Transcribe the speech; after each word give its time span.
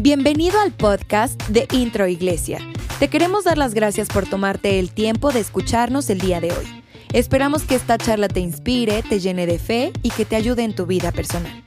Bienvenido 0.00 0.60
al 0.60 0.72
podcast 0.72 1.42
de 1.48 1.66
Intro 1.72 2.06
Iglesia. 2.06 2.60
Te 3.00 3.08
queremos 3.10 3.42
dar 3.42 3.58
las 3.58 3.74
gracias 3.74 4.06
por 4.06 4.30
tomarte 4.30 4.78
el 4.78 4.92
tiempo 4.92 5.32
de 5.32 5.40
escucharnos 5.40 6.08
el 6.08 6.20
día 6.20 6.40
de 6.40 6.52
hoy. 6.52 6.84
Esperamos 7.12 7.64
que 7.64 7.74
esta 7.74 7.98
charla 7.98 8.28
te 8.28 8.38
inspire, 8.38 9.02
te 9.02 9.18
llene 9.18 9.44
de 9.48 9.58
fe 9.58 9.92
y 10.04 10.10
que 10.10 10.24
te 10.24 10.36
ayude 10.36 10.62
en 10.62 10.76
tu 10.76 10.86
vida 10.86 11.10
personal. 11.10 11.64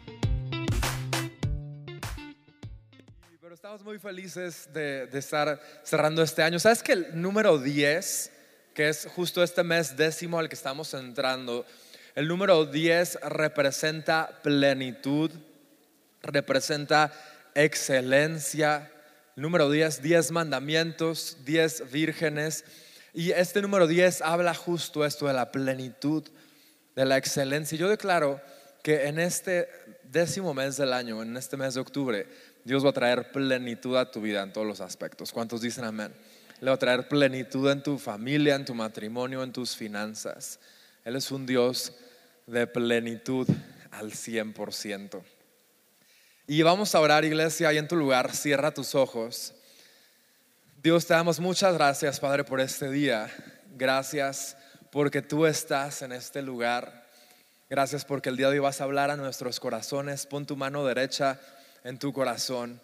Pero 3.41 3.53
estamos 3.53 3.83
muy 3.83 3.99
felices 3.99 4.69
de, 4.71 5.09
estar 5.11 5.59
cerrando 5.83 6.23
este 6.23 6.41
año. 6.41 6.57
¿Sabes 6.57 6.81
que 6.81 6.93
el 6.93 7.21
número 7.21 7.57
10, 7.57 8.31
que 8.73 8.87
es 8.87 9.09
justo 9.13 9.43
este 9.43 9.61
mes 9.61 9.97
décimo 9.97 10.39
al 10.39 10.47
que 10.47 10.55
estamos 10.55 10.93
entrando, 10.93 11.65
el 12.15 12.29
número 12.29 12.65
10 12.65 13.23
representa 13.23 14.39
plenitud, 14.41 15.31
representa 16.21 17.11
excelencia. 17.55 18.91
Número 19.35 19.69
10, 19.69 20.01
10 20.01 20.31
mandamientos, 20.31 21.37
10 21.45 21.91
vírgenes. 21.91 22.65
Y 23.13 23.31
este 23.31 23.61
número 23.61 23.87
10 23.87 24.21
habla 24.21 24.53
justo 24.53 25.05
esto 25.05 25.27
de 25.27 25.33
la 25.33 25.51
plenitud, 25.51 26.23
de 26.95 27.05
la 27.05 27.17
excelencia. 27.17 27.77
Yo 27.77 27.89
declaro 27.89 28.41
que 28.83 29.07
en 29.07 29.19
este 29.19 29.67
décimo 30.03 30.53
mes 30.53 30.77
del 30.77 30.93
año, 30.93 31.21
en 31.21 31.37
este 31.37 31.57
mes 31.57 31.73
de 31.73 31.81
octubre, 31.81 32.27
Dios 32.63 32.85
va 32.85 32.89
a 32.89 32.93
traer 32.93 33.31
plenitud 33.31 33.95
a 33.97 34.11
tu 34.11 34.21
vida 34.21 34.43
en 34.43 34.53
todos 34.53 34.67
los 34.67 34.81
aspectos. 34.81 35.31
¿Cuántos 35.31 35.61
dicen 35.61 35.83
amén? 35.83 36.13
Le 36.59 36.69
va 36.69 36.75
a 36.75 36.79
traer 36.79 37.07
plenitud 37.07 37.69
en 37.71 37.81
tu 37.81 37.97
familia, 37.97 38.55
en 38.55 38.65
tu 38.65 38.75
matrimonio, 38.75 39.43
en 39.43 39.51
tus 39.51 39.75
finanzas. 39.75 40.59
Él 41.03 41.15
es 41.15 41.31
un 41.31 41.45
Dios 41.45 41.93
de 42.45 42.67
plenitud 42.67 43.47
al 43.91 44.11
100%. 44.11 45.21
Y 46.51 46.63
vamos 46.63 46.93
a 46.95 46.99
orar, 46.99 47.23
iglesia, 47.23 47.69
ahí 47.69 47.77
en 47.77 47.87
tu 47.87 47.95
lugar, 47.95 48.35
cierra 48.35 48.73
tus 48.73 48.93
ojos. 48.93 49.53
Dios, 50.83 51.05
te 51.05 51.13
damos 51.13 51.39
muchas 51.39 51.75
gracias, 51.75 52.19
Padre, 52.19 52.43
por 52.43 52.59
este 52.59 52.91
día. 52.91 53.31
Gracias 53.77 54.57
porque 54.91 55.21
tú 55.21 55.45
estás 55.45 56.01
en 56.01 56.11
este 56.11 56.41
lugar. 56.41 57.05
Gracias 57.69 58.03
porque 58.03 58.27
el 58.27 58.35
día 58.35 58.49
de 58.49 58.55
hoy 58.55 58.59
vas 58.59 58.81
a 58.81 58.83
hablar 58.83 59.11
a 59.11 59.15
nuestros 59.15 59.61
corazones. 59.61 60.25
Pon 60.25 60.45
tu 60.45 60.57
mano 60.57 60.85
derecha 60.85 61.39
en 61.85 61.97
tu 61.97 62.11
corazón. 62.11 62.81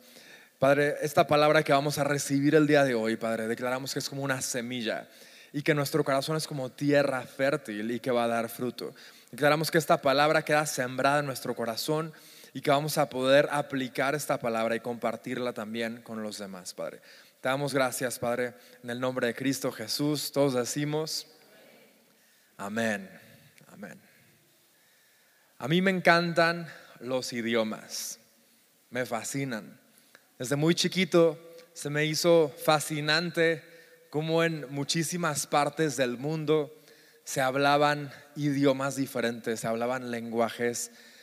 Padre, 0.60 0.96
esta 1.02 1.28
palabra 1.28 1.62
que 1.62 1.74
vamos 1.74 1.98
a 1.98 2.06
recibir 2.06 2.56
el 2.56 2.68
día 2.68 2.86
de 2.86 2.96
hoy, 2.96 3.18
Padre, 3.18 3.50
declaramos 3.50 3.92
que 3.92 4.00
es 4.00 4.08
como 4.08 4.24
una 4.24 4.42
semilla 4.42 5.10
y 5.52 5.62
que 5.62 5.76
nuestro 5.76 6.06
corazón 6.06 6.38
es 6.38 6.48
como 6.48 6.72
tierra 6.72 7.22
fértil 7.24 7.92
y 7.92 8.00
que 8.00 8.12
va 8.12 8.24
a 8.24 8.28
dar 8.30 8.48
fruto. 8.48 8.96
Declaramos 9.30 9.70
que 9.70 9.78
esta 9.78 10.02
palabra 10.02 10.46
queda 10.46 10.66
sembrada 10.66 11.20
en 11.20 11.26
nuestro 11.26 11.54
corazón 11.54 12.14
y 12.58 12.62
que 12.62 12.72
vamos 12.72 12.98
a 12.98 13.08
poder 13.08 13.50
aplicar 13.52 14.16
esta 14.16 14.40
palabra 14.40 14.76
y 14.76 14.80
compartirla 14.80 15.54
también 15.54 16.02
con 16.02 16.24
los 16.24 16.40
demás, 16.40 16.74
Padre. 16.74 17.02
Te 17.40 17.50
damos 17.50 17.72
gracias, 17.72 18.18
Padre, 18.18 18.56
en 18.82 18.90
el 18.90 19.00
nombre 19.00 19.28
de 19.28 19.36
Cristo 19.36 19.72
Jesús. 19.72 20.32
Todos 20.32 20.56
decimos, 20.56 21.28
amén, 22.58 23.08
amén. 23.68 24.02
A 25.60 25.68
mí 25.68 25.84
me 25.84 25.92
encantan 25.92 26.68
los 27.00 27.32
idiomas, 27.32 28.20
me 28.90 29.06
fascinan. 29.06 29.80
Desde 30.40 30.56
muy 30.56 30.74
chiquito 30.74 31.38
se 31.74 31.92
me 31.92 32.06
hizo 32.06 32.52
fascinante 32.66 33.64
cómo 34.10 34.44
en 34.44 34.66
muchísimas 34.72 35.46
partes 35.46 35.96
del 35.96 36.18
mundo 36.18 36.76
se 37.24 37.40
hablaban 37.40 38.12
idiomas 38.36 38.96
diferentes, 38.96 39.60
se 39.60 39.68
hablaban 39.68 40.10
lenguajes 40.10 40.90
diferentes. 40.90 41.17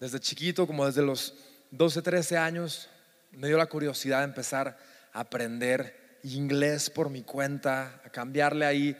Desde 0.00 0.18
chiquito, 0.18 0.66
como 0.66 0.86
desde 0.86 1.02
los 1.02 1.34
12, 1.70 2.00
13 2.00 2.38
años, 2.38 2.88
me 3.32 3.46
dio 3.48 3.58
la 3.58 3.66
curiosidad 3.66 4.20
de 4.20 4.24
empezar 4.24 4.78
a 5.12 5.20
aprender 5.20 6.18
inglés 6.22 6.88
por 6.88 7.10
mi 7.10 7.22
cuenta, 7.22 8.00
a 8.02 8.08
cambiarle 8.08 8.64
ahí, 8.64 8.96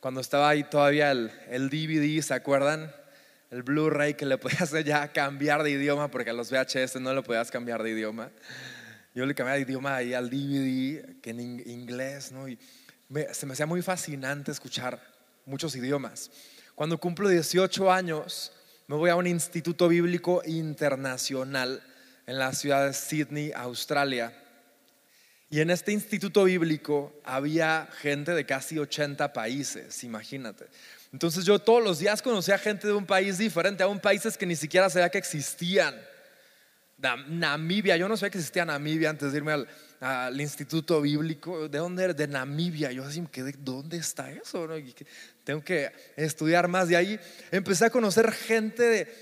cuando 0.00 0.20
estaba 0.20 0.48
ahí 0.48 0.64
todavía 0.64 1.12
el, 1.12 1.30
el 1.48 1.70
DVD, 1.70 2.20
¿se 2.22 2.34
acuerdan? 2.34 2.92
El 3.52 3.62
Blu-ray 3.62 4.14
que 4.14 4.26
le 4.26 4.36
podías 4.38 4.72
ya 4.84 5.12
cambiar 5.12 5.62
de 5.62 5.70
idioma, 5.70 6.10
porque 6.10 6.30
a 6.30 6.32
los 6.32 6.50
VHS 6.50 7.00
no 7.00 7.14
le 7.14 7.22
podías 7.22 7.52
cambiar 7.52 7.84
de 7.84 7.90
idioma. 7.90 8.30
Yo 9.14 9.24
le 9.26 9.34
cambiaba 9.36 9.56
de 9.56 9.62
idioma 9.62 9.94
ahí 9.94 10.12
al 10.12 10.28
DVD, 10.28 11.20
que 11.20 11.30
en 11.30 11.40
inglés, 11.40 12.32
¿no? 12.32 12.48
Y 12.48 12.58
se 13.32 13.46
me 13.46 13.52
hacía 13.52 13.66
muy 13.66 13.80
fascinante 13.80 14.50
escuchar 14.50 15.00
muchos 15.46 15.76
idiomas. 15.76 16.32
Cuando 16.74 16.98
cumplo 16.98 17.28
18 17.28 17.92
años, 17.92 18.50
me 18.88 18.96
voy 18.96 19.08
a 19.08 19.14
un 19.14 19.28
instituto 19.28 19.86
bíblico 19.86 20.42
internacional 20.44 21.80
en 22.26 22.38
la 22.38 22.52
ciudad 22.52 22.86
de 22.86 22.92
Sydney, 22.92 23.52
Australia. 23.54 24.32
Y 25.48 25.60
en 25.60 25.70
este 25.70 25.92
instituto 25.92 26.42
bíblico 26.42 27.14
había 27.22 27.88
gente 28.00 28.32
de 28.32 28.44
casi 28.44 28.76
80 28.76 29.32
países, 29.32 30.02
imagínate. 30.02 30.66
Entonces 31.12 31.44
yo 31.44 31.60
todos 31.60 31.80
los 31.80 32.00
días 32.00 32.22
conocía 32.22 32.58
gente 32.58 32.88
de 32.88 32.92
un 32.92 33.06
país 33.06 33.38
diferente, 33.38 33.84
a 33.84 33.86
un 33.86 34.00
países 34.00 34.36
que 34.36 34.44
ni 34.44 34.56
siquiera 34.56 34.90
sabía 34.90 35.10
que 35.10 35.18
existían. 35.18 35.94
Namibia, 37.28 37.96
yo 37.96 38.08
no 38.08 38.16
sabía 38.16 38.30
que 38.30 38.38
existía 38.38 38.64
Namibia 38.64 39.10
antes 39.10 39.30
de 39.30 39.38
irme 39.38 39.52
al, 39.52 39.68
al 40.04 40.38
instituto 40.38 41.00
bíblico. 41.00 41.66
¿De 41.66 41.78
dónde 41.78 42.04
era? 42.04 42.12
De 42.12 42.28
Namibia. 42.28 42.92
Yo 42.92 43.04
así, 43.04 43.26
¿de 43.32 43.54
¿dónde 43.58 43.96
está 43.96 44.30
eso? 44.30 44.68
Tengo 45.44 45.64
que 45.64 45.90
estudiar 46.14 46.68
más. 46.68 46.88
De 46.88 46.96
ahí 46.96 47.18
empecé 47.50 47.86
a 47.86 47.90
conocer 47.90 48.30
gente 48.30 48.82
de 48.82 49.14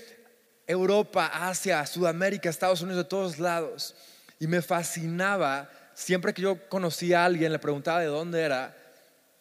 Europa, 0.67 1.27
Asia, 1.33 1.85
Sudamérica, 1.85 2.49
Estados 2.49 2.81
Unidos, 2.81 3.05
de 3.05 3.09
todos 3.09 3.39
lados. 3.39 3.95
Y 4.39 4.47
me 4.47 4.61
fascinaba, 4.61 5.69
siempre 5.93 6.33
que 6.33 6.41
yo 6.41 6.67
conocía 6.67 7.21
a 7.21 7.25
alguien, 7.25 7.53
le 7.53 7.59
preguntaba 7.59 8.01
de 8.01 8.07
dónde 8.07 8.41
era 8.41 8.77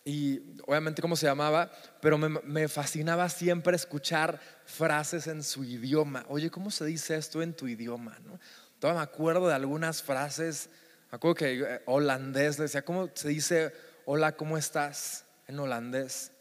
y 0.05 0.41
obviamente 0.67 1.03
cómo 1.03 1.17
se 1.17 1.27
llamaba, 1.27 1.71
pero 2.01 2.19
me, 2.19 2.69
fascinaba 2.69 3.29
siempre 3.29 3.75
escuchar 3.75 4.41
frases 4.65 5.27
en 5.27 5.43
su 5.43 5.65
idioma. 5.65 6.25
Oye, 6.29 6.51
¿cómo 6.51 6.71
se 6.71 6.85
dice 6.85 7.17
esto 7.17 7.43
en 7.43 7.53
tu 7.55 7.67
idioma? 7.67 8.19
¿no? 8.25 8.39
Todavía 8.79 9.01
me 9.01 9.05
acuerdo 9.05 9.49
de 9.49 9.55
algunas 9.55 10.03
frases, 10.03 10.71
me 11.13 11.17
acuerdo 11.17 11.35
que 11.35 11.61
eh, 11.61 11.83
holandés 11.85 12.57
decía, 12.57 12.83
¿cómo 12.83 13.11
se 13.13 13.29
dice 13.29 13.73
hola, 14.07 14.33
¿cómo 14.33 14.57
estás? 14.57 15.27
En 15.47 15.59
holandés. 15.59 16.33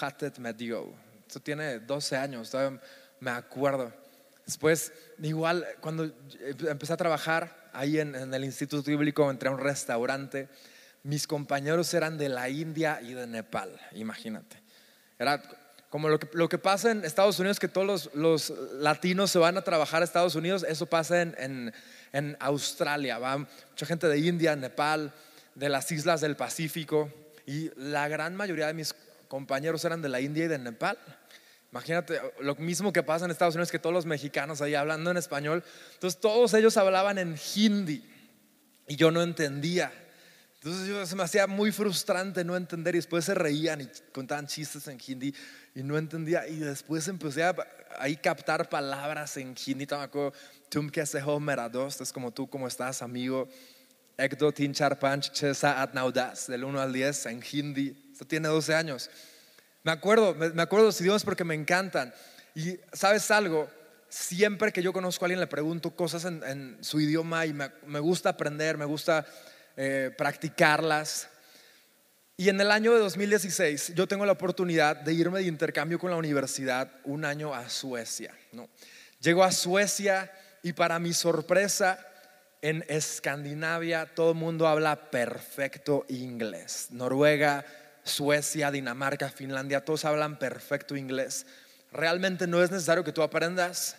Hatted 0.00 0.38
met 0.38 0.58
you? 0.58 0.92
Esto 1.26 1.40
tiene 1.40 1.78
12 1.78 2.16
años, 2.16 2.50
todavía 2.50 2.80
me 3.20 3.30
acuerdo. 3.30 3.92
Después, 4.44 4.92
igual, 5.22 5.66
cuando 5.80 6.12
empecé 6.68 6.92
a 6.92 6.96
trabajar 6.96 7.70
ahí 7.72 8.00
en, 8.00 8.14
el 8.14 8.44
Instituto 8.44 8.90
Bíblico, 8.90 9.30
entré 9.30 9.48
a 9.48 9.52
un 9.52 9.58
restaurante. 9.58 10.48
Mis 11.04 11.28
compañeros 11.28 11.94
eran 11.94 12.18
de 12.18 12.28
la 12.28 12.48
India 12.48 13.00
y 13.02 13.14
de 13.14 13.28
Nepal, 13.28 13.80
imagínate. 13.92 14.60
Era 15.16 15.42
como 15.90 16.08
lo 16.08 16.18
que, 16.18 16.28
lo 16.32 16.48
que 16.48 16.58
pasa 16.58 16.90
en 16.90 17.04
Estados 17.04 17.38
Unidos, 17.38 17.60
que 17.60 17.68
todos 17.68 18.10
los, 18.14 18.52
latinos 18.74 19.30
se 19.30 19.38
van 19.38 19.56
a 19.56 19.62
trabajar 19.62 20.02
a 20.02 20.04
Estados 20.04 20.34
Unidos, 20.34 20.64
eso 20.68 20.86
pasa 20.86 21.22
en 21.22 21.72
Australia. 22.40 23.18
Va 23.18 23.38
mucha 23.38 23.86
gente 23.86 24.06
de 24.08 24.18
India, 24.18 24.54
Nepal, 24.56 25.12
de 25.54 25.68
las 25.68 25.90
islas 25.92 26.20
del 26.20 26.36
Pacífico. 26.36 27.10
Y 27.46 27.70
la 27.76 28.08
gran 28.08 28.36
mayoría 28.36 28.66
de 28.66 28.74
mis 28.74 28.94
compañeros 29.28 29.84
eran 29.84 30.02
de 30.02 30.08
la 30.08 30.20
India 30.20 30.44
y 30.44 30.48
de 30.48 30.58
Nepal. 30.58 30.98
Imagínate, 31.72 32.20
lo 32.40 32.54
mismo 32.56 32.92
que 32.92 33.02
pasa 33.02 33.24
en 33.24 33.30
Estados 33.30 33.54
Unidos, 33.54 33.70
que 33.70 33.78
todos 33.78 33.94
los 33.94 34.04
mexicanos 34.04 34.60
ahí 34.60 34.74
hablando 34.74 35.10
en 35.10 35.16
español. 35.16 35.64
Entonces 35.94 36.20
todos 36.20 36.52
ellos 36.52 36.76
hablaban 36.76 37.16
en 37.16 37.36
hindi 37.54 38.04
y 38.86 38.96
yo 38.96 39.10
no 39.10 39.22
entendía. 39.22 39.90
Entonces 40.56 40.86
yo, 40.86 41.04
se 41.06 41.16
me 41.16 41.22
hacía 41.22 41.46
muy 41.46 41.72
frustrante 41.72 42.44
no 42.44 42.56
entender 42.56 42.94
y 42.94 42.98
después 42.98 43.24
se 43.24 43.34
reían 43.34 43.80
y 43.80 43.88
contaban 44.12 44.46
chistes 44.46 44.86
en 44.86 44.98
hindi 45.04 45.34
y 45.74 45.82
no 45.82 45.96
entendía. 45.96 46.46
Y 46.46 46.58
después 46.58 47.08
empecé 47.08 47.42
a 47.42 47.56
ahí 47.98 48.16
captar 48.16 48.68
palabras 48.68 49.38
en 49.38 49.56
hindi. 49.66 49.86
Me 49.90 49.96
acuerdo, 49.96 50.34
tum 50.72 50.88
que 50.88 51.04
se 51.04 51.22
merados, 51.38 52.00
es 52.00 52.10
como 52.10 52.30
tú, 52.30 52.48
¿cómo 52.48 52.66
estás, 52.66 53.02
amigo? 53.02 53.46
Ekdo 54.16 54.52
tinchar 54.52 54.98
panch 54.98 55.30
chesa 55.30 55.82
atnaudas, 55.82 56.46
del 56.46 56.64
1 56.64 56.80
al 56.80 56.90
10 56.90 57.26
en 57.26 57.42
hindi. 57.52 58.08
Esto 58.10 58.26
tiene 58.26 58.48
12 58.48 58.74
años. 58.74 59.10
Me 59.82 59.92
acuerdo, 59.92 60.34
me 60.34 60.62
acuerdo 60.62 60.86
los 60.86 60.98
idiomas 61.02 61.24
porque 61.24 61.44
me 61.44 61.54
encantan. 61.54 62.14
Y 62.54 62.78
sabes 62.90 63.30
algo, 63.30 63.68
siempre 64.08 64.72
que 64.72 64.82
yo 64.82 64.94
conozco 64.94 65.24
a 65.24 65.26
alguien 65.26 65.40
le 65.40 65.46
pregunto 65.46 65.94
cosas 65.94 66.24
en, 66.24 66.78
su 66.80 66.98
idioma 67.00 67.44
y 67.44 67.52
me, 67.52 68.00
gusta 68.00 68.30
aprender, 68.30 68.78
me 68.78 68.86
gusta 68.86 69.26
eh, 69.76 70.10
practicarlas. 70.16 71.28
Y 72.38 72.48
en 72.48 72.58
el 72.58 72.70
año 72.70 72.94
de 72.94 72.98
2016 73.00 73.92
yo 73.94 74.08
tengo 74.08 74.24
la 74.24 74.32
oportunidad 74.32 74.96
de 74.96 75.12
irme 75.12 75.40
de 75.40 75.46
intercambio 75.48 75.98
con 75.98 76.10
la 76.10 76.16
universidad 76.16 76.90
un 77.04 77.26
año 77.26 77.52
a 77.52 77.68
Suecia. 77.68 78.34
¿no? 78.52 78.70
Llego 79.20 79.44
a 79.44 79.52
Suecia 79.52 80.32
y 80.62 80.72
para 80.72 80.98
mi 80.98 81.12
sorpresa 81.12 82.06
en 82.62 82.84
Escandinavia 82.88 84.06
todo 84.06 84.30
el 84.30 84.36
mundo 84.36 84.68
habla 84.68 85.10
perfecto 85.10 86.06
inglés. 86.08 86.88
Noruega, 86.90 87.64
Suecia, 88.04 88.70
Dinamarca, 88.70 89.28
Finlandia, 89.28 89.84
todos 89.84 90.04
hablan 90.04 90.38
perfecto 90.38 90.96
inglés. 90.96 91.46
Realmente 91.90 92.46
no 92.46 92.62
es 92.62 92.70
necesario 92.70 93.04
que 93.04 93.12
tú 93.12 93.22
aprendas 93.22 93.96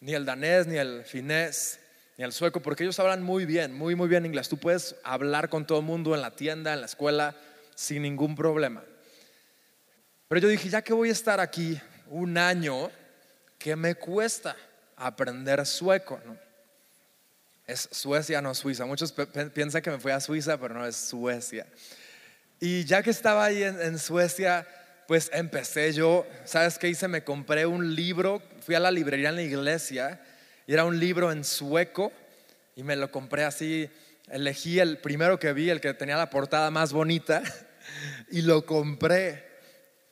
ni 0.00 0.14
el 0.14 0.24
danés, 0.24 0.66
ni 0.66 0.76
el 0.76 1.04
finés, 1.04 1.80
ni 2.16 2.24
al 2.24 2.32
sueco, 2.32 2.60
porque 2.60 2.84
ellos 2.84 2.98
hablan 3.00 3.22
muy 3.22 3.44
bien, 3.44 3.72
muy, 3.72 3.96
muy 3.96 4.08
bien 4.08 4.24
inglés. 4.24 4.48
Tú 4.48 4.58
puedes 4.58 4.94
hablar 5.02 5.48
con 5.48 5.66
todo 5.66 5.78
el 5.78 5.84
mundo 5.84 6.14
en 6.14 6.22
la 6.22 6.36
tienda, 6.36 6.72
en 6.72 6.80
la 6.80 6.86
escuela, 6.86 7.34
sin 7.74 8.02
ningún 8.02 8.36
problema. 8.36 8.84
Pero 10.28 10.40
yo 10.40 10.48
dije, 10.48 10.68
ya 10.68 10.82
que 10.82 10.92
voy 10.92 11.08
a 11.08 11.12
estar 11.12 11.40
aquí 11.40 11.80
un 12.08 12.38
año, 12.38 12.90
¿qué 13.58 13.74
me 13.74 13.96
cuesta 13.96 14.56
aprender 14.96 15.64
sueco? 15.66 16.20
Es 17.66 17.88
Suecia, 17.90 18.42
no 18.42 18.54
Suiza. 18.54 18.84
Muchos 18.84 19.12
piensan 19.54 19.80
que 19.80 19.90
me 19.90 19.98
fui 19.98 20.12
a 20.12 20.20
Suiza, 20.20 20.58
pero 20.58 20.74
no 20.74 20.86
es 20.86 20.96
Suecia. 20.96 21.66
Y 22.60 22.84
ya 22.84 23.02
que 23.02 23.10
estaba 23.10 23.44
ahí 23.44 23.62
en, 23.62 23.98
Suecia, 23.98 24.66
pues 25.06 25.30
empecé 25.32 25.92
yo, 25.92 26.26
¿sabes 26.44 26.78
qué 26.78 26.88
hice? 26.88 27.08
Me 27.08 27.24
compré 27.24 27.66
un 27.66 27.94
libro, 27.94 28.42
fui 28.60 28.74
a 28.74 28.80
la 28.80 28.90
librería 28.90 29.30
en 29.30 29.36
la 29.36 29.42
iglesia 29.42 30.20
y 30.66 30.72
era 30.72 30.84
un 30.84 30.98
libro 30.98 31.30
en 31.30 31.44
sueco 31.44 32.12
y 32.76 32.82
me 32.82 32.96
lo 32.96 33.10
compré 33.10 33.44
así, 33.44 33.90
elegí 34.30 34.78
el 34.78 34.98
primero 34.98 35.38
que 35.38 35.52
vi, 35.52 35.68
el 35.68 35.80
que 35.80 35.92
tenía 35.94 36.16
la 36.16 36.30
portada 36.30 36.70
más 36.70 36.92
bonita 36.92 37.42
y 38.30 38.42
lo 38.42 38.64
compré. 38.64 39.44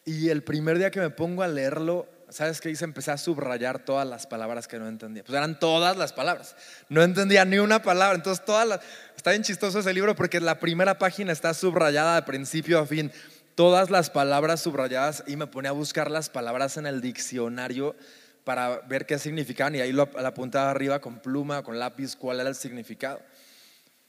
Y 0.05 0.29
el 0.29 0.43
primer 0.43 0.79
día 0.79 0.91
que 0.91 1.01
me 1.01 1.11
pongo 1.11 1.43
a 1.43 1.49
leerlo, 1.49 2.09
¿sabes 2.33 2.61
qué 2.61 2.71
hice? 2.71 2.85
Empecé 2.85 3.11
a 3.11 3.19
subrayar 3.19 3.79
todas 3.79 4.07
las 4.07 4.27
palabras 4.27 4.67
que 4.67 4.79
no 4.79 4.89
entendía. 4.89 5.23
Pues 5.23 5.37
eran 5.37 5.59
todas 5.59 5.97
las 5.97 6.13
palabras. 6.13 6.57
No 6.89 7.03
entendía 7.03 7.45
ni 7.45 7.59
una 7.59 7.83
palabra. 7.83 8.17
Entonces, 8.17 8.45
todas 8.45 8.67
las. 8.67 8.81
Está 9.17 9.31
bien 9.31 9.43
chistoso 9.43 9.79
ese 9.79 9.93
libro 9.93 10.17
porque 10.17 10.41
la 10.41 10.59
primera 10.59 10.99
página 10.99 11.33
está 11.33 11.55
subrayada 11.55 12.17
de 12.17 12.23
principio 12.23 12.81
a 12.81 12.87
fin. 12.87 13.13
Todas 13.55 13.91
las 13.91 14.11
palabras 14.11 14.63
subrayadas 14.63 15.25
y 15.27 15.37
me 15.37 15.47
ponía 15.47 15.71
a 15.71 15.75
buscar 15.75 16.11
las 16.11 16.31
palabras 16.31 16.77
en 16.79 16.87
el 16.87 17.01
diccionario 17.01 17.95
para 18.45 18.79
ver 18.81 19.07
qué 19.07 19.19
significaban 19.19 19.75
y 19.75 19.81
ahí 19.81 19.93
lo, 19.93 20.09
apuntaba 20.25 20.71
arriba 20.71 21.01
con 21.01 21.21
pluma, 21.21 21.63
con 21.63 21.79
lápiz, 21.79 22.17
cuál 22.17 22.41
era 22.41 22.49
el 22.49 22.55
significado. 22.55 23.21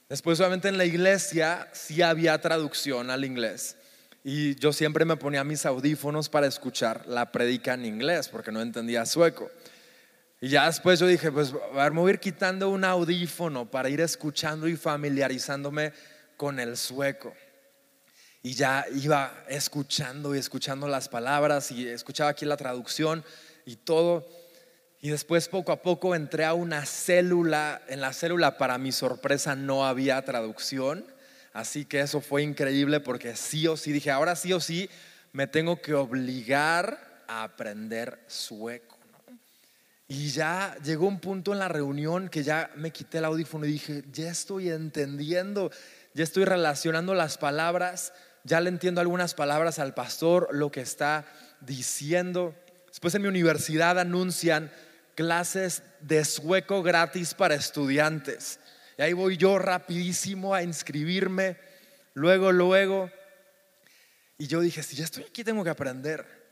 Después, 0.10 0.40
obviamente, 0.40 0.70
en 0.70 0.78
la 0.78 0.86
iglesia 0.86 1.68
sí 1.74 2.02
había 2.02 2.40
traducción 2.40 3.10
al 3.10 3.26
inglés. 3.26 3.78
Y 4.24 4.56
yo 4.56 4.72
siempre 4.72 5.04
me 5.04 5.18
ponía 5.18 5.44
mis 5.44 5.66
audífonos 5.66 6.30
para 6.30 6.48
escuchar 6.48 7.06
la 7.08 7.32
predica 7.32 7.74
en 7.74 7.86
inglés, 7.86 8.30
porque 8.30 8.52
no 8.52 8.62
entendía 8.62 9.06
sueco. 9.06 9.52
Y 10.40 10.50
ya 10.50 10.66
después 10.66 11.00
yo 11.00 11.08
dije, 11.08 11.32
pues 11.32 11.54
a 11.54 11.84
ver, 11.84 11.92
me 11.92 12.00
voy 12.00 12.12
a 12.12 12.14
ir 12.14 12.20
quitando 12.20 12.70
un 12.70 12.86
audífono 12.86 13.70
para 13.70 13.90
ir 13.90 14.02
escuchando 14.02 14.68
y 14.68 14.76
familiarizándome 14.76 15.94
con 16.38 16.60
el 16.60 16.78
sueco. 16.78 17.34
Y 18.42 18.54
ya 18.54 18.86
iba 18.94 19.44
escuchando 19.48 20.36
y 20.36 20.40
escuchando 20.40 20.88
las 20.88 21.08
palabras 21.08 21.72
y 21.72 21.88
escuchaba 21.88 22.30
aquí 22.30 22.46
la 22.46 22.58
traducción 22.58 23.24
y 23.66 23.78
todo. 23.78 24.28
Y 25.00 25.10
después 25.10 25.48
poco 25.50 25.72
a 25.72 25.82
poco 25.82 26.16
entré 26.16 26.46
a 26.46 26.54
una 26.54 26.86
célula. 26.86 27.82
En 27.88 28.02
la 28.02 28.12
célula, 28.14 28.58
para 28.58 28.78
mi 28.78 28.92
sorpresa, 28.92 29.56
no 29.56 29.86
había 29.86 30.22
traducción. 30.24 31.06
Así 31.54 31.86
que 31.86 32.00
eso 32.02 32.20
fue 32.20 32.42
increíble 32.42 33.00
porque 33.00 33.36
sí 33.36 33.68
o 33.68 33.78
sí 33.78 33.92
dije, 33.92 34.12
ahora 34.12 34.36
sí 34.36 34.52
o 34.54 34.60
sí 34.60 34.90
me 35.32 35.48
tengo 35.48 35.82
que 35.82 35.94
obligar 35.94 37.24
a 37.28 37.44
aprender 37.44 38.20
sueco. 38.28 38.94
Y 40.08 40.30
ya 40.30 40.76
llegó 40.84 41.08
un 41.08 41.20
punto 41.20 41.54
en 41.54 41.60
la 41.60 41.70
reunión 41.70 42.30
que 42.30 42.44
ya 42.44 42.70
me 42.76 42.92
quité 42.92 43.20
el 43.20 43.26
audífono 43.26 43.66
y 43.66 43.72
dije, 43.72 44.04
ya 44.12 44.30
estoy 44.30 44.70
entendiendo, 44.70 45.72
ya 46.14 46.24
estoy 46.24 46.46
relacionando 46.46 47.16
las 47.16 47.38
palabras, 47.38 48.14
ya 48.44 48.60
le 48.60 48.70
entiendo 48.70 49.02
algunas 49.02 49.34
palabras 49.34 49.80
al 49.80 49.94
pastor, 49.94 50.50
lo 50.52 50.72
que 50.72 50.82
está 50.82 51.26
diciendo. 51.62 52.54
Después 52.88 53.16
en 53.16 53.22
mi 53.22 53.28
universidad 53.28 53.98
anuncian 53.98 54.72
clases 55.16 55.84
de 56.02 56.26
sueco 56.26 56.84
gratis 56.84 57.34
para 57.34 57.56
estudiantes. 57.56 58.60
Y 58.98 59.02
ahí 59.02 59.14
voy 59.14 59.38
yo 59.38 59.60
rapidísimo 59.60 60.54
a 60.54 60.64
inscribirme, 60.64 61.58
luego, 62.14 62.52
luego. 62.52 63.12
Y 64.38 64.48
yo 64.48 64.62
dije, 64.62 64.84
si 64.84 64.96
ya 64.96 65.06
estoy 65.06 65.24
aquí, 65.24 65.44
tengo 65.44 65.64
que 65.64 65.70
aprender. 65.70 66.44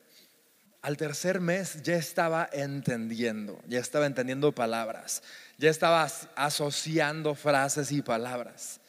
Al 0.82 0.98
tercer 0.98 1.40
mes 1.40 1.84
ya 1.84 1.96
estaba 1.96 2.50
entendiendo, 2.52 3.62
ya 3.68 3.80
estaba 3.80 4.08
entendiendo 4.08 4.52
palabras, 4.52 5.22
ya 5.60 5.70
estaba 5.70 6.10
asociando 6.36 7.36
frases 7.36 7.92
y 7.92 8.02
palabras. 8.02 8.80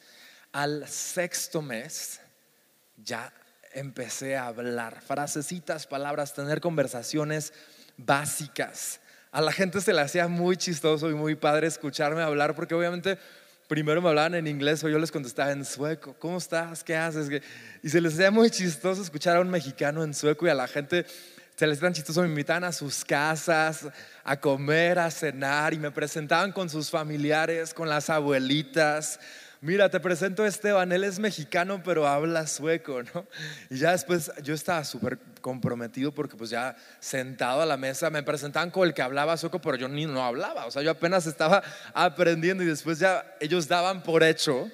Al 0.51 0.87
sexto 0.87 1.61
mes 1.61 2.19
ya 2.97 3.31
empecé 3.73 4.37
a 4.37 4.47
hablar 4.47 5.01
frasecitas, 5.01 5.85
palabras, 5.85 6.33
tener 6.33 6.61
conversaciones 6.61 7.53
básicas. 7.97 8.99
A 9.31 9.41
la 9.41 9.51
gente 9.51 9.81
se 9.81 9.93
le 9.93 10.01
hacía 10.01 10.27
muy 10.27 10.57
chistoso 10.57 11.09
y 11.09 11.13
muy 11.13 11.35
padre 11.35 11.67
escucharme 11.67 12.21
hablar 12.21 12.55
porque 12.55 12.75
obviamente 12.75 13.17
primero 13.73 14.03
me 14.03 14.09
hablaban 14.09 14.35
en 14.35 14.45
inglés 14.45 14.83
o 14.83 14.87
yo 14.87 14.99
les 14.99 15.11
contestaba 15.11 15.51
en 15.51 15.65
sueco. 15.65 16.15
¿Cómo 16.19 16.37
estás? 16.37 16.83
¿Qué 16.83 16.95
haces? 16.95 17.41
Y 17.81 17.89
se 17.89 17.99
les 17.99 18.13
hacía 18.13 18.29
muy 18.29 18.51
chistoso 18.51 19.01
escuchar 19.01 19.37
a 19.37 19.39
un 19.39 19.49
mexicano 19.49 20.03
en 20.03 20.13
sueco 20.13 20.45
y 20.45 20.51
a 20.51 20.53
la 20.53 20.67
gente 20.67 21.07
se 21.55 21.65
les 21.65 21.79
hacía 21.79 21.91
chistoso. 21.91 22.21
Me 22.21 22.27
invitaban 22.27 22.65
a 22.65 22.71
sus 22.71 23.03
casas 23.03 23.87
a 24.23 24.39
comer, 24.39 24.99
a 24.99 25.09
cenar 25.09 25.73
y 25.73 25.79
me 25.79 25.89
presentaban 25.89 26.51
con 26.51 26.69
sus 26.69 26.91
familiares, 26.91 27.73
con 27.73 27.89
las 27.89 28.11
abuelitas. 28.11 29.19
Mira, 29.65 29.87
te 29.87 30.01
presento 30.01 30.43
a 30.43 30.47
Esteban, 30.49 30.91
él 30.91 31.05
es 31.05 31.19
mexicano 31.19 31.81
pero 31.81 32.05
habla 32.05 32.47
sueco, 32.47 33.01
¿no? 33.01 33.25
Y 33.69 33.77
ya 33.77 33.91
después 33.91 34.29
yo 34.43 34.53
estaba 34.53 34.83
súper 34.83 35.17
comprometido 35.39 36.11
porque 36.11 36.35
pues 36.35 36.49
ya 36.49 36.75
sentado 36.99 37.61
a 37.61 37.65
la 37.65 37.77
mesa 37.77 38.09
me 38.09 38.23
presentaban 38.23 38.71
con 38.71 38.85
el 38.85 38.93
que 38.93 39.01
hablaba 39.01 39.37
sueco, 39.37 39.61
pero 39.61 39.77
yo 39.77 39.87
ni 39.87 40.05
no 40.05 40.21
hablaba, 40.21 40.65
o 40.65 40.71
sea, 40.71 40.81
yo 40.81 40.91
apenas 40.91 41.27
estaba 41.27 41.63
aprendiendo 41.93 42.61
y 42.61 42.65
después 42.65 42.99
ya 42.99 43.37
ellos 43.39 43.69
daban 43.69 44.03
por 44.03 44.21
hecho 44.21 44.69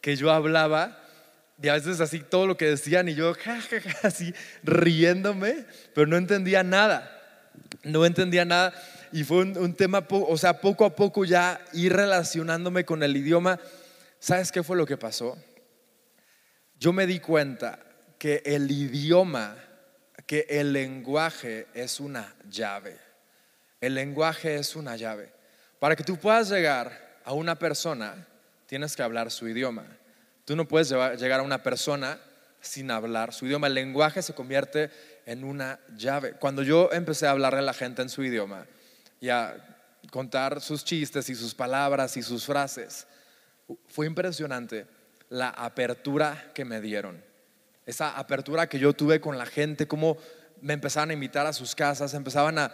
que 0.00 0.16
yo 0.16 0.30
hablaba 0.30 0.98
y 1.62 1.68
a 1.68 1.74
veces 1.74 2.00
así 2.00 2.20
todo 2.20 2.46
lo 2.46 2.56
que 2.56 2.64
decían 2.64 3.10
y 3.10 3.14
yo 3.14 3.34
así 4.02 4.32
riéndome, 4.62 5.66
pero 5.94 6.06
no 6.06 6.16
entendía 6.16 6.62
nada, 6.62 7.20
no 7.84 8.06
entendía 8.06 8.46
nada 8.46 8.72
y 9.12 9.24
fue 9.24 9.42
un, 9.42 9.58
un 9.58 9.74
tema, 9.74 10.06
o 10.08 10.38
sea, 10.38 10.58
poco 10.62 10.86
a 10.86 10.96
poco 10.96 11.26
ya 11.26 11.60
ir 11.74 11.92
relacionándome 11.92 12.86
con 12.86 13.02
el 13.02 13.14
idioma. 13.14 13.60
¿Sabes 14.22 14.52
qué 14.52 14.62
fue 14.62 14.76
lo 14.76 14.86
que 14.86 14.96
pasó? 14.96 15.36
Yo 16.78 16.92
me 16.92 17.08
di 17.08 17.18
cuenta 17.18 17.80
que 18.20 18.40
el 18.44 18.70
idioma 18.70 19.56
que 20.28 20.46
el 20.48 20.72
lenguaje 20.72 21.66
es 21.74 21.98
una 21.98 22.32
llave. 22.48 22.96
El 23.80 23.96
lenguaje 23.96 24.54
es 24.54 24.76
una 24.76 24.94
llave. 24.94 25.32
Para 25.80 25.96
que 25.96 26.04
tú 26.04 26.18
puedas 26.18 26.50
llegar 26.50 27.18
a 27.24 27.32
una 27.32 27.58
persona, 27.58 28.28
tienes 28.66 28.94
que 28.94 29.02
hablar 29.02 29.32
su 29.32 29.48
idioma. 29.48 29.86
Tú 30.44 30.54
no 30.54 30.68
puedes 30.68 30.90
llegar 30.90 31.40
a 31.40 31.42
una 31.42 31.64
persona 31.64 32.20
sin 32.60 32.92
hablar 32.92 33.32
su 33.32 33.46
idioma. 33.46 33.66
El 33.66 33.74
lenguaje 33.74 34.22
se 34.22 34.34
convierte 34.34 34.92
en 35.26 35.42
una 35.42 35.80
llave. 35.96 36.34
Cuando 36.34 36.62
yo 36.62 36.90
empecé 36.92 37.26
a 37.26 37.32
hablarle 37.32 37.58
a 37.58 37.62
la 37.62 37.74
gente 37.74 38.02
en 38.02 38.08
su 38.08 38.22
idioma 38.22 38.66
y 39.20 39.30
a 39.30 39.56
contar 40.12 40.60
sus 40.60 40.84
chistes 40.84 41.28
y 41.28 41.34
sus 41.34 41.56
palabras 41.56 42.16
y 42.16 42.22
sus 42.22 42.46
frases, 42.46 43.08
fue 43.86 44.06
impresionante 44.06 44.86
la 45.28 45.48
apertura 45.48 46.52
que 46.54 46.64
me 46.64 46.80
dieron 46.80 47.32
esa 47.86 48.16
apertura 48.16 48.68
que 48.68 48.78
yo 48.78 48.92
tuve 48.92 49.20
con 49.20 49.38
la 49.38 49.46
gente, 49.46 49.88
cómo 49.88 50.16
me 50.60 50.74
empezaban 50.74 51.10
a 51.10 51.14
invitar 51.14 51.46
a 51.46 51.52
sus 51.52 51.74
casas, 51.74 52.14
empezaban 52.14 52.58
a, 52.58 52.72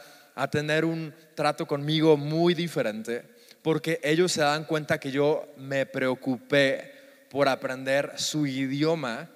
tener 0.53 0.85
un 0.85 1.13
trato 1.35 1.67
conmigo 1.67 2.17
muy 2.17 2.55
diferente, 2.55 3.25
porque 3.61 3.99
ellos 4.05 4.31
se 4.31 4.41
dan 4.41 4.63
cuenta 4.63 5.01
que 5.01 5.11
yo 5.11 5.53
me 5.57 5.85
preocupé 5.85 6.93
por 7.29 7.49
aprender 7.49 8.13
su 8.15 8.47
idioma 8.47 9.29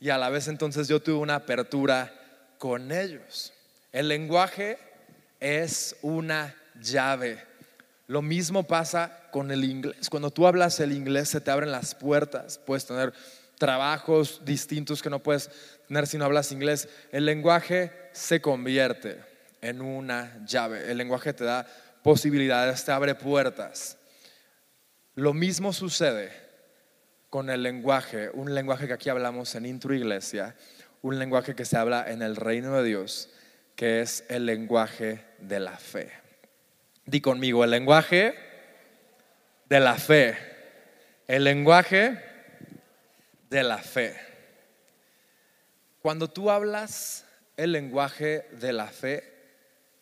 y 0.00 0.08
a 0.08 0.16
la 0.16 0.30
vez 0.30 0.48
entonces 0.48 0.88
yo 0.88 1.02
tuve 1.02 1.16
una 1.16 1.34
apertura 1.34 2.10
con 2.56 2.90
ellos. 2.90 3.52
El 3.92 4.08
lenguaje 4.08 4.78
es 5.40 5.94
una 6.00 6.56
llave. 6.80 7.44
Lo 8.06 8.22
mismo 8.22 8.62
pasa 8.62 9.25
con 9.36 9.50
el 9.50 9.64
inglés. 9.64 10.08
Cuando 10.08 10.30
tú 10.30 10.46
hablas 10.46 10.80
el 10.80 10.92
inglés 10.92 11.28
se 11.28 11.42
te 11.42 11.50
abren 11.50 11.70
las 11.70 11.94
puertas. 11.94 12.56
Puedes 12.56 12.86
tener 12.86 13.12
trabajos 13.58 14.40
distintos 14.46 15.02
que 15.02 15.10
no 15.10 15.22
puedes 15.22 15.50
tener 15.86 16.06
si 16.06 16.16
no 16.16 16.24
hablas 16.24 16.52
inglés. 16.52 16.88
El 17.12 17.26
lenguaje 17.26 17.92
se 18.12 18.40
convierte 18.40 19.22
en 19.60 19.82
una 19.82 20.42
llave. 20.46 20.90
El 20.90 20.96
lenguaje 20.96 21.34
te 21.34 21.44
da 21.44 21.66
posibilidades, 22.02 22.82
te 22.86 22.92
abre 22.92 23.14
puertas. 23.14 23.98
Lo 25.16 25.34
mismo 25.34 25.74
sucede 25.74 26.32
con 27.28 27.50
el 27.50 27.62
lenguaje, 27.62 28.30
un 28.32 28.54
lenguaje 28.54 28.86
que 28.86 28.94
aquí 28.94 29.10
hablamos 29.10 29.54
en 29.54 29.66
Intro 29.66 29.92
Iglesia, 29.92 30.56
un 31.02 31.18
lenguaje 31.18 31.54
que 31.54 31.66
se 31.66 31.76
habla 31.76 32.10
en 32.10 32.22
el 32.22 32.36
reino 32.36 32.74
de 32.74 32.84
Dios, 32.84 33.28
que 33.74 34.00
es 34.00 34.24
el 34.30 34.46
lenguaje 34.46 35.26
de 35.40 35.60
la 35.60 35.76
fe. 35.76 36.10
Di 37.04 37.20
conmigo, 37.20 37.64
el 37.64 37.70
lenguaje 37.70 38.45
de 39.68 39.80
la 39.80 39.96
fe. 39.96 40.36
El 41.26 41.44
lenguaje 41.44 42.22
de 43.50 43.62
la 43.62 43.78
fe. 43.78 44.16
Cuando 46.00 46.28
tú 46.28 46.50
hablas 46.50 47.24
el 47.56 47.72
lenguaje 47.72 48.48
de 48.52 48.72
la 48.72 48.86
fe, 48.86 49.32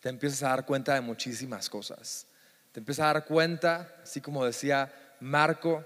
te 0.01 0.09
empiezas 0.09 0.43
a 0.43 0.49
dar 0.49 0.65
cuenta 0.65 0.93
de 0.93 1.01
muchísimas 1.01 1.69
cosas. 1.69 2.27
te 2.71 2.79
empiezas 2.79 3.05
a 3.05 3.13
dar 3.13 3.25
cuenta, 3.25 3.95
así 4.03 4.19
como 4.19 4.45
decía 4.45 4.93
Marco, 5.21 5.83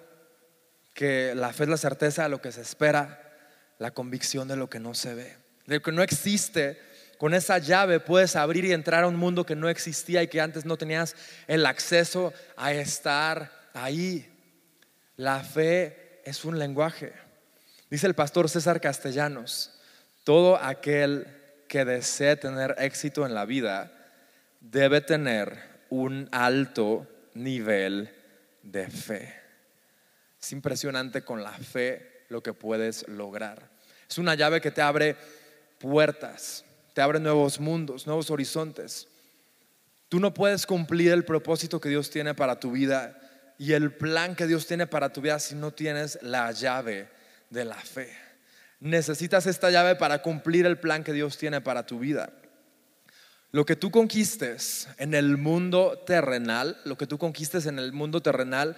que 0.93 1.33
la 1.35 1.53
fe 1.53 1.63
es 1.63 1.69
la 1.69 1.77
certeza 1.77 2.23
de 2.23 2.29
lo 2.29 2.41
que 2.41 2.51
se 2.51 2.61
espera, 2.61 3.31
la 3.77 3.91
convicción 3.91 4.47
de 4.47 4.55
lo 4.55 4.69
que 4.69 4.79
no 4.79 4.95
se 4.95 5.13
ve, 5.13 5.37
de 5.67 5.75
lo 5.75 5.81
que 5.81 5.91
no 5.91 6.01
existe. 6.01 6.81
Con 7.19 7.33
esa 7.33 7.59
llave 7.59 7.99
puedes 7.99 8.35
abrir 8.35 8.65
y 8.65 8.73
entrar 8.73 9.03
a 9.03 9.07
un 9.07 9.15
mundo 9.15 9.45
que 9.45 9.55
no 9.55 9.69
existía 9.69 10.23
y 10.23 10.27
que 10.27 10.41
antes 10.41 10.65
no 10.65 10.77
tenías 10.77 11.15
el 11.47 11.65
acceso 11.65 12.33
a 12.57 12.73
estar 12.73 13.58
ahí. 13.83 14.27
La 15.15 15.43
fe 15.43 16.21
es 16.25 16.45
un 16.45 16.57
lenguaje. 16.59 17.13
Dice 17.89 18.07
el 18.07 18.13
pastor 18.13 18.49
César 18.49 18.79
Castellanos, 18.79 19.71
todo 20.23 20.57
aquel 20.57 21.27
que 21.67 21.85
desee 21.85 22.35
tener 22.35 22.75
éxito 22.77 23.25
en 23.25 23.33
la 23.33 23.45
vida 23.45 23.91
debe 24.59 25.01
tener 25.01 25.57
un 25.89 26.29
alto 26.31 27.07
nivel 27.33 28.13
de 28.63 28.89
fe. 28.89 29.35
Es 30.39 30.51
impresionante 30.51 31.23
con 31.23 31.43
la 31.43 31.51
fe 31.51 32.23
lo 32.29 32.43
que 32.43 32.53
puedes 32.53 33.07
lograr. 33.07 33.69
Es 34.09 34.17
una 34.17 34.35
llave 34.35 34.61
que 34.61 34.71
te 34.71 34.81
abre 34.81 35.15
puertas, 35.79 36.63
te 36.93 37.01
abre 37.01 37.19
nuevos 37.19 37.59
mundos, 37.59 38.05
nuevos 38.05 38.29
horizontes. 38.29 39.07
Tú 40.09 40.19
no 40.19 40.33
puedes 40.33 40.65
cumplir 40.65 41.11
el 41.11 41.25
propósito 41.25 41.79
que 41.79 41.89
Dios 41.89 42.09
tiene 42.09 42.33
para 42.33 42.59
tu 42.59 42.71
vida 42.71 43.19
y 43.59 43.73
el 43.73 43.91
plan 43.91 44.35
que 44.35 44.47
Dios 44.47 44.65
tiene 44.65 44.87
para 44.87 45.11
tu 45.11 45.21
vida 45.21 45.37
si 45.37 45.53
no 45.53 45.71
tienes 45.71 46.17
la 46.23 46.51
llave 46.53 47.09
de 47.49 47.65
la 47.65 47.75
fe. 47.75 48.09
Necesitas 48.79 49.45
esta 49.45 49.69
llave 49.69 49.97
para 49.97 50.21
cumplir 50.21 50.65
el 50.65 50.79
plan 50.79 51.03
que 51.03 51.11
Dios 51.11 51.37
tiene 51.37 51.59
para 51.59 51.85
tu 51.85 51.99
vida. 51.99 52.31
Lo 53.51 53.65
que 53.65 53.75
tú 53.75 53.91
conquistes 53.91 54.87
en 54.97 55.13
el 55.13 55.37
mundo 55.37 56.01
terrenal, 56.05 56.79
lo 56.85 56.97
que 56.97 57.05
tú 57.05 57.17
conquistes 57.17 57.65
en 57.65 57.79
el 57.79 57.91
mundo 57.91 58.21
terrenal, 58.21 58.77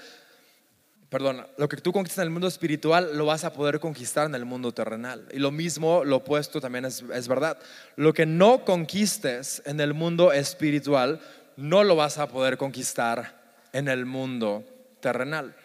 perdón, 1.09 1.45
lo 1.57 1.69
que 1.69 1.77
tú 1.77 1.93
conquistas 1.93 2.23
en 2.23 2.29
el 2.29 2.31
mundo 2.31 2.47
espiritual 2.47 3.15
lo 3.15 3.27
vas 3.27 3.43
a 3.43 3.53
poder 3.53 3.79
conquistar 3.79 4.25
en 4.25 4.33
el 4.33 4.45
mundo 4.45 4.73
terrenal. 4.73 5.27
Y 5.31 5.37
lo 5.37 5.51
mismo, 5.51 6.03
lo 6.03 6.17
opuesto 6.17 6.59
también 6.59 6.85
es, 6.85 7.03
es 7.13 7.27
verdad. 7.27 7.59
Lo 7.97 8.13
que 8.13 8.25
no 8.25 8.65
conquistes 8.65 9.61
en 9.65 9.79
el 9.79 9.93
mundo 9.93 10.33
espiritual, 10.33 11.21
no 11.55 11.83
lo 11.83 11.95
vas 11.95 12.17
a 12.17 12.29
poder 12.29 12.57
conquistar 12.57 13.40
en 13.73 13.87
el 13.87 14.05
mundo 14.05 14.63
terrenal. 14.99 15.55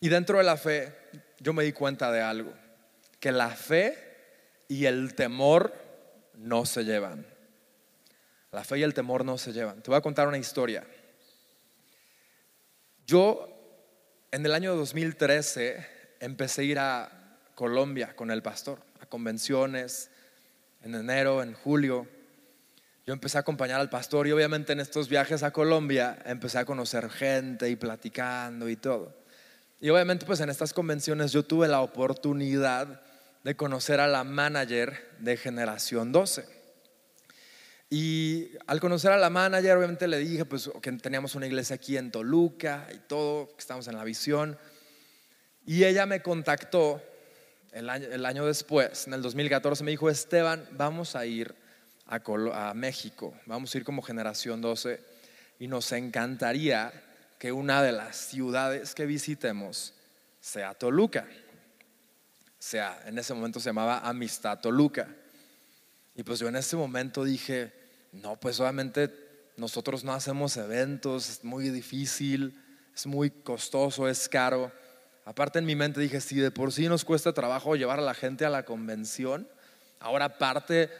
Y 0.00 0.08
dentro 0.08 0.38
de 0.38 0.44
la 0.44 0.56
fe, 0.56 0.92
yo 1.40 1.52
me 1.52 1.64
di 1.64 1.72
cuenta 1.72 2.12
de 2.12 2.20
algo, 2.20 2.52
que 3.20 3.32
la 3.32 3.50
fe 3.50 3.96
y 4.68 4.86
el 4.86 5.14
temor 5.14 5.74
no 6.34 6.66
se 6.66 6.84
llevan. 6.84 7.26
La 8.52 8.64
fe 8.64 8.78
y 8.78 8.82
el 8.82 8.94
temor 8.94 9.24
no 9.24 9.38
se 9.38 9.52
llevan. 9.52 9.82
Te 9.82 9.90
voy 9.90 9.98
a 9.98 10.02
contar 10.02 10.28
una 10.28 10.38
historia. 10.38 10.84
Yo 13.06 13.48
en 14.30 14.44
el 14.44 14.54
año 14.54 14.74
2013 14.76 15.86
empecé 16.20 16.62
a 16.62 16.64
ir 16.64 16.78
a 16.78 17.38
Colombia 17.54 18.14
con 18.14 18.30
el 18.30 18.42
pastor, 18.42 18.80
a 19.00 19.06
convenciones, 19.06 20.10
en 20.82 20.94
enero, 20.94 21.42
en 21.42 21.54
julio. 21.54 22.06
Yo 23.08 23.14
empecé 23.14 23.38
a 23.38 23.40
acompañar 23.40 23.80
al 23.80 23.88
pastor 23.88 24.26
y 24.26 24.32
obviamente 24.32 24.74
en 24.74 24.80
estos 24.80 25.08
viajes 25.08 25.42
a 25.42 25.50
Colombia 25.50 26.18
empecé 26.26 26.58
a 26.58 26.66
conocer 26.66 27.08
gente 27.08 27.70
y 27.70 27.74
platicando 27.74 28.68
y 28.68 28.76
todo. 28.76 29.16
Y 29.80 29.88
obviamente 29.88 30.26
pues 30.26 30.40
en 30.40 30.50
estas 30.50 30.74
convenciones 30.74 31.32
yo 31.32 31.42
tuve 31.42 31.68
la 31.68 31.80
oportunidad 31.80 33.00
de 33.44 33.56
conocer 33.56 34.00
a 34.00 34.08
la 34.08 34.24
manager 34.24 35.08
de 35.20 35.38
Generación 35.38 36.12
12. 36.12 36.44
Y 37.88 38.50
al 38.66 38.78
conocer 38.78 39.12
a 39.12 39.16
la 39.16 39.30
manager, 39.30 39.78
obviamente 39.78 40.06
le 40.06 40.18
dije 40.18 40.44
pues 40.44 40.70
que 40.82 40.92
teníamos 40.92 41.34
una 41.34 41.46
iglesia 41.46 41.76
aquí 41.76 41.96
en 41.96 42.10
Toluca 42.10 42.88
y 42.94 42.98
todo, 42.98 43.48
que 43.54 43.60
estamos 43.60 43.88
en 43.88 43.96
la 43.96 44.04
visión. 44.04 44.58
Y 45.64 45.84
ella 45.84 46.04
me 46.04 46.20
contactó 46.20 47.02
el 47.72 47.88
año, 47.88 48.06
el 48.12 48.26
año 48.26 48.44
después, 48.44 49.06
en 49.06 49.14
el 49.14 49.22
2014, 49.22 49.82
me 49.82 49.92
dijo, 49.92 50.10
Esteban, 50.10 50.68
vamos 50.72 51.16
a 51.16 51.24
ir 51.24 51.56
a, 52.08 52.72
México, 52.74 53.34
vamos 53.44 53.74
a 53.74 53.78
ir 53.78 53.84
como 53.84 54.00
Generación 54.00 54.60
12 54.62 55.00
y 55.58 55.68
nos 55.68 55.92
encantaría 55.92 56.92
que 57.38 57.52
una 57.52 57.82
de 57.82 57.92
las 57.92 58.16
ciudades 58.16 58.94
que 58.94 59.04
visitemos 59.04 59.92
sea 60.40 60.74
Toluca. 60.74 61.26
Sea, 62.58 63.02
en 63.06 63.18
ese 63.18 63.34
momento 63.34 63.60
se 63.60 63.68
llamaba 63.68 64.00
Amistad 64.00 64.58
Toluca. 64.60 65.08
Y 66.16 66.22
pues 66.22 66.40
yo 66.40 66.48
en 66.48 66.56
ese 66.56 66.76
momento 66.76 67.24
dije, 67.24 67.72
no, 68.12 68.36
pues 68.36 68.58
obviamente 68.58 69.12
nosotros 69.56 70.02
no 70.02 70.12
hacemos 70.12 70.56
eventos, 70.56 71.28
es 71.28 71.44
muy 71.44 71.68
difícil, 71.68 72.58
es 72.94 73.06
muy 73.06 73.30
costoso, 73.30 74.08
es 74.08 74.28
caro. 74.28 74.72
Aparte 75.26 75.58
en 75.58 75.66
mi 75.66 75.76
mente 75.76 76.00
dije, 76.00 76.20
si 76.20 76.36
de 76.36 76.50
por 76.50 76.72
sí 76.72 76.88
nos 76.88 77.04
cuesta 77.04 77.34
trabajo 77.34 77.76
llevar 77.76 77.98
a 77.98 78.02
la 78.02 78.14
gente 78.14 78.46
a 78.46 78.50
la 78.50 78.64
convención, 78.64 79.46
ahora 80.00 80.24
aparte 80.24 80.90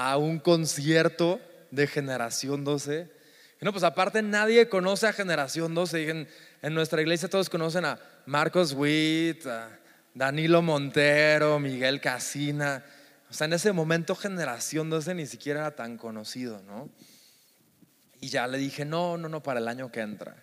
a 0.00 0.16
un 0.16 0.38
concierto 0.38 1.40
de 1.72 1.88
generación 1.88 2.62
12, 2.62 3.10
no, 3.60 3.72
pues 3.72 3.82
aparte 3.82 4.22
nadie 4.22 4.68
conoce 4.68 5.08
a 5.08 5.12
Generación 5.12 5.74
12. 5.74 6.08
En, 6.08 6.28
en 6.62 6.74
nuestra 6.74 7.02
iglesia 7.02 7.28
todos 7.28 7.50
conocen 7.50 7.84
a 7.84 7.98
Marcos 8.24 8.74
Witt, 8.74 9.44
a 9.46 9.76
Danilo 10.14 10.62
Montero, 10.62 11.58
Miguel 11.58 12.00
Casina. 12.00 12.84
O 13.28 13.34
sea, 13.34 13.46
en 13.46 13.54
ese 13.54 13.72
momento 13.72 14.14
Generación 14.14 14.88
12 14.88 15.14
ni 15.16 15.26
siquiera 15.26 15.62
era 15.62 15.70
tan 15.74 15.98
conocido, 15.98 16.62
¿no? 16.62 16.88
Y 18.20 18.28
ya 18.28 18.46
le 18.46 18.58
dije, 18.58 18.84
no, 18.84 19.18
no, 19.18 19.28
no, 19.28 19.42
para 19.42 19.58
el 19.58 19.66
año 19.66 19.90
que 19.90 19.98
entra. 19.98 20.36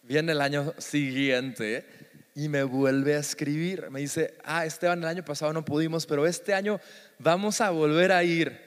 Viene 0.00 0.32
el 0.32 0.40
año 0.40 0.72
siguiente 0.78 1.86
y 2.34 2.48
me 2.48 2.62
vuelve 2.62 3.16
a 3.16 3.18
escribir. 3.18 3.90
Me 3.90 4.00
dice, 4.00 4.38
ah, 4.44 4.64
Esteban, 4.64 5.00
el 5.00 5.08
año 5.08 5.24
pasado 5.24 5.52
no 5.52 5.64
pudimos, 5.64 6.06
pero 6.06 6.26
este 6.26 6.54
año 6.54 6.80
vamos 7.22 7.60
a 7.60 7.70
volver 7.70 8.12
a 8.12 8.24
ir 8.24 8.60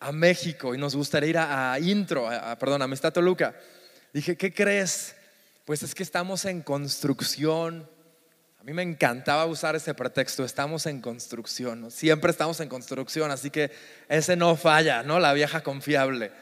a 0.00 0.12
México 0.12 0.74
y 0.74 0.78
nos 0.78 0.96
gustaría 0.96 1.30
ir 1.30 1.38
a, 1.38 1.78
Intro, 1.80 2.28
a, 2.28 2.58
perdón, 2.58 2.82
a 2.82 2.86
Amistad 2.86 3.12
Toluca. 3.12 3.54
Dije, 4.12 4.36
¿qué 4.36 4.52
crees? 4.52 5.14
Pues 5.64 5.82
es 5.82 5.94
que 5.94 6.02
estamos 6.02 6.44
en 6.44 6.62
construcción. 6.62 7.88
A 8.60 8.64
mí 8.64 8.72
me 8.72 8.82
encantaba 8.82 9.46
usar 9.46 9.76
ese 9.76 9.94
pretexto, 9.94 10.44
estamos 10.44 10.86
en 10.86 11.00
construcción, 11.00 11.90
siempre 11.90 12.30
estamos 12.30 12.60
en 12.60 12.68
construcción, 12.68 13.30
así 13.30 13.50
que 13.50 13.70
ese 14.08 14.36
no 14.36 14.56
falla, 14.56 15.02
¿no? 15.02 15.20
La 15.20 15.32
vieja 15.34 15.62
confiable. 15.62 16.32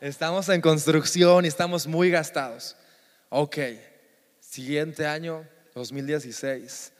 Estamos 0.00 0.48
en 0.48 0.60
construcción 0.60 1.44
y 1.44 1.48
estamos 1.48 1.86
muy 1.86 2.10
gastados. 2.10 2.76
Ok, 3.28 3.58
siguiente 4.40 5.06
año, 5.06 5.46
2016. 5.74 6.92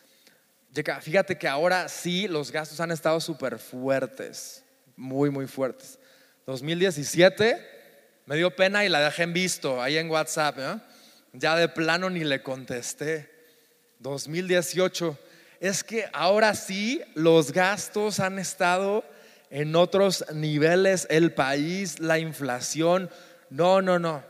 Fíjate 1.00 1.38
que 1.38 1.48
ahora 1.48 1.88
sí 1.88 2.28
los 2.28 2.52
gastos 2.52 2.80
han 2.80 2.90
estado 2.90 3.20
súper 3.20 3.58
fuertes, 3.58 4.64
muy, 4.96 5.30
muy 5.30 5.46
fuertes. 5.46 5.98
2017 6.46 7.76
me 8.26 8.36
dio 8.36 8.54
pena 8.54 8.84
y 8.84 8.88
la 8.88 9.00
dejé 9.00 9.22
en 9.22 9.32
visto 9.32 9.80
ahí 9.80 9.96
en 9.96 10.10
WhatsApp. 10.10 10.58
¿eh? 10.58 10.80
Ya 11.32 11.56
de 11.56 11.68
plano 11.68 12.10
ni 12.10 12.24
le 12.24 12.42
contesté. 12.42 13.30
2018 14.00 15.18
es 15.60 15.82
que 15.82 16.08
ahora 16.12 16.54
sí 16.54 17.02
los 17.14 17.52
gastos 17.52 18.20
han 18.20 18.38
estado 18.38 19.04
en 19.48 19.76
otros 19.76 20.24
niveles, 20.34 21.06
el 21.08 21.32
país, 21.32 22.00
la 22.00 22.18
inflación. 22.18 23.10
No, 23.48 23.80
no, 23.80 23.98
no. 23.98 24.22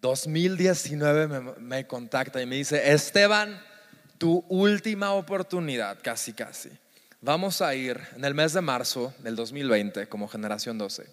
2019 0.00 1.28
me, 1.28 1.40
me, 1.60 1.86
contacta 1.86 2.42
y 2.42 2.46
me 2.46 2.56
dice, 2.56 2.92
Esteban, 2.92 3.62
tu 4.22 4.44
última 4.50 5.14
oportunidad, 5.14 5.98
casi, 6.00 6.32
casi. 6.32 6.70
Vamos 7.20 7.60
a 7.60 7.74
ir 7.74 8.00
en 8.14 8.24
el 8.24 8.34
mes 8.34 8.52
de 8.52 8.60
marzo 8.60 9.12
del 9.18 9.34
2020 9.34 10.08
como 10.08 10.28
generación 10.28 10.78
12. 10.78 11.08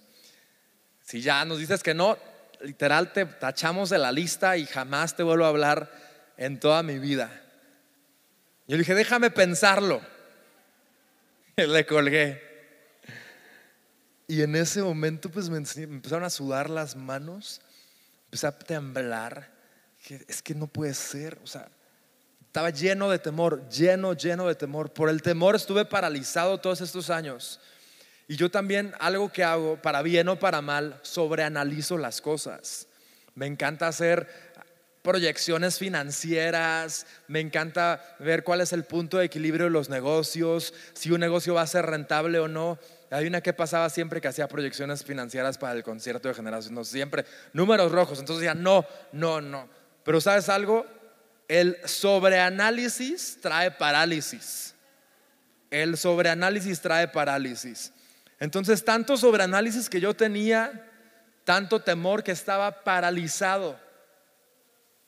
Si 1.01 1.19
ya 1.19 1.43
nos 1.43 1.57
dices 1.57 1.81
que 1.81 1.95
no, 1.95 2.19
literal 2.61 3.11
te 3.11 3.25
tachamos 3.25 3.89
de 3.89 3.97
la 3.97 4.11
lista 4.11 4.57
y 4.57 4.67
jamás 4.67 5.15
te 5.15 5.23
vuelvo 5.23 5.45
a 5.45 5.47
hablar 5.47 5.91
en 6.37 6.59
toda 6.59 6.83
mi 6.83 6.99
vida. 6.99 7.31
Yo 8.67 8.75
le 8.75 8.83
dije, 8.83 8.93
déjame 8.93 9.31
pensarlo. 9.31 10.01
Le 11.55 11.87
colgué. 11.87 12.43
Y 14.27 14.43
en 14.43 14.55
ese 14.55 14.83
momento 14.83 15.31
pues 15.31 15.49
me 15.49 15.57
empezaron 15.57 16.25
a 16.25 16.29
sudar 16.29 16.69
las 16.69 16.95
manos, 16.95 17.59
empecé 18.25 18.45
a 18.45 18.51
temblar. 18.51 19.49
Es 20.27 20.43
que 20.43 20.53
no 20.53 20.67
puede 20.67 20.93
ser, 20.93 21.39
o 21.43 21.47
sea, 21.47 21.71
estaba 22.49 22.71
lleno 22.71 23.11
de 23.11 23.19
temor, 23.19 23.69
lleno, 23.69 24.13
lleno 24.13 24.47
de 24.47 24.55
temor. 24.55 24.91
Por 24.91 25.09
el 25.09 25.21
temor 25.21 25.55
estuve 25.55 25.85
paralizado 25.85 26.57
todos 26.57 26.81
estos 26.81 27.11
años. 27.11 27.59
Y 28.27 28.37
yo 28.37 28.49
también 28.49 28.95
algo 28.99 29.31
que 29.31 29.43
hago, 29.43 29.79
para 29.79 30.01
bien 30.01 30.27
o 30.29 30.39
para 30.39 30.59
mal, 30.59 30.99
sobreanalizo 31.03 31.99
las 31.99 32.21
cosas. 32.21 32.87
Me 33.35 33.45
encanta 33.45 33.87
hacer 33.87 34.27
proyecciones 35.03 35.77
financieras, 35.77 37.05
me 37.27 37.39
encanta 37.39 38.03
ver 38.17 38.43
cuál 38.43 38.61
es 38.61 38.73
el 38.73 38.83
punto 38.83 39.19
de 39.19 39.25
equilibrio 39.25 39.65
de 39.65 39.71
los 39.71 39.89
negocios, 39.89 40.73
si 40.93 41.11
un 41.11 41.19
negocio 41.19 41.53
va 41.53 41.61
a 41.61 41.67
ser 41.67 41.85
rentable 41.85 42.39
o 42.39 42.47
no. 42.47 42.79
Adivina 43.11 43.41
qué 43.41 43.53
pasaba 43.53 43.91
siempre 43.91 44.21
que 44.21 44.27
hacía 44.27 44.47
proyecciones 44.47 45.03
financieras 45.03 45.59
para 45.59 45.73
el 45.73 45.83
concierto 45.83 46.27
de 46.27 46.33
generación. 46.33 46.73
No, 46.73 46.83
siempre 46.83 47.25
números 47.53 47.91
rojos. 47.91 48.17
Entonces 48.17 48.41
decía, 48.41 48.59
no, 48.59 48.87
no, 49.11 49.39
no. 49.39 49.69
Pero 50.03 50.19
¿sabes 50.19 50.49
algo? 50.49 50.87
El 51.49 51.77
sobreanálisis 51.83 53.39
trae 53.41 53.71
parálisis. 53.71 54.75
El 55.71 55.97
sobreanálisis 55.97 56.79
trae 56.79 57.07
parálisis. 57.07 57.91
Entonces, 58.39 58.85
tanto 58.85 59.17
sobreanálisis 59.17 59.89
que 59.89 59.99
yo 59.99 60.15
tenía, 60.15 60.87
tanto 61.43 61.81
temor 61.81 62.23
que 62.23 62.31
estaba 62.31 62.83
paralizado. 62.83 63.79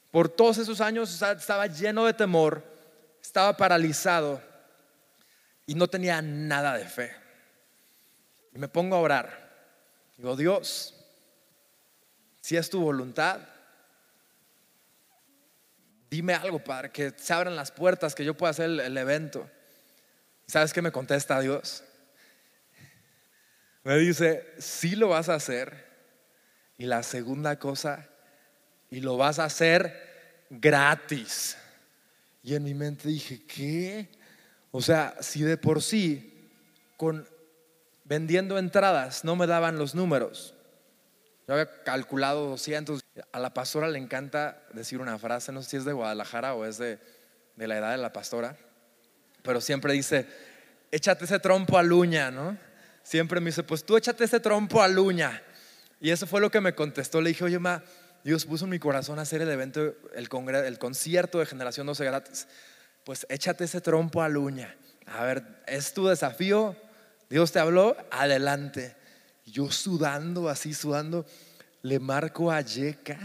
Por 0.10 0.30
todos 0.30 0.58
esos 0.58 0.82
años 0.82 1.22
estaba 1.22 1.68
lleno 1.68 2.06
de 2.06 2.14
temor, 2.14 2.64
estaba 3.22 3.56
paralizado 3.56 4.42
y 5.68 5.76
no 5.76 5.88
tenía 5.88 6.24
nada 6.24 6.76
de 6.76 6.86
fe. 6.86 7.16
Y 8.52 8.58
me 8.58 8.68
pongo 8.68 8.96
a 8.96 9.00
orar. 9.00 9.52
Digo, 10.18 10.36
Dios, 10.36 10.96
si 12.42 12.58
es 12.58 12.68
tu 12.68 12.82
voluntad, 12.82 13.40
dime 16.12 16.34
algo, 16.34 16.60
Padre, 16.60 16.91
que 16.91 17.13
se 17.15 17.34
abran 17.34 17.56
las 17.56 17.72
puertas, 17.72 18.13
que 18.13 18.25
yo 18.25 18.36
pueda 18.36 18.51
hacer 18.51 18.70
el, 18.70 18.98
evento. 18.98 19.50
¿Sabes 20.46 20.74
qué 20.74 20.82
me 20.82 20.91
contesta 20.91 21.39
Dios? 21.39 21.84
Me 23.84 23.98
dice, 23.98 24.46
sí 24.60 24.96
lo 24.98 25.08
vas 25.08 25.30
a 25.30 25.36
hacer. 25.36 25.89
Y 26.77 26.86
la 26.86 27.01
segunda 27.01 27.58
cosa, 27.58 28.10
y 28.89 29.00
lo 29.00 29.15
vas 29.15 29.39
a 29.39 29.46
hacer 29.46 30.46
gratis. 30.50 31.58
Y 32.44 32.56
en 32.56 32.63
mi 32.63 32.74
mente 32.74 33.08
dije, 33.08 33.46
¿qué? 33.46 34.10
O 34.72 34.82
sea, 34.82 35.15
si 35.22 35.44
de 35.44 35.58
por 35.58 35.82
sí, 35.82 36.50
con 36.98 37.27
vendiendo 38.03 38.58
entradas, 38.58 39.24
no 39.24 39.36
me 39.36 39.48
daban 39.48 39.77
los 39.77 39.96
números. 39.96 40.56
Yo 41.48 41.53
había 41.53 41.84
calculado 41.84 42.50
200. 42.50 43.00
A 43.32 43.40
la 43.40 43.54
pastora 43.54 43.88
le 43.88 44.00
encanta 44.00 44.63
decir 44.74 45.00
una 45.00 45.18
frase, 45.20 45.51
no 45.51 45.62
sé 45.62 45.70
si 45.70 45.78
es 45.78 45.86
de 45.86 45.94
Guadalajara 45.94 46.54
o 46.54 46.66
es 46.66 46.78
de, 46.78 47.00
de 47.56 47.68
la 47.68 47.78
edad 47.78 47.92
de 47.92 47.98
la 47.98 48.13
pastora, 48.13 48.58
pero 49.44 49.62
siempre 49.62 49.94
dice, 49.94 50.28
échate 50.92 51.25
ese 51.25 51.40
trompo 51.40 51.78
a 51.78 51.84
luña, 51.84 52.32
¿no? 52.32 52.58
Siempre 53.04 53.40
me 53.40 53.48
dice, 53.48 53.63
pues 53.63 53.84
tú 53.84 53.98
échate 53.98 54.24
ese 54.24 54.40
trompo 54.40 54.82
a 54.82 54.88
luña. 54.88 55.42
Y 56.00 56.12
eso 56.12 56.28
fue 56.28 56.42
lo 56.42 56.51
que 56.51 56.62
me 56.62 56.75
contestó. 56.75 57.22
Le 57.22 57.30
dije, 57.30 57.44
oye, 57.44 57.60
ma, 57.60 57.84
Dios 58.24 58.46
puso 58.46 58.66
en 58.66 58.72
mi 58.72 58.80
corazón 58.80 59.20
hacer 59.20 59.42
el 59.42 59.50
evento, 59.50 59.96
el, 60.13 60.30
el 60.56 60.80
concierto 60.80 61.40
de 61.40 61.46
Generación 61.46 61.88
12 61.88 62.06
gratis. 62.06 62.48
Pues 63.04 63.25
échate 63.30 63.63
ese 63.63 63.82
trompo 63.82 64.22
a 64.22 64.30
luña. 64.30 64.75
A 65.08 65.24
ver, 65.24 65.44
¿es 65.68 65.94
tu 65.94 66.08
desafío? 66.08 66.75
Dios 67.30 67.51
te 67.51 67.60
habló, 67.60 67.98
adelante. 68.12 68.96
Yo 69.46 69.72
sudando, 69.72 70.50
así 70.50 70.74
sudando, 70.74 71.25
le 71.82 72.00
marco 72.00 72.52
a 72.52 72.62
Yeka. 72.62 73.18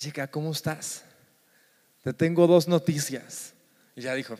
Yeka, 0.00 0.26
¿cómo 0.26 0.52
estás? 0.52 1.04
Te 2.02 2.12
tengo 2.12 2.46
dos 2.46 2.66
noticias. 2.66 3.54
Y 3.94 4.02
ya 4.02 4.14
dijo, 4.14 4.36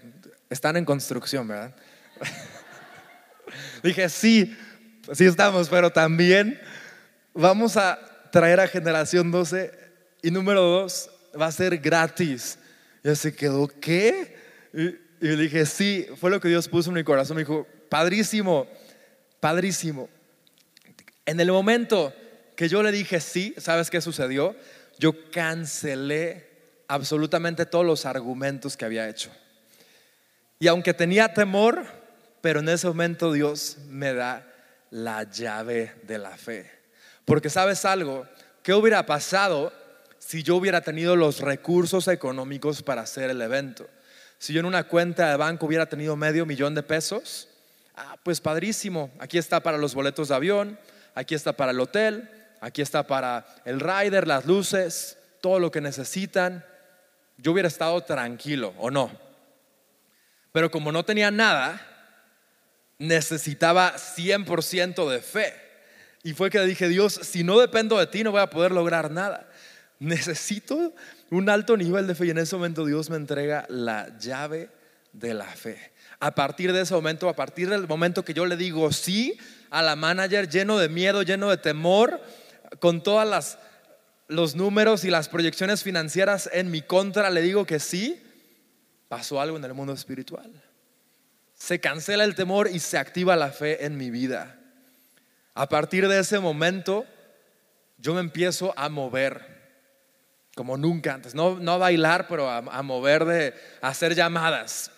están 0.50 0.76
en 0.76 0.84
construcción, 0.84 1.46
¿verdad? 1.46 1.74
Dije, 3.82 4.08
sí, 4.08 4.56
sí 5.12 5.24
estamos, 5.24 5.68
pero 5.68 5.90
también 5.90 6.60
vamos 7.34 7.76
a 7.76 7.98
traer 8.30 8.60
a 8.60 8.68
generación 8.68 9.30
12 9.30 9.72
y 10.22 10.30
número 10.30 10.62
dos, 10.62 11.10
va 11.38 11.46
a 11.46 11.52
ser 11.52 11.78
gratis. 11.78 12.58
Y 13.04 13.14
se 13.14 13.34
quedó, 13.34 13.68
¿qué? 13.68 14.36
Y, 14.72 15.02
le 15.20 15.36
dije, 15.36 15.66
sí, 15.66 16.06
fue 16.18 16.30
lo 16.30 16.40
que 16.40 16.48
Dios 16.48 16.68
puso 16.68 16.90
en 16.90 16.94
mi 16.94 17.04
corazón. 17.04 17.36
Me 17.36 17.42
dijo, 17.42 17.66
padrísimo, 17.88 18.66
padrísimo. 19.38 20.08
En 21.26 21.38
el 21.38 21.52
momento 21.52 22.12
que 22.56 22.68
yo 22.68 22.82
le 22.82 22.92
dije 22.92 23.20
sí, 23.20 23.54
¿sabes 23.58 23.90
qué 23.90 24.00
sucedió? 24.00 24.54
Yo 24.98 25.30
cancelé 25.30 26.48
absolutamente 26.88 27.66
todos 27.66 27.86
los 27.86 28.06
argumentos 28.06 28.76
que 28.76 28.84
había 28.84 29.08
hecho. 29.08 29.30
Y 30.58 30.68
aunque 30.68 30.94
tenía 30.94 31.32
temor, 31.32 31.84
pero 32.40 32.60
en 32.60 32.68
ese 32.68 32.86
momento 32.86 33.32
Dios 33.32 33.78
me 33.88 34.12
da 34.12 34.46
la 34.90 35.24
llave 35.24 35.94
de 36.04 36.18
la 36.18 36.36
fe. 36.36 36.70
Porque 37.24 37.50
sabes 37.50 37.84
algo, 37.84 38.26
¿qué 38.62 38.74
hubiera 38.74 39.06
pasado 39.06 39.72
si 40.18 40.42
yo 40.42 40.56
hubiera 40.56 40.82
tenido 40.82 41.16
los 41.16 41.40
recursos 41.40 42.08
económicos 42.08 42.82
para 42.82 43.02
hacer 43.02 43.30
el 43.30 43.40
evento? 43.40 43.88
Si 44.38 44.52
yo 44.52 44.60
en 44.60 44.66
una 44.66 44.84
cuenta 44.84 45.30
de 45.30 45.36
banco 45.36 45.66
hubiera 45.66 45.86
tenido 45.86 46.16
medio 46.16 46.44
millón 46.44 46.74
de 46.74 46.82
pesos, 46.82 47.48
ah, 47.96 48.16
pues 48.22 48.40
padrísimo, 48.40 49.10
aquí 49.18 49.38
está 49.38 49.60
para 49.60 49.78
los 49.78 49.94
boletos 49.94 50.28
de 50.28 50.34
avión, 50.34 50.78
aquí 51.14 51.34
está 51.34 51.52
para 51.52 51.72
el 51.72 51.80
hotel, 51.80 52.28
aquí 52.62 52.80
está 52.80 53.06
para 53.06 53.44
el 53.64 53.80
rider, 53.80 54.26
las 54.26 54.46
luces, 54.46 55.18
todo 55.42 55.58
lo 55.58 55.70
que 55.70 55.80
necesitan. 55.80 56.64
Yo 57.36 57.52
hubiera 57.52 57.66
estado 57.66 58.00
tranquilo, 58.02 58.72
¿o 58.78 58.90
no? 58.90 59.10
Pero 60.52 60.70
como 60.70 60.92
no 60.92 61.04
tenía 61.04 61.32
nada, 61.32 61.84
necesitaba 62.98 63.96
100% 63.96 65.10
de 65.10 65.20
fe. 65.20 65.52
Y 66.22 66.34
fue 66.34 66.50
que 66.50 66.60
dije, 66.60 66.88
Dios, 66.88 67.14
si 67.22 67.42
no 67.42 67.58
dependo 67.58 67.98
de 67.98 68.06
ti 68.06 68.22
no 68.22 68.30
voy 68.30 68.40
a 68.40 68.50
poder 68.50 68.70
lograr 68.70 69.10
nada. 69.10 69.48
Necesito 69.98 70.94
un 71.30 71.48
alto 71.48 71.76
nivel 71.76 72.06
de 72.06 72.14
fe 72.14 72.26
y 72.26 72.30
en 72.30 72.38
ese 72.38 72.54
momento 72.54 72.86
Dios 72.86 73.10
me 73.10 73.16
entrega 73.16 73.66
la 73.68 74.16
llave 74.18 74.70
de 75.12 75.34
la 75.34 75.46
fe. 75.46 75.92
A 76.20 76.32
partir 76.36 76.72
de 76.72 76.82
ese 76.82 76.94
momento, 76.94 77.28
a 77.28 77.34
partir 77.34 77.68
del 77.68 77.88
momento 77.88 78.24
que 78.24 78.34
yo 78.34 78.46
le 78.46 78.56
digo 78.56 78.92
sí 78.92 79.36
a 79.70 79.82
la 79.82 79.96
manager 79.96 80.48
lleno 80.48 80.78
de 80.78 80.88
miedo, 80.88 81.22
lleno 81.22 81.50
de 81.50 81.56
temor, 81.56 82.20
con 82.82 83.00
todas 83.04 83.28
las 83.28 83.58
los 84.26 84.56
números 84.56 85.04
y 85.04 85.10
las 85.10 85.28
proyecciones 85.28 85.84
financieras 85.84 86.50
en 86.52 86.68
mi 86.72 86.82
contra, 86.82 87.30
le 87.30 87.42
digo 87.42 87.64
que 87.64 87.78
sí, 87.78 88.20
pasó 89.08 89.40
algo 89.40 89.56
en 89.56 89.64
el 89.64 89.72
mundo 89.72 89.92
espiritual. 89.92 90.50
Se 91.54 91.78
cancela 91.78 92.24
el 92.24 92.34
temor 92.34 92.68
y 92.68 92.80
se 92.80 92.98
activa 92.98 93.36
la 93.36 93.52
fe 93.52 93.84
en 93.84 93.96
mi 93.96 94.10
vida. 94.10 94.58
A 95.54 95.68
partir 95.68 96.08
de 96.08 96.18
ese 96.18 96.40
momento, 96.40 97.04
yo 97.98 98.14
me 98.14 98.20
empiezo 98.20 98.74
a 98.76 98.88
mover 98.88 99.52
como 100.56 100.76
nunca 100.76 101.14
antes, 101.14 101.36
no, 101.36 101.60
no 101.60 101.74
a 101.74 101.78
bailar, 101.78 102.26
pero 102.26 102.50
a, 102.50 102.82
mover 102.82 103.24
de 103.26 103.54
a 103.80 103.88
hacer 103.88 104.16
llamadas. 104.16 104.90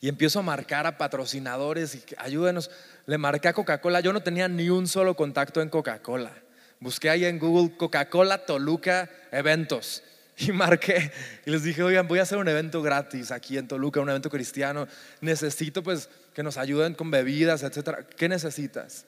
Y 0.00 0.08
empiezo 0.08 0.38
a 0.38 0.42
marcar 0.42 0.86
a 0.86 0.96
patrocinadores 0.96 1.94
y 1.96 2.02
ayúdenos. 2.16 2.70
Le 3.04 3.18
marqué 3.18 3.48
a 3.48 3.52
Coca-Cola, 3.52 4.00
yo 4.00 4.14
no 4.14 4.22
tenía 4.22 4.48
ni 4.48 4.70
un 4.70 4.88
solo 4.88 5.14
contacto 5.16 5.60
en 5.60 5.68
Coca-Cola. 5.68 6.32
Busqué 6.80 7.10
ahí 7.10 7.24
en 7.24 7.38
Google 7.38 7.76
Coca-Cola 7.76 8.46
Toluca 8.46 9.10
Eventos 9.32 10.02
y 10.38 10.52
marqué 10.52 11.10
y 11.44 11.50
les 11.50 11.64
dije, 11.64 11.82
oigan, 11.82 12.06
voy 12.06 12.20
a 12.20 12.22
hacer 12.22 12.38
un 12.38 12.48
evento 12.48 12.82
gratis 12.82 13.32
aquí 13.32 13.58
en 13.58 13.66
Toluca, 13.66 14.00
un 14.00 14.08
evento 14.08 14.30
cristiano. 14.30 14.86
Necesito 15.20 15.82
pues 15.82 16.08
que 16.32 16.42
nos 16.42 16.56
ayuden 16.56 16.94
con 16.94 17.10
bebidas, 17.10 17.62
etcétera. 17.62 18.06
¿Qué 18.06 18.28
necesitas? 18.28 19.06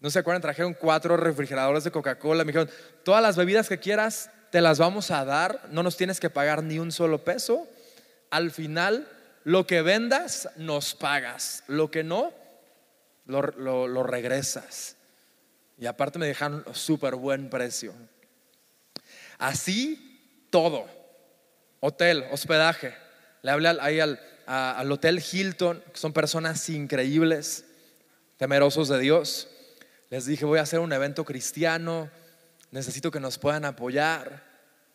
No 0.00 0.10
se 0.10 0.18
acuerdan, 0.18 0.42
trajeron 0.42 0.74
cuatro 0.74 1.16
refrigeradores 1.16 1.84
de 1.84 1.92
Coca-Cola. 1.92 2.42
Me 2.42 2.50
dijeron, 2.50 2.68
todas 3.04 3.22
las 3.22 3.36
bebidas 3.36 3.68
que 3.68 3.78
quieras, 3.78 4.30
te 4.50 4.60
las 4.60 4.80
vamos 4.80 5.12
a 5.12 5.24
dar. 5.24 5.68
No 5.70 5.84
nos 5.84 5.96
tienes 5.96 6.18
que 6.18 6.28
pagar 6.28 6.64
ni 6.64 6.80
un 6.80 6.90
solo 6.90 7.22
peso. 7.22 7.68
Al 8.30 8.50
final, 8.50 9.06
lo 9.44 9.64
que 9.64 9.80
vendas, 9.80 10.48
nos 10.56 10.96
pagas. 10.96 11.62
Lo 11.68 11.92
que 11.92 12.02
no, 12.02 12.32
lo, 13.26 14.02
regresas. 14.02 14.96
Y 15.78 15.86
aparte 15.86 16.18
me 16.18 16.26
dejaron 16.26 16.64
súper 16.72 17.14
buen 17.16 17.50
precio. 17.50 17.92
Así 19.38 20.46
todo. 20.50 20.86
Hotel, 21.80 22.24
hospedaje. 22.30 22.94
Le 23.42 23.50
hablé 23.50 23.68
ahí 23.80 23.98
al, 23.98 24.20
al 24.46 24.90
Hotel 24.92 25.20
Hilton, 25.20 25.82
que 25.92 25.98
son 25.98 26.12
personas 26.12 26.68
increíbles, 26.68 27.64
temerosos 28.36 28.88
de 28.88 28.98
Dios. 28.98 29.48
Les 30.10 30.26
dije, 30.26 30.44
voy 30.44 30.58
a 30.58 30.62
hacer 30.62 30.80
un 30.80 30.92
evento 30.92 31.24
cristiano, 31.24 32.10
necesito 32.70 33.10
que 33.10 33.18
nos 33.18 33.38
puedan 33.38 33.64
apoyar, 33.64 34.44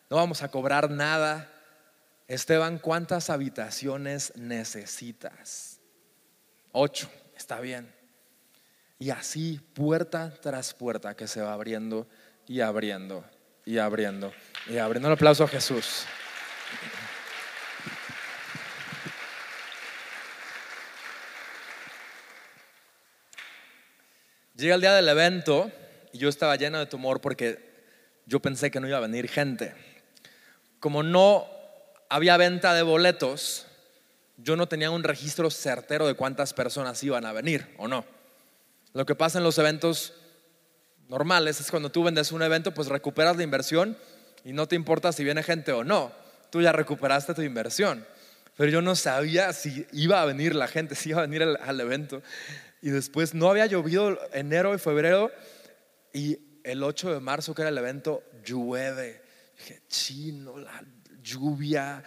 no 0.09 0.17
vamos 0.17 0.43
a 0.43 0.49
cobrar 0.49 0.89
nada. 0.89 1.51
Esteban, 2.27 2.77
¿cuántas 2.77 3.29
habitaciones 3.29 4.33
necesitas? 4.35 5.79
Ocho, 6.71 7.09
está 7.35 7.59
bien. 7.59 7.96
Y 8.99 9.11
así, 9.11 9.59
puerta 9.73 10.33
tras 10.41 10.73
puerta, 10.73 11.15
que 11.15 11.27
se 11.27 11.41
va 11.41 11.53
abriendo 11.53 12.07
y 12.47 12.61
abriendo 12.61 13.23
y 13.65 13.77
abriendo 13.77 14.33
y 14.67 14.77
abriendo. 14.77 15.09
Un 15.09 15.13
aplauso 15.13 15.43
a 15.43 15.47
Jesús. 15.47 16.05
Llega 24.55 24.73
el 24.73 24.81
día 24.81 24.95
del 24.95 25.07
evento 25.07 25.71
y 26.11 26.17
yo 26.17 26.29
estaba 26.29 26.55
lleno 26.55 26.79
de 26.79 26.87
tumor 26.87 27.21
porque 27.21 27.67
yo 28.25 28.41
pensé 28.41 28.71
que 28.71 28.79
no 28.79 28.87
iba 28.87 28.97
a 28.97 29.01
venir 29.01 29.29
gente. 29.29 29.75
Como 30.79 31.03
no 31.03 31.45
había 32.09 32.37
venta 32.37 32.73
de 32.73 32.81
boletos, 32.81 33.67
yo 34.37 34.55
no 34.55 34.67
tenía 34.67 34.89
un 34.89 35.03
registro 35.03 35.51
certero 35.51 36.07
de 36.07 36.15
cuántas 36.15 36.55
personas 36.55 37.03
iban 37.03 37.25
a 37.27 37.33
venir 37.33 37.75
o 37.77 37.87
no. 37.87 38.16
Lo 38.97 39.05
que 39.05 39.13
pasa 39.13 39.37
en 39.37 39.43
los 39.43 39.59
eventos 39.59 40.15
normales 41.07 41.61
es 41.61 41.69
cuando 41.69 41.91
tú 41.91 42.03
vendes 42.03 42.31
un 42.31 42.41
evento, 42.41 42.73
pues 42.73 42.87
recuperas 42.87 43.37
la 43.37 43.43
inversión 43.43 43.95
y 44.43 44.53
no 44.53 44.67
te 44.67 44.75
importa 44.75 45.11
si 45.11 45.23
viene 45.23 45.43
gente 45.43 45.71
o 45.71 45.83
no. 45.83 46.11
Tú 46.49 46.63
ya 46.63 46.71
recuperaste 46.71 47.35
tu 47.35 47.43
inversión. 47.43 48.07
Pero 48.55 48.71
yo 48.71 48.81
no 48.81 48.95
sabía 48.95 49.53
si 49.53 49.85
iba 49.91 50.19
a 50.19 50.25
venir 50.25 50.55
la 50.55 50.67
gente, 50.67 50.95
si 50.95 51.09
iba 51.09 51.19
a 51.19 51.27
venir 51.27 51.43
al, 51.43 51.79
evento. 51.79 52.23
Y 52.81 52.89
después 52.89 53.35
no 53.35 53.51
había 53.51 53.67
llovido 53.67 54.17
enero 54.33 54.73
y 54.73 54.79
febrero 54.79 55.31
y 56.11 56.39
el 56.63 56.81
8 56.81 57.13
de 57.13 57.19
marzo, 57.19 57.53
que 57.53 57.61
era 57.61 57.69
el 57.69 57.77
evento, 57.77 58.23
llueve. 58.43 59.21
Dije, 59.59 59.83
chino, 59.87 60.57
la 60.57 60.83
lluvia. 61.21 62.03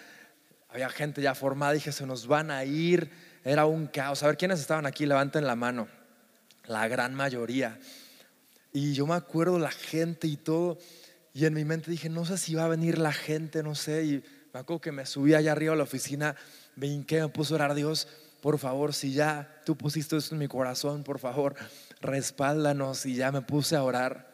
Había 0.68 0.88
gente 0.88 1.22
ya 1.22 1.36
formada. 1.36 1.72
Dije, 1.72 1.92
se 1.92 2.04
nos 2.04 2.26
van 2.26 2.50
a 2.50 2.64
ir. 2.64 3.12
Era 3.44 3.64
un 3.64 3.86
caos. 3.86 4.24
A 4.24 4.26
ver, 4.26 4.36
¿quiénes 4.36 4.58
estaban 4.58 4.86
aquí? 4.86 5.06
Levanten 5.06 5.46
la 5.46 5.54
mano. 5.54 5.99
La 6.70 6.86
gran 6.86 7.16
mayoría. 7.16 7.80
Y 8.72 8.92
yo 8.92 9.04
me 9.04 9.14
acuerdo 9.14 9.58
la 9.58 9.72
gente 9.72 10.28
y 10.28 10.36
todo. 10.36 10.78
Y 11.34 11.44
en 11.44 11.52
mi 11.52 11.64
mente 11.64 11.90
dije, 11.90 12.08
no 12.08 12.24
sé 12.24 12.38
si 12.38 12.54
va 12.54 12.66
a 12.66 12.68
venir 12.68 12.96
la 12.96 13.12
gente, 13.12 13.64
no 13.64 13.74
sé. 13.74 14.04
Y 14.04 14.24
me 14.54 14.60
acuerdo 14.60 14.80
que 14.80 14.92
me 14.92 15.04
subí 15.04 15.34
allá 15.34 15.50
arriba 15.50 15.72
a 15.72 15.76
la 15.76 15.82
oficina, 15.82 16.36
me 16.76 16.86
hinqué, 16.86 17.22
me 17.22 17.28
puse 17.28 17.54
a 17.54 17.56
orar, 17.56 17.74
Dios, 17.74 18.06
por 18.40 18.56
favor, 18.60 18.94
si 18.94 19.12
ya 19.12 19.60
tú 19.66 19.76
pusiste 19.76 20.16
esto 20.16 20.36
en 20.36 20.38
mi 20.38 20.46
corazón, 20.46 21.02
por 21.02 21.18
favor, 21.18 21.56
respáldanos. 22.00 23.04
Y 23.04 23.16
ya 23.16 23.32
me 23.32 23.42
puse 23.42 23.74
a 23.74 23.82
orar. 23.82 24.32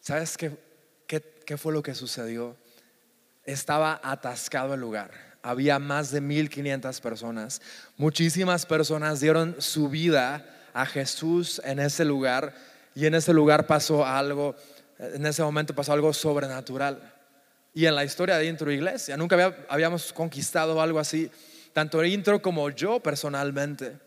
¿Sabes 0.00 0.38
qué, 0.38 0.56
qué, 1.06 1.22
qué 1.44 1.58
fue 1.58 1.74
lo 1.74 1.82
que 1.82 1.94
sucedió? 1.94 2.56
Estaba 3.44 4.00
atascado 4.02 4.72
el 4.72 4.80
lugar. 4.80 5.10
Había 5.42 5.78
más 5.78 6.10
de 6.10 6.22
1500 6.22 7.02
personas. 7.02 7.60
Muchísimas 7.98 8.64
personas 8.64 9.20
dieron 9.20 9.56
su 9.58 9.90
vida 9.90 10.54
a 10.76 10.84
Jesús 10.84 11.62
en 11.64 11.78
ese 11.78 12.04
lugar 12.04 12.54
y 12.94 13.06
en 13.06 13.14
ese 13.14 13.32
lugar 13.32 13.66
pasó 13.66 14.04
algo, 14.04 14.54
en 14.98 15.24
ese 15.24 15.42
momento 15.42 15.74
pasó 15.74 15.94
algo 15.94 16.12
sobrenatural. 16.12 17.14
Y 17.72 17.86
en 17.86 17.94
la 17.94 18.04
historia 18.04 18.36
de 18.36 18.46
Intro 18.46 18.70
Iglesia, 18.70 19.16
nunca 19.16 19.54
habíamos 19.70 20.12
conquistado 20.12 20.80
algo 20.80 20.98
así, 20.98 21.30
tanto 21.72 22.04
Intro 22.04 22.42
como 22.42 22.68
yo 22.68 23.00
personalmente. 23.00 23.98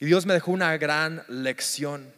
Y 0.00 0.04
Dios 0.04 0.26
me 0.26 0.34
dejó 0.34 0.52
una 0.52 0.76
gran 0.76 1.24
lección. 1.28 2.12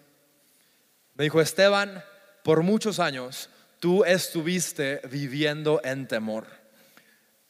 Me 1.14 1.24
dijo, 1.24 1.40
Esteban, 1.40 2.02
por 2.42 2.64
muchos 2.64 2.98
años 2.98 3.48
tú 3.78 4.04
estuviste 4.04 5.00
viviendo 5.08 5.80
en 5.84 6.08
temor. 6.08 6.46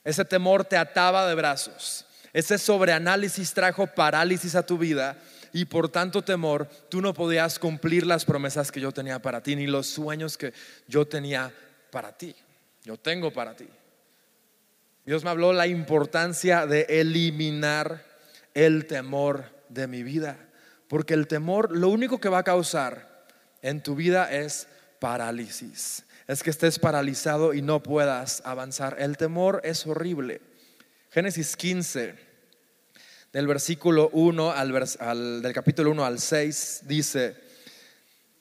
Ese 0.04 0.26
temor 0.26 0.64
te 0.66 0.76
ataba 0.76 1.26
de 1.26 1.34
brazos. 1.34 2.04
Ese 2.34 2.58
sobreanálisis 2.58 3.52
trajo 3.54 3.86
parálisis 3.86 4.54
a 4.54 4.64
tu 4.64 4.76
vida 4.76 5.16
y 5.52 5.64
por 5.64 5.88
tanto 5.88 6.22
temor 6.22 6.68
tú 6.88 7.00
no 7.00 7.14
podías 7.14 7.58
cumplir 7.58 8.06
las 8.06 8.24
promesas 8.24 8.70
que 8.70 8.80
yo 8.80 8.92
tenía 8.92 9.20
para 9.20 9.42
ti, 9.42 9.56
ni 9.56 9.66
los 9.66 9.86
sueños 9.86 10.36
que 10.36 10.52
yo 10.86 11.06
tenía 11.06 11.52
para 11.90 12.16
ti. 12.16 12.34
Yo 12.84 12.96
tengo 12.96 13.32
para 13.32 13.54
ti. 13.54 13.68
Dios 15.04 15.24
me 15.24 15.30
habló 15.30 15.52
la 15.52 15.66
importancia 15.66 16.66
de 16.66 16.86
eliminar 16.88 18.04
el 18.54 18.86
temor 18.86 19.44
de 19.68 19.86
mi 19.86 20.02
vida, 20.02 20.36
porque 20.88 21.14
el 21.14 21.26
temor 21.26 21.76
lo 21.76 21.88
único 21.88 22.20
que 22.20 22.28
va 22.28 22.38
a 22.38 22.44
causar 22.44 23.26
en 23.62 23.82
tu 23.82 23.94
vida 23.94 24.30
es 24.32 24.68
parálisis. 24.98 26.04
Es 26.26 26.42
que 26.42 26.50
estés 26.50 26.78
paralizado 26.78 27.54
y 27.54 27.62
no 27.62 27.82
puedas 27.82 28.42
avanzar. 28.44 28.96
El 29.00 29.16
temor 29.16 29.60
es 29.64 29.86
horrible. 29.86 30.40
Génesis 31.10 31.56
15 31.56 32.29
del 33.32 33.46
versículo 33.46 34.10
1 34.12 34.50
al, 34.50 35.42
del 35.42 35.52
capítulo 35.52 35.92
1 35.92 36.04
al 36.04 36.18
6 36.18 36.80
dice, 36.84 37.36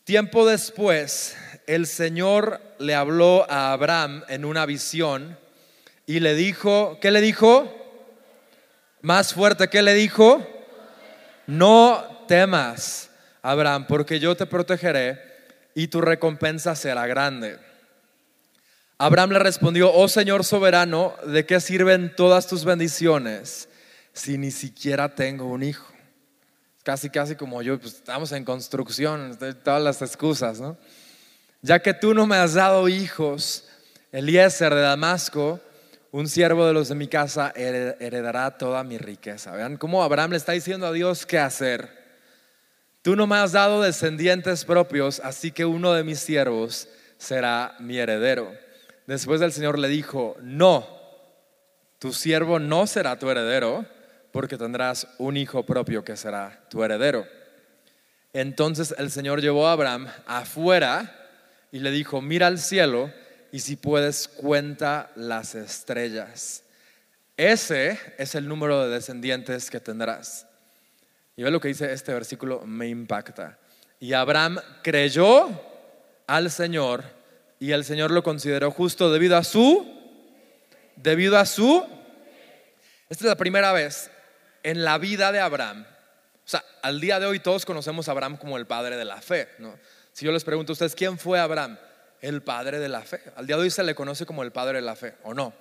tiempo 0.04 0.48
después 0.48 1.36
el 1.68 1.86
Señor 1.86 2.60
le 2.80 2.96
habló 2.96 3.46
a 3.50 3.72
Abraham 3.72 4.24
en 4.30 4.46
una 4.46 4.66
visión 4.66 5.38
y 6.08 6.22
le 6.22 6.34
dijo, 6.34 6.98
¿qué 7.02 7.12
le 7.12 7.22
dijo? 7.22 7.76
Más 9.02 9.36
fuerte, 9.36 9.68
¿qué 9.68 9.84
le 9.84 9.94
dijo? 9.94 10.46
No 11.46 12.26
temas, 12.28 13.12
Abraham, 13.44 13.86
porque 13.88 14.20
yo 14.20 14.36
te 14.36 14.48
protegeré 14.48 15.22
y 15.76 15.88
tu 15.88 16.02
recompensa 16.02 16.76
será 16.76 17.06
grande. 17.06 17.60
Abraham 18.98 19.34
le 19.34 19.40
respondió, 19.40 19.94
oh 19.94 20.08
Señor 20.08 20.44
soberano, 20.44 21.14
¿de 21.28 21.46
qué 21.46 21.60
sirven 21.60 22.14
todas 22.16 22.48
tus 22.48 22.66
bendiciones? 22.66 23.69
Si 24.20 24.38
ni 24.38 24.52
siquiera 24.52 25.16
tengo 25.16 25.46
un 25.46 25.64
hijo? 25.64 25.94
Casi, 26.84 27.10
casi 27.10 27.36
como 27.36 27.62
yo, 27.62 27.80
pues 27.80 27.96
estamos 27.96 28.32
en 28.34 28.44
construcción, 28.44 29.38
todas 29.64 29.82
las 29.82 30.02
excusas, 30.02 30.60
¿no? 30.60 30.78
Ya 31.62 31.80
que 31.80 31.94
tú 31.94 32.14
no 32.14 32.28
me 32.28 32.36
has 32.36 32.54
dado 32.54 32.88
hijos, 32.90 33.66
Eliezer 34.12 34.74
de 34.74 34.82
Damasco, 34.82 35.60
un 36.12 36.28
siervo 36.28 36.66
de 36.66 36.74
los 36.74 36.90
de 36.90 36.96
mi 36.96 37.08
casa, 37.08 37.54
heredará 37.56 38.58
toda 38.58 38.84
mi 38.84 38.98
riqueza. 38.98 39.52
Vean 39.52 39.78
cómo 39.78 40.04
Abraham 40.04 40.32
le 40.32 40.38
está 40.38 40.54
diciendo 40.54 40.88
a 40.88 40.92
Dios 40.92 41.26
qué 41.26 41.40
hacer. 41.40 41.90
Tú 43.02 43.16
no 43.16 43.28
me 43.28 43.38
has 43.38 43.54
dado 43.54 43.82
descendientes 43.82 44.66
propios, 44.66 45.22
así 45.24 45.52
que 45.52 45.66
uno 45.66 45.94
de 45.94 46.04
mis 46.04 46.20
siervos 46.20 46.90
será 47.18 47.76
mi 47.80 47.98
heredero. 47.98 48.52
Después 49.08 49.42
el 49.42 49.54
Señor 49.54 49.80
le 49.80 49.88
dijo, 49.88 50.36
no, 50.42 50.88
tu 52.00 52.12
siervo 52.12 52.60
no 52.60 52.88
será 52.88 53.18
tu 53.20 53.30
heredero 53.30 53.86
porque 54.32 54.58
tendrás 54.58 55.08
un 55.18 55.38
hijo 55.38 55.66
propio 55.66 56.04
que 56.04 56.16
será 56.16 56.66
tu 56.70 56.84
heredero. 56.84 57.26
Entonces 58.34 58.94
el 58.98 59.10
Señor 59.10 59.42
llevó 59.42 59.68
a 59.68 59.74
Abraham 59.74 60.08
afuera 60.28 61.16
y 61.72 61.80
le 61.80 61.92
dijo, 61.92 62.22
mira 62.22 62.48
al 62.48 62.60
cielo 62.60 63.12
y 63.52 63.60
si 63.60 63.76
puedes 63.76 64.28
cuenta 64.28 65.12
las 65.16 65.56
estrellas. 65.56 66.64
Ese 67.38 67.98
es 68.18 68.36
el 68.36 68.48
número 68.48 68.84
de 68.84 68.94
descendientes 68.94 69.70
que 69.70 69.80
tendrás. 69.80 70.46
Y 71.36 71.44
ve 71.44 71.52
lo 71.52 71.60
que 71.60 71.70
dice 71.70 71.92
este 71.92 72.14
versículo, 72.14 72.62
me 72.66 72.88
impacta. 72.88 73.58
Y 74.00 74.14
Abraham 74.14 74.60
creyó 74.84 75.50
al 76.28 76.52
Señor 76.52 77.04
y 77.60 77.72
el 77.72 77.84
Señor 77.84 78.12
lo 78.12 78.24
consideró 78.24 78.72
justo 78.72 79.12
debido 79.12 79.38
a 79.38 79.44
su, 79.44 79.88
debido 80.96 81.38
a 81.38 81.46
su, 81.46 81.86
esta 83.10 83.24
es 83.24 83.30
la 83.30 83.36
primera 83.36 83.74
vez 83.74 84.12
en 84.64 84.84
la 84.84 84.98
vida 84.98 85.32
de 85.32 85.40
Abraham, 85.40 85.86
o 86.50 86.50
sea, 86.50 86.64
al 86.82 87.00
día 87.00 87.20
de 87.20 87.28
hoy 87.28 87.40
todos 87.40 87.66
conocemos 87.66 88.08
a 88.08 88.12
Abraham 88.12 88.38
como 88.38 88.58
el 88.58 88.66
padre 88.66 88.98
de 88.98 89.06
la 89.06 89.22
fe, 89.22 89.50
¿no? 89.60 89.78
Si 90.14 90.26
yo 90.26 90.32
les 90.32 90.44
pregunto 90.44 90.72
a 90.72 90.74
ustedes, 90.74 90.96
¿quién 90.96 91.18
fue 91.18 91.40
Abraham? 91.40 91.78
El 92.22 92.42
padre 92.42 92.80
de 92.80 92.90
la 92.90 93.02
fe. 93.02 93.22
Al 93.36 93.46
día 93.46 93.56
de 93.56 93.62
hoy 93.62 93.70
se 93.70 93.84
le 93.84 93.96
conoce 93.96 94.26
como 94.26 94.44
el 94.44 94.52
padre 94.52 94.80
de 94.80 94.82
la 94.82 94.96
fe, 94.96 95.16
¿o 95.24 95.34
no? 95.34 95.54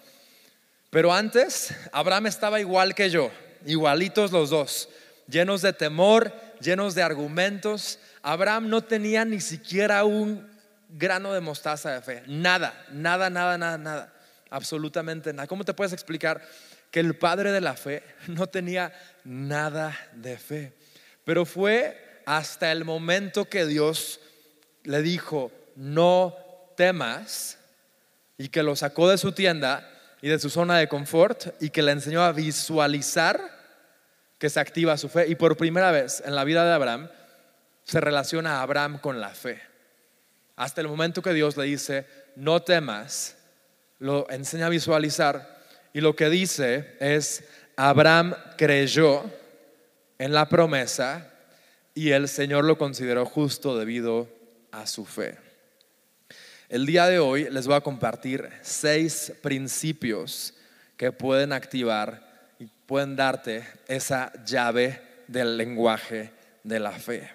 Pero 0.90 1.12
antes, 1.12 1.74
Abraham 1.92 2.26
estaba 2.26 2.58
igual 2.58 2.94
que 2.94 3.10
yo, 3.10 3.30
igualitos 3.66 4.32
los 4.32 4.50
dos, 4.50 4.88
llenos 5.28 5.60
de 5.60 5.72
temor, 5.74 6.32
llenos 6.60 6.94
de 6.94 7.02
argumentos. 7.02 7.98
Abraham 8.22 8.68
no 8.68 8.82
tenía 8.82 9.24
ni 9.24 9.40
siquiera 9.40 10.04
un 10.04 10.48
grano 10.88 11.34
de 11.34 11.40
mostaza 11.40 11.92
de 11.92 12.00
fe, 12.00 12.22
nada, 12.26 12.86
nada, 12.90 13.28
nada, 13.28 13.58
nada, 13.58 13.76
nada, 13.76 14.12
absolutamente 14.48 15.34
nada. 15.34 15.46
¿Cómo 15.46 15.64
te 15.64 15.74
puedes 15.74 15.92
explicar 15.92 16.40
que 16.90 17.00
el 17.00 17.16
padre 17.16 17.52
de 17.52 17.60
la 17.60 17.74
fe 17.74 18.02
no 18.28 18.46
tenía 18.46 18.92
nada 19.24 19.96
de 20.14 20.38
fe. 20.38 20.72
Pero 21.24 21.44
fue 21.44 22.22
hasta 22.26 22.72
el 22.72 22.84
momento 22.84 23.46
que 23.46 23.66
Dios 23.66 24.20
le 24.84 25.02
dijo, 25.02 25.52
no 25.76 26.34
temas, 26.76 27.58
y 28.38 28.48
que 28.48 28.62
lo 28.62 28.76
sacó 28.76 29.10
de 29.10 29.18
su 29.18 29.32
tienda 29.32 29.90
y 30.22 30.28
de 30.28 30.38
su 30.38 30.48
zona 30.48 30.78
de 30.78 30.88
confort 30.88 31.60
y 31.60 31.70
que 31.70 31.82
le 31.82 31.92
enseñó 31.92 32.22
a 32.22 32.32
visualizar 32.32 33.40
que 34.38 34.48
se 34.48 34.60
activa 34.60 34.96
su 34.96 35.08
fe. 35.08 35.26
Y 35.28 35.34
por 35.34 35.56
primera 35.56 35.90
vez 35.90 36.22
en 36.24 36.34
la 36.34 36.44
vida 36.44 36.64
de 36.64 36.72
Abraham 36.72 37.10
se 37.82 38.00
relaciona 38.00 38.62
Abraham 38.62 38.98
con 38.98 39.20
la 39.20 39.30
fe. 39.30 39.60
Hasta 40.54 40.80
el 40.80 40.88
momento 40.88 41.20
que 41.20 41.34
Dios 41.34 41.56
le 41.56 41.64
dice, 41.64 42.06
no 42.36 42.62
temas, 42.62 43.36
lo 43.98 44.30
enseña 44.30 44.66
a 44.66 44.70
visualizar 44.70 45.57
y 45.92 46.00
lo 46.00 46.14
que 46.16 46.28
dice 46.30 46.96
es, 47.00 47.44
Abraham 47.76 48.34
creyó 48.56 49.24
en 50.18 50.32
la 50.32 50.48
promesa 50.48 51.32
y 51.94 52.10
el 52.10 52.28
Señor 52.28 52.64
lo 52.64 52.78
consideró 52.78 53.24
justo 53.24 53.78
debido 53.78 54.28
a 54.72 54.86
su 54.86 55.04
fe. 55.04 55.36
El 56.68 56.86
día 56.86 57.06
de 57.06 57.18
hoy 57.18 57.48
les 57.50 57.66
voy 57.66 57.76
a 57.76 57.80
compartir 57.80 58.48
seis 58.62 59.32
principios 59.42 60.54
que 60.96 61.12
pueden 61.12 61.52
activar 61.52 62.52
y 62.58 62.66
pueden 62.86 63.16
darte 63.16 63.66
esa 63.86 64.32
llave 64.44 65.00
del 65.26 65.56
lenguaje 65.56 66.30
de 66.64 66.80
la 66.80 66.92
fe. 66.92 67.30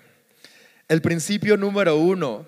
El 0.88 1.02
principio 1.02 1.58
número 1.58 1.98
uno 1.98 2.46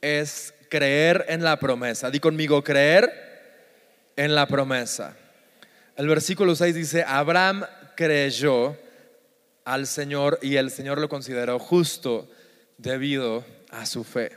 es 0.00 0.52
creer 0.68 1.24
en 1.28 1.42
la 1.42 1.58
promesa. 1.58 2.10
Di 2.10 2.20
conmigo, 2.20 2.62
creer 2.62 4.12
en 4.16 4.34
la 4.34 4.46
promesa. 4.46 5.16
El 5.96 6.08
versículo 6.08 6.54
6 6.54 6.74
dice, 6.74 7.04
Abraham 7.06 7.64
creyó 7.96 8.76
al 9.64 9.86
Señor 9.86 10.38
y 10.42 10.56
el 10.56 10.70
Señor 10.70 11.00
lo 11.00 11.08
consideró 11.08 11.58
justo 11.58 12.28
debido 12.76 13.46
a 13.70 13.86
su 13.86 14.04
fe. 14.04 14.32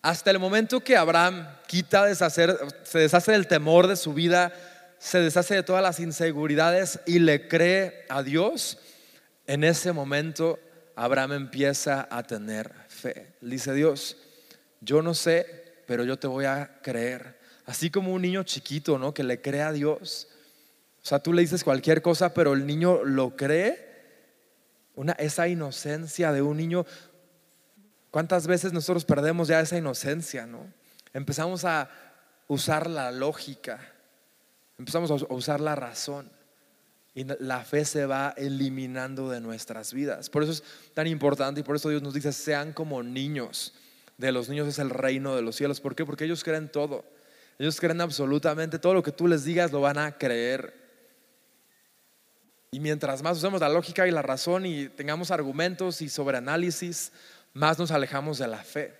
Hasta 0.00 0.30
el 0.30 0.38
momento 0.38 0.78
que 0.78 0.96
Abraham 0.96 1.48
quita, 1.66 2.04
deshacer, 2.04 2.56
se 2.84 3.00
deshace 3.00 3.32
del 3.32 3.48
temor 3.48 3.88
de 3.88 3.96
su 3.96 4.14
vida, 4.14 4.52
se 4.98 5.18
deshace 5.18 5.56
de 5.56 5.62
todas 5.64 5.82
las 5.82 5.98
inseguridades 5.98 7.00
y 7.04 7.18
le 7.18 7.48
cree 7.48 8.06
a 8.08 8.22
Dios, 8.22 8.78
en 9.48 9.64
ese 9.64 9.92
momento 9.92 10.60
Abraham 10.94 11.32
empieza 11.32 12.06
a 12.10 12.22
tener 12.22 12.72
fe. 12.86 13.34
dice 13.40 13.74
Dios, 13.74 14.16
yo 14.80 15.02
no 15.02 15.14
sé, 15.14 15.82
pero 15.88 16.04
yo 16.04 16.16
te 16.16 16.28
voy 16.28 16.44
a 16.44 16.78
creer. 16.80 17.37
Así 17.68 17.90
como 17.90 18.14
un 18.14 18.22
niño 18.22 18.44
chiquito, 18.44 18.98
¿no? 18.98 19.12
Que 19.12 19.22
le 19.22 19.42
cree 19.42 19.60
a 19.60 19.72
Dios. 19.72 20.26
O 21.02 21.06
sea, 21.06 21.18
tú 21.18 21.34
le 21.34 21.42
dices 21.42 21.62
cualquier 21.62 22.00
cosa, 22.00 22.32
pero 22.32 22.54
el 22.54 22.66
niño 22.66 23.04
lo 23.04 23.36
cree. 23.36 23.86
Una, 24.94 25.12
esa 25.12 25.48
inocencia 25.48 26.32
de 26.32 26.40
un 26.40 26.56
niño. 26.56 26.86
¿Cuántas 28.10 28.46
veces 28.46 28.72
nosotros 28.72 29.04
perdemos 29.04 29.48
ya 29.48 29.60
esa 29.60 29.76
inocencia, 29.76 30.46
no? 30.46 30.66
Empezamos 31.12 31.66
a 31.66 31.90
usar 32.46 32.88
la 32.88 33.12
lógica, 33.12 33.78
empezamos 34.78 35.10
a 35.10 35.26
usar 35.28 35.60
la 35.60 35.74
razón 35.74 36.30
y 37.14 37.26
la 37.38 37.64
fe 37.64 37.84
se 37.84 38.06
va 38.06 38.32
eliminando 38.38 39.28
de 39.28 39.42
nuestras 39.42 39.92
vidas. 39.92 40.30
Por 40.30 40.42
eso 40.42 40.52
es 40.52 40.64
tan 40.94 41.06
importante 41.06 41.60
y 41.60 41.64
por 41.64 41.76
eso 41.76 41.90
Dios 41.90 42.00
nos 42.00 42.14
dice, 42.14 42.32
sean 42.32 42.72
como 42.72 43.02
niños. 43.02 43.74
De 44.16 44.32
los 44.32 44.48
niños 44.48 44.68
es 44.68 44.78
el 44.78 44.88
reino 44.88 45.36
de 45.36 45.42
los 45.42 45.54
cielos. 45.54 45.82
¿Por 45.82 45.94
qué? 45.94 46.06
Porque 46.06 46.24
ellos 46.24 46.42
creen 46.42 46.70
todo. 46.70 47.17
Ellos 47.58 47.80
creen 47.80 48.00
absolutamente 48.00 48.78
todo 48.78 48.94
lo 48.94 49.02
que 49.02 49.12
tú 49.12 49.26
les 49.26 49.44
digas 49.44 49.72
lo 49.72 49.80
van 49.80 49.98
a 49.98 50.16
creer. 50.16 50.74
Y 52.70 52.80
mientras 52.80 53.22
más 53.22 53.38
usemos 53.38 53.60
la 53.60 53.68
lógica 53.68 54.06
y 54.06 54.10
la 54.10 54.22
razón 54.22 54.66
y 54.66 54.88
tengamos 54.88 55.30
argumentos 55.30 56.02
y 56.02 56.08
sobreanálisis, 56.08 57.12
más 57.54 57.78
nos 57.78 57.90
alejamos 57.90 58.38
de 58.38 58.46
la 58.46 58.62
fe. 58.62 58.94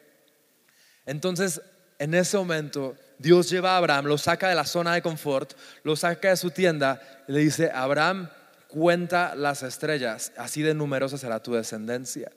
Entonces, 1.07 1.61
en 1.99 2.15
ese 2.15 2.37
momento, 2.37 2.97
Dios 3.19 3.51
lleva 3.51 3.73
a 3.73 3.77
Abraham, 3.77 4.07
lo 4.07 4.19
saca 4.19 4.49
de 4.49 4.55
la 4.55 4.65
zona 4.65 4.95
de 4.95 5.03
confort, 5.03 5.53
lo 5.83 5.97
saca 5.97 6.31
de 6.31 6.37
su 6.37 6.51
tienda 6.51 7.01
y 7.29 7.33
le 7.33 7.41
dice, 7.41 7.71
Abraham, 7.73 8.31
cuenta 8.69 9.35
las 9.35 9.63
estrellas, 9.63 10.33
así 10.37 10.63
de 10.63 10.75
numerosa 10.75 11.19
será 11.19 11.43
tu 11.43 11.53
descendencia. 11.53 12.31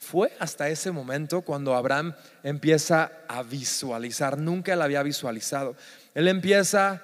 Fue 0.00 0.32
hasta 0.40 0.68
ese 0.70 0.90
momento 0.90 1.42
cuando 1.42 1.74
Abraham 1.74 2.14
empieza 2.42 3.12
a 3.28 3.42
visualizar, 3.42 4.38
nunca 4.38 4.74
la 4.74 4.86
había 4.86 5.02
visualizado. 5.02 5.76
Él 6.14 6.26
empieza 6.26 7.02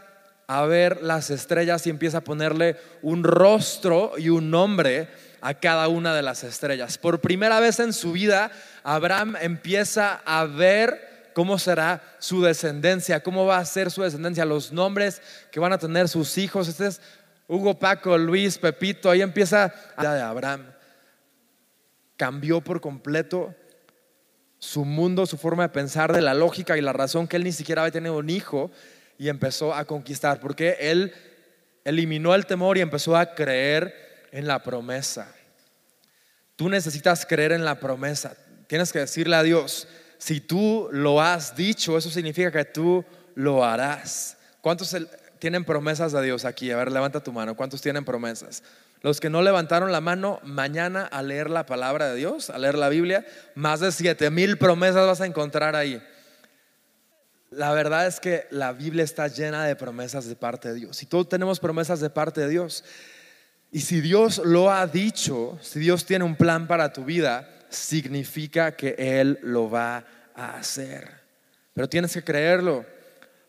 a 0.49 0.63
ver 0.63 1.03
las 1.03 1.31
estrellas 1.31 1.87
y 1.87 1.91
empieza 1.91 2.19
a 2.19 2.25
ponerle 2.25 2.77
un 3.03 3.23
rostro 3.23 4.15
y 4.17 4.31
un 4.31 4.51
nombre 4.51 5.09
a 5.43 5.55
cada 5.55 5.89
una 5.89 6.15
de 6.15 6.23
las 6.23 6.43
estrellas. 6.43 6.97
Por 6.97 7.21
primera 7.21 7.61
vez 7.61 7.81
en 7.81 7.93
su 7.93 8.13
vida, 8.13 8.51
Abraham 8.83 9.37
empieza 9.41 10.23
a 10.25 10.47
ver 10.47 11.31
cómo 11.35 11.59
será 11.59 12.03
su 12.19 12.43
descendencia, 12.43 13.23
cómo 13.23 13.45
va 13.45 13.59
a 13.59 13.65
ser 13.67 13.91
su 13.91 14.03
descendencia, 14.03 14.47
los 14.47 14.73
nombres 14.73 15.21
que 15.53 15.61
van 15.61 15.75
a 15.75 15.79
tener 15.79 16.09
sus 16.09 16.39
hijos. 16.39 16.67
Este 16.67 16.87
es 16.87 17.01
Hugo, 17.47 17.79
Paco, 17.79 18.17
Luis, 18.17 18.57
Pepito, 18.57 19.11
ahí 19.11 19.21
empieza 19.21 19.73
la 19.99 20.15
de 20.15 20.23
Abraham 20.23 20.76
cambió 22.17 22.61
por 22.61 22.81
completo 22.81 23.55
su 24.59 24.85
mundo, 24.85 25.27
su 25.27 25.37
forma 25.37 25.65
de 25.65 25.69
pensar, 25.69 26.13
de 26.13 26.23
la 26.23 26.35
lógica 26.35 26.77
y 26.77 26.81
la 26.81 26.93
razón 26.93 27.29
que 27.29 27.37
él 27.37 27.45
ni 27.45 27.53
siquiera 27.53 27.83
había 27.83 27.93
tenido 27.93 28.17
un 28.17 28.31
hijo 28.31 28.71
y 29.19 29.29
empezó 29.29 29.75
a 29.75 29.85
conquistar, 29.85 30.41
porque 30.41 30.77
él 30.81 31.13
eliminó 31.85 32.35
el 32.35 32.47
temor 32.47 32.79
y 32.79 32.81
empezó 32.81 33.17
a 33.17 33.35
creer 33.35 33.95
en 34.33 34.47
la 34.47 34.63
promesa. 34.63 35.33
Tú 36.57 36.69
necesitas 36.69 37.27
creer 37.27 37.53
en 37.53 37.65
la 37.65 37.79
promesa. 37.79 38.37
Tienes 38.67 38.93
que 38.93 38.99
decirle 39.01 39.37
a 39.37 39.43
Dios, 39.43 39.87
si 40.19 40.41
tú 40.41 40.89
lo 40.91 41.21
has 41.21 41.55
dicho, 41.55 41.97
eso 41.97 42.11
significa 42.11 42.51
que 42.51 42.65
tú 42.65 43.05
lo 43.35 43.65
harás. 43.65 44.37
¿Cuántos 44.61 44.97
tienen 45.39 45.65
promesas 45.65 46.13
de 46.13 46.23
Dios 46.23 46.45
aquí? 46.45 46.71
A 46.71 46.77
ver, 46.77 46.91
levanta 46.91 47.23
tu 47.23 47.33
mano. 47.33 47.55
¿Cuántos 47.55 47.81
tienen 47.81 48.05
promesas? 48.05 48.63
Los 49.07 49.21
que 49.21 49.31
no 49.31 49.41
levantaron 49.41 49.93
la 49.93 50.01
mano 50.01 50.41
mañana 50.43 51.05
a 51.05 51.23
leer 51.23 51.49
la 51.49 51.65
palabra 51.65 52.09
de 52.09 52.17
Dios, 52.17 52.51
a 52.51 52.59
leer 52.59 52.77
la 52.77 52.89
Biblia, 52.89 53.25
más 53.55 53.79
de 53.79 53.93
siete 53.93 54.33
mil 54.33 54.59
promesas 54.59 55.07
vas 55.07 55.21
a 55.21 55.27
encontrar 55.27 55.77
ahí. 55.77 56.03
La 57.51 57.71
verdad 57.73 58.09
es 58.09 58.19
que 58.19 58.49
la 58.51 58.73
Biblia 58.73 59.05
está 59.05 59.29
llena 59.29 59.65
de 59.65 59.77
promesas 59.77 60.27
de 60.27 60.35
parte 60.35 60.71
de 60.71 60.75
Dios. 60.75 61.05
Y 61.05 61.07
todos 61.07 61.29
tenemos 61.29 61.61
promesas 61.61 62.01
de 62.01 62.11
parte 62.11 62.41
de 62.41 62.49
Dios. 62.49 62.83
Y 63.71 63.83
si 63.83 64.01
Dios 64.01 64.39
lo 64.45 64.73
ha 64.73 64.85
dicho, 64.89 65.57
si 65.63 65.79
Dios 65.79 66.05
tiene 66.05 66.25
un 66.25 66.35
plan 66.35 66.67
para 66.67 66.93
tu 66.93 67.05
vida, 67.05 67.49
significa 67.69 68.75
que 68.75 68.97
Él 68.99 69.39
lo 69.41 69.71
va 69.71 70.05
a 70.35 70.57
hacer. 70.57 71.13
Pero 71.75 71.89
tienes 71.89 72.13
que 72.13 72.25
creerlo. 72.25 72.85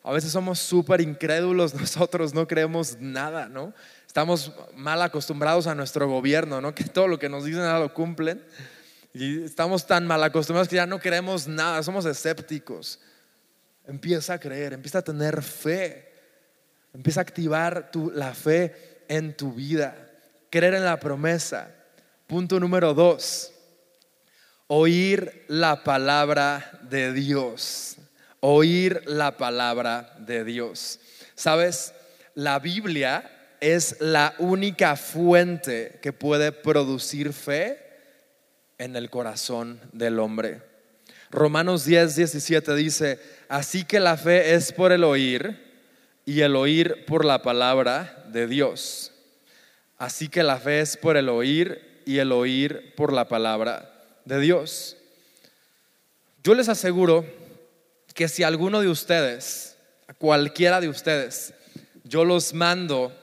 A 0.03 0.11
veces 0.11 0.31
somos 0.31 0.59
súper 0.59 1.01
incrédulos 1.01 1.73
nosotros, 1.81 2.35
no 2.35 2.47
creemos 2.47 2.97
nada, 2.99 3.49
¿no? 3.49 3.73
Estamos 4.07 4.51
mal 4.73 5.01
acostumbrados 5.01 5.67
a 5.67 5.75
nuestro 5.75 6.07
gobierno, 6.07 6.61
¿no? 6.61 6.73
Que 6.73 6.85
todo 6.85 7.07
lo 7.07 7.19
que 7.19 7.29
nos 7.29 7.45
dicen 7.45 7.61
nada 7.61 7.79
lo 7.79 7.93
cumplen. 7.93 8.43
Y 9.13 9.43
estamos 9.43 9.85
tan 9.85 10.07
mal 10.07 10.23
acostumbrados 10.23 10.69
que 10.69 10.77
ya 10.77 10.87
no 10.87 10.99
queremos 10.99 11.47
nada, 11.47 11.83
somos 11.83 12.05
escépticos. 12.05 12.99
Empieza 13.85 14.33
a 14.33 14.39
creer, 14.39 14.73
empieza 14.73 14.99
a 14.99 15.03
tener 15.03 15.43
fe. 15.43 16.11
Empieza 16.93 17.19
a 17.19 17.23
activar 17.23 17.91
tu, 17.91 18.09
la 18.11 18.33
fe 18.33 19.03
en 19.07 19.35
tu 19.35 19.53
vida. 19.53 19.95
Creer 20.49 20.75
en 20.75 20.85
la 20.85 20.99
promesa. 20.99 21.69
Punto 22.25 22.59
número 22.59 22.93
dos. 22.93 23.51
Oír 24.67 25.45
la 25.47 25.83
palabra 25.83 26.79
de 26.89 27.13
Dios. 27.13 27.97
Oír 28.39 29.03
la 29.05 29.37
palabra 29.37 30.15
de 30.19 30.43
Dios. 30.43 30.99
¿Sabes? 31.35 31.93
La 32.35 32.59
Biblia 32.59 33.36
es 33.59 33.97
la 33.99 34.35
única 34.37 34.95
fuente 34.95 35.99
que 36.01 36.13
puede 36.13 36.51
producir 36.51 37.33
fe 37.33 37.79
en 38.77 38.95
el 38.95 39.09
corazón 39.09 39.79
del 39.91 40.19
hombre. 40.19 40.61
Romanos 41.29 41.85
10, 41.85 42.15
17 42.15 42.75
dice, 42.75 43.19
así 43.49 43.83
que 43.83 43.99
la 43.99 44.17
fe 44.17 44.53
es 44.53 44.71
por 44.71 44.91
el 44.91 45.03
oír 45.03 45.67
y 46.25 46.41
el 46.41 46.55
oír 46.55 47.05
por 47.05 47.25
la 47.25 47.41
palabra 47.41 48.25
de 48.29 48.47
Dios. 48.47 49.11
Así 49.97 50.29
que 50.29 50.43
la 50.43 50.57
fe 50.57 50.81
es 50.81 50.95
por 50.95 51.17
el 51.17 51.27
oír 51.29 52.01
y 52.05 52.19
el 52.19 52.31
oír 52.31 52.93
por 52.95 53.11
la 53.11 53.27
palabra 53.27 53.91
de 54.25 54.39
Dios. 54.39 54.95
Yo 56.43 56.53
les 56.53 56.69
aseguro 56.69 57.25
que 58.13 58.27
si 58.27 58.43
alguno 58.43 58.79
de 58.79 58.87
ustedes, 58.87 59.75
cualquiera 60.17 60.79
de 60.79 60.87
ustedes, 60.87 61.53
yo 62.03 62.23
los 62.23 62.53
mando 62.53 63.13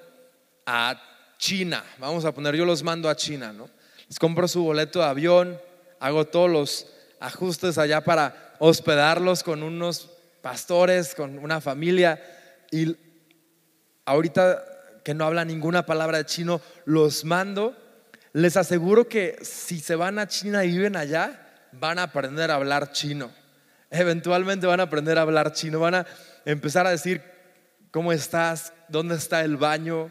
a 0.67 1.01
China. 1.39 1.85
Vamos 1.99 2.25
a 2.25 2.33
poner, 2.33 2.55
yo 2.57 2.65
los 2.65 2.83
mando 2.83 3.09
a 3.09 3.17
China, 3.17 3.53
¿no? 3.53 3.69
Les 4.09 4.19
compro 4.19 4.49
su 4.49 4.63
boleto 4.63 5.01
de 5.01 5.07
avión, 5.07 5.61
hago 6.01 6.27
todos 6.27 6.51
los 6.51 6.87
ajustes 7.21 7.79
allá 7.79 8.03
para 8.03 8.55
hospedarlos 8.59 9.43
con 9.43 9.63
unos 9.63 10.11
pastores, 10.43 11.15
con 11.15 11.39
una 11.39 11.61
familia. 11.61 12.23
Y 12.71 12.97
ahorita 14.05 14.63
que 15.05 15.15
no 15.15 15.25
habla 15.25 15.45
ninguna 15.45 15.87
palabra 15.87 16.19
de 16.19 16.27
chino, 16.27 16.61
los 16.87 17.25
mando. 17.25 17.77
Les 18.33 18.57
aseguro 18.57 19.07
que 19.07 19.39
si 19.43 19.79
se 19.79 19.95
van 19.95 20.19
a 20.19 20.27
China 20.27 20.65
y 20.65 20.71
viven 20.71 20.97
allá, 20.97 21.69
van 21.73 21.99
a 21.99 22.05
aprender 22.05 22.51
a 22.51 22.57
hablar 22.57 22.93
chino. 22.93 23.31
Eventualmente 23.91 24.67
van 24.67 24.81
a 24.81 24.85
aprender 24.85 25.19
a 25.19 25.23
hablar 25.23 25.53
chino, 25.53 25.79
van 25.79 25.95
a 25.95 26.07
empezar 26.45 26.87
a 26.87 26.91
decir, 26.91 27.23
¿cómo 27.91 28.13
estás? 28.13 28.73
¿Dónde 28.89 29.15
está 29.15 29.43
el 29.43 29.57
baño? 29.57 30.11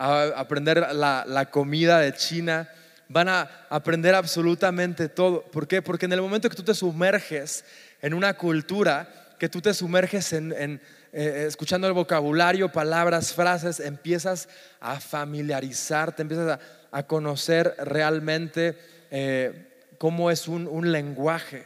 A 0.00 0.40
aprender 0.40 0.94
la, 0.94 1.48
comida 1.50 1.98
de 1.98 2.14
China, 2.14 2.66
van 3.08 3.28
a 3.28 3.50
aprender 3.68 4.14
absolutamente 4.14 5.10
todo. 5.10 5.42
¿Por 5.42 5.68
qué? 5.68 5.82
Porque 5.82 6.06
en 6.06 6.14
el 6.14 6.22
momento 6.22 6.48
que 6.48 6.56
tú 6.56 6.62
te 6.62 6.72
sumerges 6.72 7.64
en 8.00 8.14
una 8.14 8.32
cultura, 8.32 9.06
que 9.38 9.50
tú 9.50 9.60
te 9.60 9.74
sumerges 9.74 10.32
en, 10.32 10.80
eh, 11.12 11.44
escuchando 11.46 11.86
el 11.86 11.92
vocabulario, 11.92 12.72
palabras, 12.72 13.34
frases, 13.34 13.78
empiezas 13.78 14.48
a 14.80 14.98
familiarizarte, 15.00 16.22
empiezas 16.22 16.58
a, 16.90 17.02
conocer 17.02 17.74
realmente 17.78 18.76
eh, 19.10 19.68
cómo 19.98 20.30
es 20.30 20.48
un, 20.48 20.66
un, 20.66 20.90
lenguaje. 20.90 21.64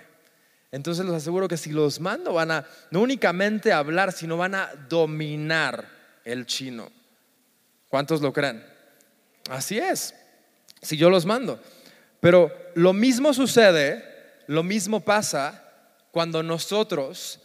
Entonces 0.73 1.07
les 1.07 1.15
aseguro 1.15 1.47
que 1.47 1.57
si 1.57 1.71
los 1.71 2.01
mando 2.01 2.35
van 2.35 2.51
a 2.51 2.67
no 2.91 3.01
únicamente 3.01 3.73
hablar, 3.73 4.13
sino 4.13 4.37
van 4.37 4.57
a 4.57 4.71
dominar 4.89 5.87
el 6.25 6.47
chino. 6.47 6.91
¿Cuántos 7.95 8.21
lo 8.23 8.33
creen? 8.33 8.61
Así 9.49 9.79
es, 9.79 10.17
si 10.83 10.97
yo 10.97 11.11
los 11.11 11.27
mando. 11.27 11.61
Pero 12.19 12.51
lo 12.75 12.93
mismo 12.93 13.33
sucede, 13.33 14.05
lo 14.49 14.65
mismo 14.65 14.99
pasa 15.05 15.63
cuando 16.11 16.43
nosotros 16.43 17.39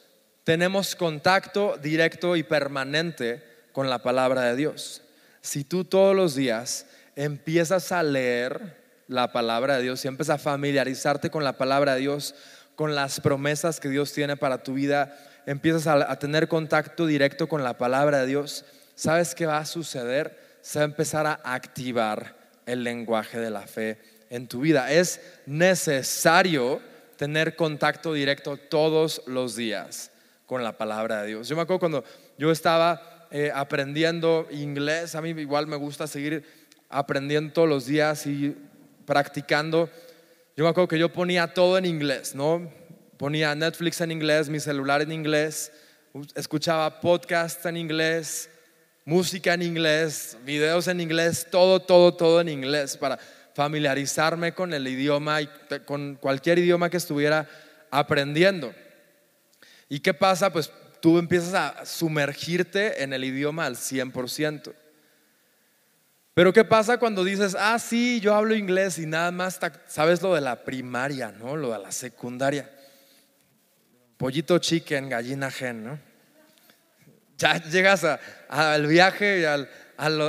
tenemos 0.44 0.96
contacto 0.96 1.78
directo 1.78 2.36
y 2.36 2.42
permanente 2.42 3.44
con 3.74 3.92
la 3.92 4.00
palabra 4.00 4.42
de 4.42 4.56
Dios. 4.56 5.04
Si 5.42 5.64
tú 5.64 5.86
todos 5.86 6.16
los 6.16 6.34
días 6.34 6.88
empiezas 7.16 7.92
a 7.92 8.02
leer 8.02 8.76
la 9.08 9.32
palabra 9.32 9.78
de 9.78 9.84
Dios, 9.84 10.00
si 10.00 10.08
empiezas 10.08 10.38
a 10.38 10.44
familiarizarte 10.44 11.30
con 11.30 11.44
la 11.44 11.60
palabra 11.60 11.94
de 11.94 12.00
Dios, 12.00 12.34
con 12.74 12.96
las 12.96 13.20
promesas 13.20 13.80
que 13.80 13.90
Dios 13.90 14.14
tiene 14.14 14.36
para 14.36 14.64
tu 14.64 14.74
vida, 14.74 15.16
empiezas 15.46 15.86
a, 15.86 16.18
tener 16.18 16.48
contacto 16.48 17.06
directo 17.06 17.48
con 17.48 17.64
la 17.64 17.78
palabra 17.78 18.22
de 18.22 18.26
Dios, 18.26 18.66
¿sabes 19.00 19.34
qué 19.34 19.46
va 19.46 19.60
a 19.60 19.66
suceder? 19.66 20.60
Se 20.62 20.80
va 20.80 20.84
a 20.84 20.90
empezar 20.90 21.26
a 21.26 21.40
activar 21.46 22.36
el 22.66 22.84
lenguaje 22.84 23.40
de 23.40 23.50
la 23.50 23.66
fe 23.66 23.98
en 24.30 24.48
tu 24.48 24.60
vida. 24.60 24.92
Es 24.92 25.22
necesario 25.46 26.82
tener 27.16 27.56
contacto 27.56 28.12
directo 28.14 28.58
todos 28.58 29.22
los 29.26 29.56
días 29.56 30.12
con 30.46 30.64
la 30.64 30.78
palabra 30.78 31.22
de 31.22 31.30
Dios. 31.30 31.48
Yo 31.48 31.56
me 31.56 31.62
acuerdo 31.62 31.80
cuando 31.80 32.04
yo 32.38 32.52
estaba 32.52 33.28
eh, 33.32 33.52
aprendiendo 33.56 34.48
inglés, 34.52 35.16
a 35.16 35.22
mí 35.22 35.30
igual 35.30 35.66
me 35.68 35.78
gusta 35.78 36.06
seguir 36.06 36.44
aprendiendo 36.90 37.54
todos 37.54 37.70
los 37.70 37.86
días 37.86 38.26
y 38.26 38.54
practicando. 39.06 39.90
Yo 40.58 40.66
me 40.66 40.72
acuerdo 40.72 40.90
que 40.90 41.00
yo 41.00 41.08
ponía 41.08 41.54
todo 41.54 41.78
en 41.78 41.86
inglés, 41.86 42.36
¿no? 42.36 42.70
Ponía 43.16 43.56
Netflix 43.56 44.02
en 44.02 44.12
inglés, 44.12 44.50
mi 44.50 44.60
celular 44.60 45.02
en 45.02 45.14
inglés, 45.14 45.72
escuchaba 46.36 47.00
podcasts 47.00 47.66
en 47.66 47.78
inglés, 47.78 48.50
música 49.10 49.56
en 49.56 49.64
inglés, 49.64 50.38
videos 50.46 50.88
en 50.88 51.02
inglés, 51.02 51.48
todo, 51.50 51.80
todo, 51.80 52.14
todo 52.14 52.42
en 52.42 52.48
inglés 52.48 52.96
para 52.96 53.18
familiarizarme 53.56 54.54
con 54.54 54.72
el 54.72 54.88
idioma 54.88 55.42
y 55.42 55.50
con 55.86 56.16
cualquier 56.16 56.60
idioma 56.60 56.92
que 56.92 56.98
estuviera 56.98 57.50
aprendiendo. 57.90 58.72
¿Y 59.90 60.02
qué 60.02 60.14
pasa? 60.14 60.54
Pues 60.54 60.72
tú 61.02 61.18
empiezas 61.18 61.56
a 61.56 61.86
sumergirte 61.88 63.02
en 63.02 63.12
el 63.12 63.24
idioma 63.24 63.66
al 63.66 63.78
100%. 63.78 64.74
Pero 66.36 66.54
¿qué 66.54 66.64
pasa 66.64 67.00
cuando 67.00 67.24
dices, 67.24 67.58
ah, 67.60 67.80
sí, 67.80 68.20
yo 68.22 68.36
hablo 68.36 68.56
inglés 68.56 69.00
y 69.00 69.08
nada 69.08 69.32
más 69.32 69.60
sabes 69.88 70.22
lo 70.22 70.36
de 70.36 70.42
la 70.42 70.64
primaria, 70.64 71.32
¿no? 71.32 71.56
Lo 71.58 71.72
de 71.72 71.80
la 71.80 71.92
secundaria. 71.92 72.70
Pollito 74.18 74.60
chicken, 74.60 75.10
gallina 75.10 75.50
gen, 75.50 75.84
¿no? 75.84 76.09
Ya 77.40 77.62
llegas 77.64 78.06
al 78.48 78.86
viaje, 78.86 79.48
al, 79.48 79.68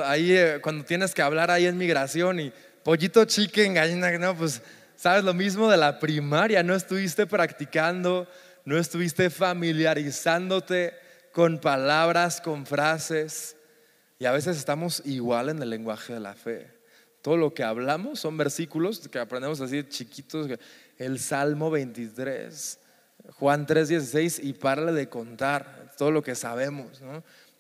ahí 0.05 0.33
eh, 0.33 0.59
cuando 0.63 0.85
tienes 0.85 1.15
que 1.15 1.21
hablar 1.21 1.51
ahí 1.51 1.67
en 1.67 1.77
migración 1.77 2.41
y 2.41 2.53
pollito 2.83 3.25
chicken, 3.27 3.75
gallina, 3.75 4.11
no, 4.17 4.35
pues 4.35 4.63
sabes 4.97 5.25
lo 5.25 5.35
mismo 5.35 5.71
de 5.71 5.77
la 5.77 5.99
primaria, 5.99 6.63
no 6.63 6.75
estuviste 6.75 7.27
practicando 7.27 8.27
no 8.65 8.79
estuviste 8.79 9.31
familiarizándote 9.31 10.95
con 11.33 11.59
palabras, 11.59 12.41
con 12.41 12.67
frases. 12.67 13.57
Y 14.19 14.27
a 14.27 14.33
veces 14.33 14.57
estamos 14.57 15.03
igual 15.05 15.49
en 15.49 15.63
el 15.63 15.71
lenguaje 15.71 16.13
de 16.13 16.21
la 16.21 16.35
fe. 16.35 16.71
Todo 17.23 17.37
lo 17.37 17.55
que 17.55 17.63
hablamos 17.63 18.21
son 18.21 18.37
versículos 18.37 19.09
que 19.09 19.19
aprendemos 19.19 19.61
así 19.61 19.83
chiquitos. 19.85 20.49
El 20.99 21.19
Salmo 21.19 21.71
23, 21.71 22.79
Juan 23.39 23.67
3:16 23.67 24.41
y 24.43 24.53
párale 24.53 24.93
de 24.93 25.09
contar 25.09 25.93
todo 25.97 26.11
lo 26.11 26.23
que 26.23 26.35
sabemos. 26.35 27.01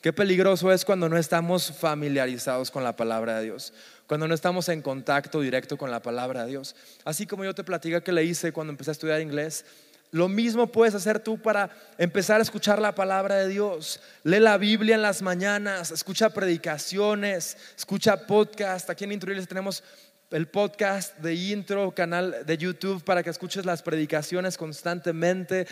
Qué 0.00 0.12
peligroso 0.12 0.72
es 0.72 0.84
cuando 0.86 1.10
no 1.10 1.18
estamos 1.18 1.72
familiarizados 1.72 2.70
con 2.70 2.82
la 2.82 2.96
palabra 2.96 3.36
de 3.36 3.44
Dios, 3.44 3.74
cuando 4.06 4.26
no 4.26 4.34
estamos 4.34 4.68
en 4.70 4.80
contacto 4.80 5.42
directo 5.42 5.76
con 5.76 5.90
la 5.90 6.00
palabra 6.00 6.44
de 6.44 6.50
Dios. 6.52 6.74
Así 7.04 7.26
como 7.26 7.44
yo 7.44 7.54
te 7.54 7.64
platicé 7.64 8.02
que 8.02 8.12
le 8.12 8.24
hice 8.24 8.52
cuando 8.52 8.70
empecé 8.70 8.90
a 8.90 8.92
estudiar 8.92 9.20
inglés, 9.20 9.66
lo 10.12 10.28
mismo 10.28 10.66
puedes 10.72 10.94
hacer 10.94 11.20
tú 11.20 11.40
para 11.40 11.70
empezar 11.96 12.40
a 12.40 12.42
escuchar 12.42 12.80
la 12.80 12.94
palabra 12.94 13.36
de 13.36 13.48
Dios. 13.48 14.00
Lee 14.24 14.40
la 14.40 14.56
Biblia 14.56 14.96
en 14.96 15.02
las 15.02 15.22
mañanas, 15.22 15.92
escucha 15.92 16.30
predicaciones, 16.30 17.56
escucha 17.76 18.26
podcast. 18.26 18.90
Aquí 18.90 19.04
en 19.04 19.12
Intro 19.12 19.32
tenemos 19.46 19.84
el 20.30 20.46
podcast 20.46 21.18
de 21.18 21.34
Intro, 21.34 21.90
canal 21.92 22.46
de 22.46 22.56
YouTube 22.56 23.02
para 23.02 23.22
que 23.22 23.30
escuches 23.30 23.64
las 23.64 23.82
predicaciones 23.82 24.56
constantemente. 24.56 25.66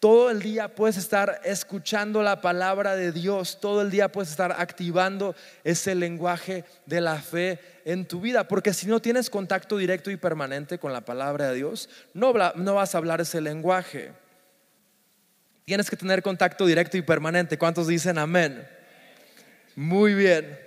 Todo 0.00 0.30
el 0.30 0.42
día 0.42 0.74
puedes 0.74 0.96
estar 0.96 1.40
escuchando 1.44 2.24
la 2.24 2.40
palabra 2.40 2.96
de 2.96 3.12
Dios, 3.12 3.60
todo 3.60 3.82
el 3.82 3.90
día 3.92 4.10
puedes 4.10 4.30
estar 4.30 4.56
activando 4.58 5.36
ese 5.62 5.94
lenguaje 5.94 6.64
de 6.86 7.00
la 7.00 7.18
fe 7.18 7.60
en 7.84 8.04
tu 8.04 8.20
vida, 8.20 8.48
porque 8.48 8.74
si 8.74 8.88
no 8.88 9.00
tienes 9.00 9.30
contacto 9.30 9.76
directo 9.76 10.10
y 10.10 10.16
permanente 10.16 10.78
con 10.78 10.92
la 10.92 11.02
palabra 11.02 11.50
de 11.50 11.54
Dios, 11.54 11.88
no, 12.14 12.32
vas 12.32 12.94
a 12.94 12.98
hablar 12.98 13.20
ese 13.20 13.40
lenguaje. 13.40 14.10
Tienes 15.64 15.88
que 15.88 15.96
tener 15.96 16.20
contacto 16.22 16.66
directo 16.66 16.96
y 16.96 17.02
permanente. 17.02 17.56
¿Cuántos 17.56 17.86
dicen 17.86 18.18
amén? 18.18 18.66
Muy 19.76 20.14
bien. 20.14 20.58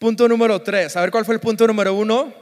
Punto 0.00 0.26
número 0.26 0.60
tres. 0.60 0.96
A 0.96 1.02
ver 1.02 1.12
cuál 1.12 1.24
fue 1.24 1.34
el 1.34 1.40
punto 1.40 1.66
número 1.68 1.94
uno. 1.94 2.39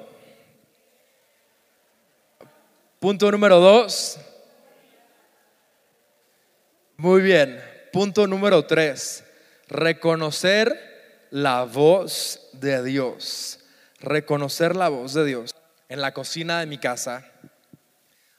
Punto 3.01 3.31
número 3.31 3.61
dos. 3.61 4.19
Muy 6.97 7.23
bien. 7.23 7.63
Punto 7.93 8.27
número 8.27 8.67
tres. 8.67 9.23
Reconocer 9.69 11.29
la 11.31 11.63
voz 11.63 12.49
de 12.55 12.83
Dios. 12.83 13.61
Reconocer 14.01 14.75
la 14.75 14.89
voz 14.89 15.15
de 15.15 15.25
Dios. 15.25 15.55
En 15.89 16.01
la 16.01 16.13
cocina 16.13 16.59
de 16.59 16.67
mi 16.67 16.79
casa, 16.79 17.25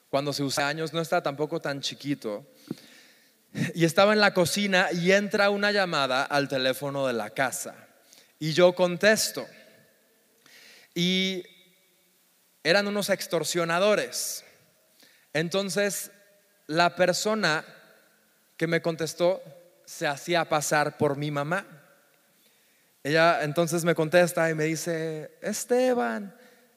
cuando 0.09 0.33
se 0.33 0.43
usa 0.43 0.67
años, 0.67 0.91
no 0.91 0.99
está 0.99 1.23
tampoco 1.23 1.61
tan 1.61 1.79
chiquito. 1.79 2.45
Y 3.73 3.85
estaba 3.85 4.11
en 4.11 4.19
la 4.19 4.33
cocina 4.33 4.89
y 4.91 5.13
entra 5.13 5.51
una 5.51 5.71
llamada 5.71 6.23
al 6.23 6.49
teléfono 6.49 7.07
de 7.07 7.13
la 7.13 7.29
casa. 7.29 7.87
Y 8.39 8.51
yo 8.51 8.75
contesto. 8.75 9.47
Y 10.93 11.45
eran 12.61 12.87
unos 12.87 13.09
extorsionadores. 13.09 14.43
Entonces, 15.33 16.11
la 16.67 16.95
persona 16.95 17.65
que 18.57 18.67
me 18.67 18.81
contestó 18.81 19.41
se 19.85 20.05
hacía 20.05 20.47
pasar 20.47 20.97
por 20.97 21.17
mi 21.17 21.31
mamá. 21.31 21.65
Ella 23.03 23.43
entonces 23.43 23.85
me 23.85 23.95
contesta 23.95 24.49
y 24.49 24.55
me 24.55 24.65
dice, 24.65 25.31
Esteban, 25.41 26.35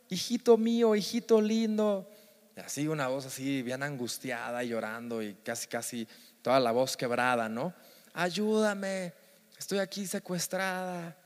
hijito 0.09 0.57
mío, 0.57 0.95
hijito 0.95 1.41
lindo. 1.41 2.09
Y 2.57 2.61
así 2.61 2.87
una 2.87 3.09
voz 3.09 3.27
así 3.27 3.62
bien 3.62 3.83
angustiada, 3.83 4.62
llorando 4.62 5.23
y 5.23 5.35
casi, 5.35 5.67
casi 5.67 6.09
toda 6.43 6.61
la 6.61 6.71
voz 6.71 6.97
quebrada, 6.97 7.49
¿no? 7.49 7.75
Ayúdame, 8.15 9.12
estoy 9.59 9.79
aquí 9.79 10.07
secuestrada. 10.07 11.17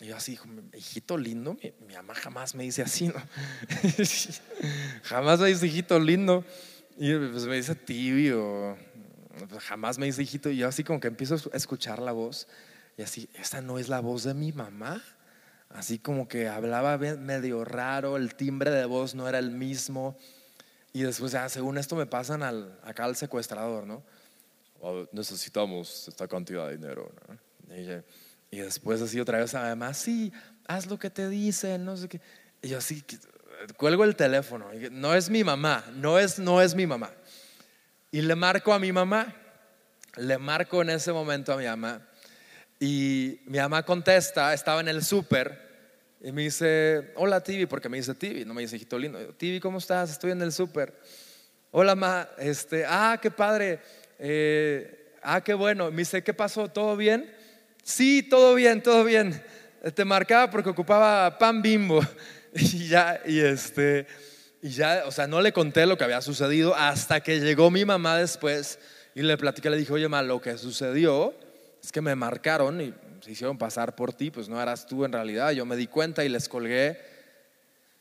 Y 0.00 0.06
yo 0.06 0.16
así, 0.16 0.38
hijito 0.74 1.18
lindo, 1.18 1.54
mi, 1.54 1.72
mi 1.86 1.94
mamá 1.94 2.14
jamás 2.14 2.54
me 2.54 2.62
dice 2.62 2.82
así, 2.82 3.08
¿no? 3.08 3.14
jamás 5.02 5.40
me 5.40 5.48
dice 5.48 5.66
hijito 5.66 5.98
lindo. 5.98 6.44
Y 6.96 7.14
pues 7.14 7.46
me 7.46 7.56
dice 7.56 7.74
tibio, 7.74 8.76
pues, 9.48 9.62
jamás 9.64 9.98
me 9.98 10.06
dice 10.06 10.22
hijito, 10.22 10.50
y 10.50 10.56
yo 10.58 10.68
así 10.68 10.82
como 10.82 11.00
que 11.00 11.08
empiezo 11.08 11.36
a 11.52 11.56
escuchar 11.56 12.00
la 12.00 12.12
voz, 12.12 12.48
y 12.96 13.02
así, 13.02 13.28
esta 13.34 13.60
no 13.60 13.78
es 13.78 13.88
la 13.88 14.00
voz 14.00 14.24
de 14.24 14.34
mi 14.34 14.52
mamá. 14.52 15.02
Así 15.70 15.98
como 15.98 16.26
que 16.26 16.48
hablaba 16.48 16.96
medio 16.98 17.64
raro, 17.64 18.16
el 18.16 18.34
timbre 18.34 18.70
de 18.70 18.84
voz 18.86 19.14
no 19.14 19.28
era 19.28 19.38
el 19.38 19.50
mismo. 19.50 20.16
Y 20.92 21.02
después, 21.02 21.32
ya, 21.32 21.48
según 21.48 21.78
esto, 21.78 21.94
me 21.94 22.06
pasan 22.06 22.42
al, 22.42 22.78
acá 22.82 23.04
al 23.04 23.14
secuestrador, 23.14 23.86
¿no? 23.86 24.02
Oh, 24.80 25.06
necesitamos 25.12 26.08
esta 26.08 26.26
cantidad 26.26 26.66
de 26.68 26.76
dinero, 26.76 27.12
Y, 27.70 27.86
después 28.56 29.02
así 29.02 29.20
otra 29.20 29.38
vez 29.38 29.54
además, 29.54 29.98
sí, 29.98 30.32
haz 30.66 30.86
lo 30.86 30.98
que 30.98 31.10
te 31.10 31.28
dicen, 31.28 31.84
no 31.84 31.96
sé 31.96 32.08
qué. 32.08 32.20
Y 32.62 32.68
yo 32.68 32.78
así, 32.78 33.04
cuelgo 33.76 34.04
el 34.04 34.16
teléfono. 34.16 34.70
no 34.90 35.14
es 35.14 35.28
mi 35.28 35.44
mamá, 35.44 35.84
no 35.94 36.18
es, 36.18 36.38
no 36.38 36.62
es 36.62 36.74
mi 36.74 36.86
mamá. 36.86 37.12
Y 38.10 38.22
le 38.22 38.34
marco 38.34 38.72
a 38.72 38.78
mi 38.78 38.90
mamá, 38.90 39.34
le 40.16 40.38
marco 40.38 40.82
en 40.82 40.90
ese 40.90 41.12
momento 41.12 41.52
a 41.52 41.56
mi 41.56 41.66
mamá. 41.66 42.00
Y 42.80 43.40
mi 43.46 43.58
mamá 43.58 43.84
contesta, 43.84 44.54
estaba 44.54 44.80
en 44.80 44.88
el 44.88 45.04
súper 45.04 45.68
y 46.20 46.32
me 46.32 46.42
dice, 46.42 47.12
hola 47.14 47.40
Tibi, 47.40 47.66
porque 47.66 47.88
me 47.88 47.96
dice 47.96 48.14
Tibi, 48.14 48.44
no 48.44 48.52
me 48.52 48.62
dice 48.62 48.76
hijito 48.76 48.98
lindo. 48.98 49.18
Tibi, 49.34 49.60
¿cómo 49.60 49.78
estás? 49.78 50.10
Estoy 50.10 50.32
en 50.32 50.42
el 50.42 50.52
súper. 50.52 50.92
Hola, 51.70 51.94
ma, 51.94 52.28
este, 52.38 52.84
ah, 52.86 53.18
qué 53.22 53.30
padre. 53.30 53.78
Eh, 54.18 55.12
ah, 55.22 55.40
qué 55.42 55.54
bueno. 55.54 55.90
Me 55.92 55.98
dice, 55.98 56.24
¿qué 56.24 56.34
pasó? 56.34 56.68
¿Todo 56.68 56.96
bien? 56.96 57.32
Sí, 57.88 58.22
todo 58.22 58.54
bien, 58.54 58.82
todo 58.82 59.02
bien. 59.02 59.42
Te 59.94 60.04
marcaba 60.04 60.50
porque 60.50 60.68
ocupaba 60.68 61.38
pan 61.38 61.62
bimbo. 61.62 62.00
Y 62.54 62.88
ya, 62.88 63.20
y 63.26 63.40
este, 63.40 64.06
y 64.62 64.70
ya, 64.70 65.04
o 65.06 65.12
sea, 65.12 65.26
no 65.26 65.40
le 65.40 65.52
conté 65.52 65.86
lo 65.86 65.98
que 65.98 66.04
había 66.04 66.22
sucedido 66.22 66.74
hasta 66.74 67.20
que 67.20 67.40
llegó 67.40 67.70
mi 67.70 67.84
mamá 67.84 68.16
después 68.16 68.78
y 69.14 69.22
le 69.22 69.36
platicé, 69.36 69.68
le 69.68 69.76
dije, 69.76 69.92
oye, 69.92 70.08
ma, 70.08 70.22
lo 70.22 70.40
que 70.40 70.56
sucedió 70.56 71.34
es 71.82 71.92
que 71.92 72.00
me 72.00 72.14
marcaron 72.14 72.80
y 72.80 72.94
se 73.20 73.32
hicieron 73.32 73.58
pasar 73.58 73.94
por 73.94 74.14
ti, 74.14 74.30
pues 74.30 74.48
no 74.48 74.60
eras 74.60 74.86
tú 74.86 75.04
en 75.04 75.12
realidad. 75.12 75.52
Yo 75.52 75.66
me 75.66 75.76
di 75.76 75.86
cuenta 75.86 76.24
y 76.24 76.30
les 76.30 76.48
colgué. 76.48 77.00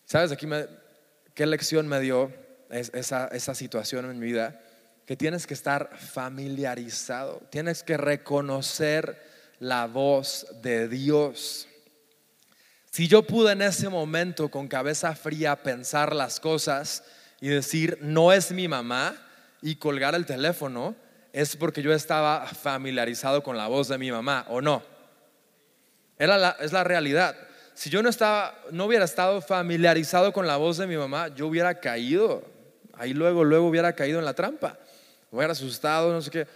¿Sabes 0.05 0.31
aquí 0.31 0.47
qué 1.33 1.45
lección 1.45 1.87
me 1.87 1.99
dio 1.99 2.31
esa, 2.69 3.27
esa 3.27 3.53
situación 3.53 4.09
en 4.09 4.17
mi 4.17 4.27
vida? 4.27 4.61
Que 5.05 5.17
tienes 5.17 5.45
que 5.45 5.53
estar 5.53 5.91
familiarizado, 5.97 7.41
tienes 7.51 7.83
que 7.83 7.97
reconocer 7.97 9.36
la 9.59 9.87
voz 9.87 10.47
de 10.61 10.87
Dios. 10.87 11.67
Si 12.91 13.07
yo 13.07 13.23
pude 13.23 13.51
en 13.51 13.61
ese 13.61 13.89
momento 13.89 14.49
con 14.49 14.67
cabeza 14.67 15.15
fría 15.15 15.61
pensar 15.61 16.15
las 16.15 16.39
cosas 16.39 17.03
y 17.41 17.49
decir, 17.49 17.97
no 18.01 18.31
es 18.33 18.51
mi 18.51 18.67
mamá 18.67 19.15
y 19.61 19.75
colgar 19.75 20.15
el 20.15 20.25
teléfono, 20.25 20.95
es 21.33 21.55
porque 21.55 21.81
yo 21.81 21.93
estaba 21.93 22.47
familiarizado 22.47 23.43
con 23.43 23.57
la 23.57 23.67
voz 23.67 23.87
de 23.87 23.97
mi 23.97 24.11
mamá, 24.11 24.45
¿o 24.49 24.61
no? 24.61 24.83
es 26.17 26.71
la 26.71 26.83
realidad. 26.83 27.35
Si 27.77 27.91
yo 27.91 28.01
no, 28.01 28.09
estaba, 28.09 28.57
no 28.71 28.85
hubiera 28.85 29.05
estado 29.05 29.39
familiarizado 29.39 30.33
con 30.33 30.47
la 30.47 30.57
voz 30.57 30.77
de 30.77 30.87
mi 30.87 30.97
mamá, 30.97 31.27
yo 31.27 31.45
hubiera 31.45 31.79
caído. 31.79 32.43
Ahí 32.93 33.13
luego, 33.13 33.43
luego 33.43 33.67
hubiera 33.67 33.93
caído 33.93 34.17
en 34.17 34.25
la 34.25 34.33
trampa. 34.33 34.79
Hubiera 35.29 35.51
asustado, 35.51 36.11
no 36.11 36.19
sé 36.19 36.31
qué. 36.31 36.47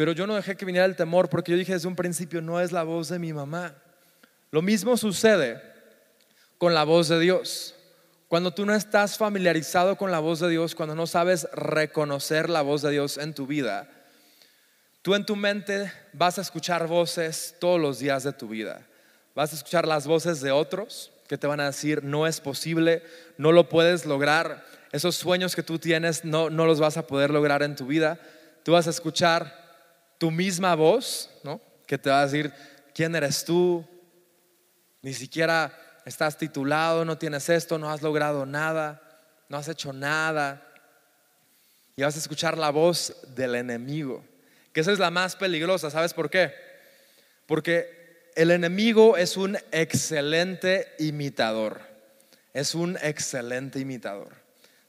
Pero 0.00 0.12
yo 0.12 0.26
no 0.26 0.34
dejé 0.34 0.56
que 0.56 0.64
viniera 0.64 0.86
el 0.86 0.96
temor 0.96 1.28
porque 1.28 1.52
yo 1.52 1.58
dije 1.58 1.74
desde 1.74 1.86
un 1.86 1.94
principio, 1.94 2.40
no 2.40 2.58
es 2.58 2.72
la 2.72 2.84
voz 2.84 3.10
de 3.10 3.18
mi 3.18 3.34
mamá. 3.34 3.74
Lo 4.50 4.62
mismo 4.62 4.96
sucede 4.96 5.60
con 6.56 6.72
la 6.72 6.84
voz 6.84 7.08
de 7.08 7.20
Dios. 7.20 7.74
Cuando 8.26 8.54
tú 8.54 8.64
no 8.64 8.74
estás 8.74 9.18
familiarizado 9.18 9.96
con 9.96 10.10
la 10.10 10.18
voz 10.18 10.40
de 10.40 10.48
Dios, 10.48 10.74
cuando 10.74 10.94
no 10.94 11.06
sabes 11.06 11.46
reconocer 11.52 12.48
la 12.48 12.62
voz 12.62 12.80
de 12.80 12.92
Dios 12.92 13.18
en 13.18 13.34
tu 13.34 13.46
vida, 13.46 13.90
tú 15.02 15.14
en 15.14 15.26
tu 15.26 15.36
mente 15.36 15.92
vas 16.14 16.38
a 16.38 16.40
escuchar 16.40 16.86
voces 16.86 17.56
todos 17.60 17.78
los 17.78 17.98
días 17.98 18.22
de 18.22 18.32
tu 18.32 18.48
vida. 18.48 18.86
Vas 19.34 19.52
a 19.52 19.56
escuchar 19.56 19.86
las 19.86 20.06
voces 20.06 20.40
de 20.40 20.50
otros 20.50 21.12
que 21.28 21.36
te 21.36 21.46
van 21.46 21.60
a 21.60 21.66
decir, 21.66 22.04
no 22.04 22.26
es 22.26 22.40
posible, 22.40 23.02
no 23.36 23.52
lo 23.52 23.68
puedes 23.68 24.06
lograr, 24.06 24.64
esos 24.92 25.14
sueños 25.14 25.54
que 25.54 25.62
tú 25.62 25.78
tienes 25.78 26.24
no, 26.24 26.48
no 26.48 26.64
los 26.64 26.80
vas 26.80 26.96
a 26.96 27.06
poder 27.06 27.28
lograr 27.28 27.62
en 27.62 27.76
tu 27.76 27.84
vida. 27.84 28.18
Tú 28.62 28.72
vas 28.72 28.86
a 28.86 28.90
escuchar 28.90 29.59
tu 30.20 30.30
misma 30.30 30.74
voz, 30.74 31.30
¿no? 31.42 31.62
Que 31.86 31.96
te 31.96 32.10
va 32.10 32.20
a 32.20 32.26
decir, 32.26 32.52
¿quién 32.94 33.16
eres 33.16 33.42
tú? 33.42 33.82
Ni 35.00 35.14
siquiera 35.14 35.74
estás 36.04 36.36
titulado, 36.36 37.06
no 37.06 37.16
tienes 37.16 37.48
esto, 37.48 37.78
no 37.78 37.90
has 37.90 38.02
logrado 38.02 38.44
nada, 38.44 39.00
no 39.48 39.56
has 39.56 39.66
hecho 39.68 39.94
nada. 39.94 40.62
Y 41.96 42.02
vas 42.02 42.16
a 42.16 42.18
escuchar 42.18 42.58
la 42.58 42.68
voz 42.68 43.16
del 43.34 43.54
enemigo, 43.54 44.22
que 44.74 44.80
esa 44.80 44.92
es 44.92 44.98
la 44.98 45.10
más 45.10 45.36
peligrosa, 45.36 45.90
¿sabes 45.90 46.12
por 46.12 46.28
qué? 46.28 46.52
Porque 47.46 48.30
el 48.36 48.50
enemigo 48.50 49.16
es 49.16 49.38
un 49.38 49.56
excelente 49.72 50.92
imitador, 50.98 51.80
es 52.52 52.74
un 52.74 52.98
excelente 53.00 53.78
imitador. 53.78 54.34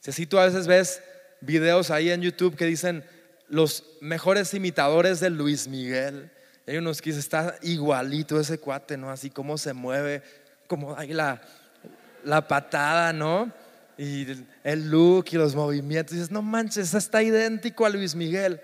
Si 0.00 0.26
tú 0.26 0.38
a 0.38 0.44
veces 0.44 0.66
ves 0.66 1.02
videos 1.40 1.90
ahí 1.90 2.10
en 2.10 2.20
YouTube 2.20 2.54
que 2.54 2.66
dicen, 2.66 3.02
los 3.52 3.84
mejores 4.00 4.54
imitadores 4.54 5.20
de 5.20 5.28
Luis 5.28 5.68
Miguel. 5.68 6.30
Hay 6.66 6.78
unos 6.78 7.02
que 7.02 7.10
dicen, 7.10 7.20
está 7.20 7.58
igualito 7.60 8.40
ese 8.40 8.56
cuate, 8.56 8.96
¿no? 8.96 9.10
Así 9.10 9.28
como 9.28 9.58
se 9.58 9.74
mueve, 9.74 10.22
como 10.66 10.96
hay 10.96 11.12
la, 11.12 11.42
la 12.24 12.48
patada, 12.48 13.12
¿no? 13.12 13.52
Y 13.98 14.26
el 14.64 14.90
look 14.90 15.26
y 15.32 15.36
los 15.36 15.54
movimientos. 15.54 16.14
Dices, 16.14 16.30
no 16.30 16.40
manches, 16.40 16.94
está 16.94 17.22
idéntico 17.22 17.84
a 17.84 17.90
Luis 17.90 18.14
Miguel. 18.14 18.58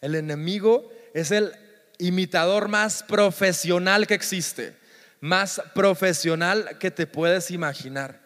El 0.00 0.14
enemigo 0.14 0.88
es 1.12 1.32
el 1.32 1.52
imitador 1.98 2.68
más 2.68 3.02
profesional 3.02 4.06
que 4.06 4.14
existe, 4.14 4.76
más 5.18 5.60
profesional 5.74 6.78
que 6.78 6.92
te 6.92 7.08
puedes 7.08 7.50
imaginar. 7.50 8.20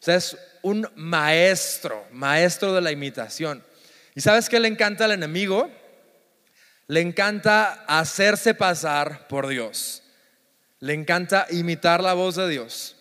O 0.00 0.02
sea, 0.02 0.14
es 0.14 0.34
un 0.62 0.88
maestro, 0.96 2.06
maestro 2.10 2.72
de 2.72 2.80
la 2.80 2.90
imitación. 2.90 3.62
¿Y 4.20 4.22
sabes 4.22 4.50
qué 4.50 4.60
le 4.60 4.68
encanta 4.68 5.06
al 5.06 5.12
enemigo? 5.12 5.70
Le 6.88 7.00
encanta 7.00 7.86
hacerse 7.86 8.52
pasar 8.52 9.26
por 9.28 9.46
Dios. 9.46 10.02
Le 10.78 10.92
encanta 10.92 11.46
imitar 11.48 12.02
la 12.02 12.12
voz 12.12 12.36
de 12.36 12.46
Dios. 12.46 12.96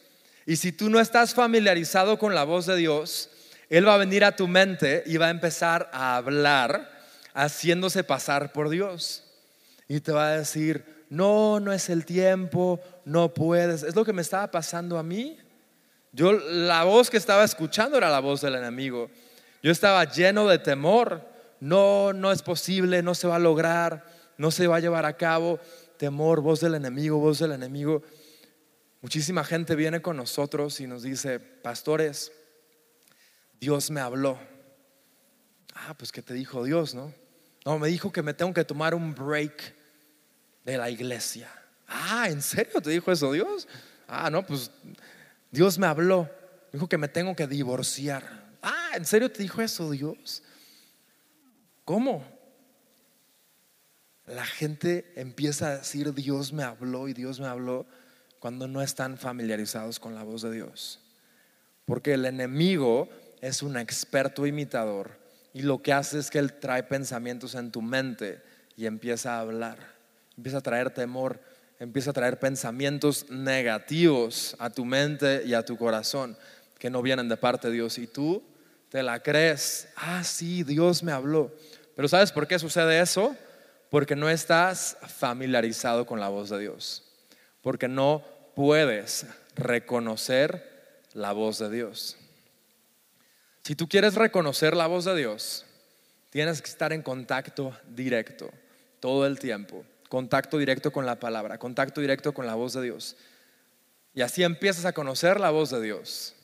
Y 0.45 0.55
si 0.55 0.71
tú 0.71 0.89
no 0.89 0.97
estás 0.97 1.33
familiarizado 1.33 2.17
con 2.17 2.33
la 2.33 2.45
voz 2.45 2.67
de 2.67 2.77
Dios, 2.77 3.29
Él 3.69 3.85
va 3.85 3.95
a 3.95 3.97
venir 3.97 4.23
a 4.23 4.37
tu 4.37 4.47
mente 4.47 5.03
y 5.05 5.17
va 5.17 5.27
a 5.27 5.31
empezar 5.31 5.89
a 5.91 6.15
hablar 6.15 6.89
haciéndose 7.33 8.05
pasar 8.05 8.53
por 8.53 8.69
Dios. 8.69 9.25
Y 9.89 9.99
te 9.99 10.13
va 10.13 10.29
a 10.29 10.37
decir, 10.37 10.85
no, 11.09 11.59
no 11.59 11.73
es 11.73 11.89
el 11.89 12.05
tiempo, 12.05 12.79
no 13.03 13.33
puedes. 13.33 13.83
Es 13.83 13.93
lo 13.93 14.05
que 14.05 14.13
me 14.13 14.21
estaba 14.21 14.49
pasando 14.51 14.97
a 14.97 15.03
mí. 15.03 15.37
Yo 16.13 16.31
la 16.31 16.85
voz 16.85 17.09
que 17.09 17.17
estaba 17.17 17.43
escuchando 17.43 17.97
era 17.97 18.09
la 18.09 18.21
voz 18.21 18.39
del 18.39 18.55
enemigo. 18.55 19.11
Yo 19.61 19.71
estaba 19.71 20.03
lleno 20.05 20.47
de 20.47 20.59
temor. 20.59 21.27
No, 21.59 22.13
no 22.13 22.31
es 22.31 22.41
posible, 22.41 23.03
no 23.03 23.13
se 23.13 23.27
va 23.27 23.35
a 23.35 23.39
lograr, 23.39 24.05
no 24.37 24.51
se 24.51 24.67
va 24.67 24.77
a 24.77 24.79
llevar 24.79 25.05
a 25.05 25.17
cabo. 25.17 25.59
Temor, 25.97 26.41
voz 26.41 26.61
del 26.61 26.75
enemigo, 26.75 27.17
voz 27.19 27.39
del 27.39 27.51
enemigo. 27.51 28.01
Muchísima 29.01 29.43
gente 29.43 29.75
viene 29.75 30.01
con 30.01 30.17
nosotros 30.17 30.79
y 30.79 30.87
nos 30.87 31.03
dice, 31.03 31.39
pastores, 31.39 32.31
Dios 33.59 33.91
me 33.91 34.01
habló. 34.01 34.37
Ah, 35.73 35.93
pues 35.97 36.11
¿qué 36.11 36.21
te 36.21 36.33
dijo 36.33 36.63
Dios, 36.63 36.93
no? 36.93 37.13
No, 37.65 37.79
me 37.79 37.87
dijo 37.87 38.11
que 38.11 38.21
me 38.21 38.33
tengo 38.33 38.53
que 38.53 38.63
tomar 38.63 38.95
un 38.95 39.13
break 39.13 39.75
de 40.65 40.77
la 40.77 40.89
iglesia. 40.89 41.49
Ah, 41.87 42.27
¿en 42.29 42.41
serio 42.41 42.81
te 42.81 42.89
dijo 42.89 43.11
eso 43.11 43.31
Dios? 43.31 43.67
Ah, 44.07 44.29
no, 44.29 44.45
pues 44.45 44.71
Dios 45.51 45.77
me 45.77 45.87
habló. 45.87 46.29
Dijo 46.71 46.87
que 46.87 46.97
me 46.97 47.07
tengo 47.07 47.35
que 47.35 47.47
divorciar. 47.47 48.48
¿En 48.99 49.05
serio 49.05 49.31
te 49.31 49.41
dijo 49.41 49.61
eso 49.61 49.89
Dios? 49.91 50.43
¿Cómo? 51.85 52.21
La 54.25 54.45
gente 54.45 55.13
empieza 55.15 55.69
a 55.69 55.77
decir 55.77 56.13
Dios 56.13 56.51
me 56.51 56.63
habló 56.63 57.07
y 57.07 57.13
Dios 57.13 57.39
me 57.39 57.47
habló 57.47 57.87
cuando 58.39 58.67
no 58.67 58.81
están 58.81 59.17
familiarizados 59.17 60.01
con 60.01 60.15
la 60.15 60.23
voz 60.23 60.41
de 60.41 60.51
Dios. 60.51 60.99
Porque 61.85 62.13
el 62.13 62.25
enemigo 62.25 63.07
es 63.39 63.63
un 63.63 63.77
experto 63.77 64.45
imitador 64.45 65.17
y 65.53 65.61
lo 65.61 65.81
que 65.81 65.93
hace 65.93 66.19
es 66.19 66.29
que 66.29 66.39
él 66.39 66.59
trae 66.59 66.83
pensamientos 66.83 67.55
en 67.55 67.71
tu 67.71 67.81
mente 67.81 68.41
y 68.75 68.85
empieza 68.85 69.37
a 69.37 69.39
hablar, 69.39 69.77
empieza 70.35 70.57
a 70.57 70.61
traer 70.61 70.93
temor, 70.93 71.41
empieza 71.79 72.09
a 72.09 72.13
traer 72.13 72.37
pensamientos 72.37 73.29
negativos 73.29 74.57
a 74.59 74.69
tu 74.69 74.83
mente 74.83 75.43
y 75.45 75.53
a 75.53 75.63
tu 75.63 75.77
corazón 75.77 76.37
que 76.77 76.89
no 76.89 77.01
vienen 77.01 77.29
de 77.29 77.37
parte 77.37 77.69
de 77.69 77.75
Dios 77.75 77.97
y 77.97 78.05
tú 78.05 78.43
te 78.89 79.03
la 79.03 79.21
crees. 79.21 79.87
Ah, 79.95 80.23
sí, 80.23 80.63
Dios 80.63 81.03
me 81.03 81.11
habló. 81.11 81.51
Pero 81.95 82.07
¿sabes 82.07 82.31
por 82.31 82.47
qué 82.47 82.59
sucede 82.59 82.99
eso? 82.99 83.35
Porque 83.89 84.15
no 84.15 84.29
estás 84.29 84.97
familiarizado 85.17 86.05
con 86.05 86.19
la 86.19 86.29
voz 86.29 86.49
de 86.49 86.59
Dios. 86.59 87.03
Porque 87.61 87.87
no 87.87 88.23
puedes 88.55 89.25
reconocer 89.55 91.01
la 91.13 91.31
voz 91.31 91.59
de 91.59 91.69
Dios. 91.69 92.17
Si 93.63 93.75
tú 93.75 93.87
quieres 93.87 94.15
reconocer 94.15 94.75
la 94.75 94.87
voz 94.87 95.05
de 95.05 95.15
Dios, 95.15 95.65
tienes 96.29 96.61
que 96.61 96.69
estar 96.69 96.93
en 96.93 97.01
contacto 97.01 97.77
directo 97.87 98.49
todo 98.99 99.25
el 99.25 99.37
tiempo. 99.39 99.85
Contacto 100.07 100.57
directo 100.57 100.91
con 100.91 101.05
la 101.05 101.19
palabra, 101.19 101.59
contacto 101.59 102.01
directo 102.01 102.33
con 102.33 102.47
la 102.47 102.55
voz 102.55 102.73
de 102.73 102.81
Dios. 102.81 103.15
Y 104.15 104.21
así 104.21 104.43
empiezas 104.43 104.85
a 104.85 104.93
conocer 104.93 105.39
la 105.39 105.51
voz 105.51 105.69
de 105.69 105.81
Dios. 105.81 106.35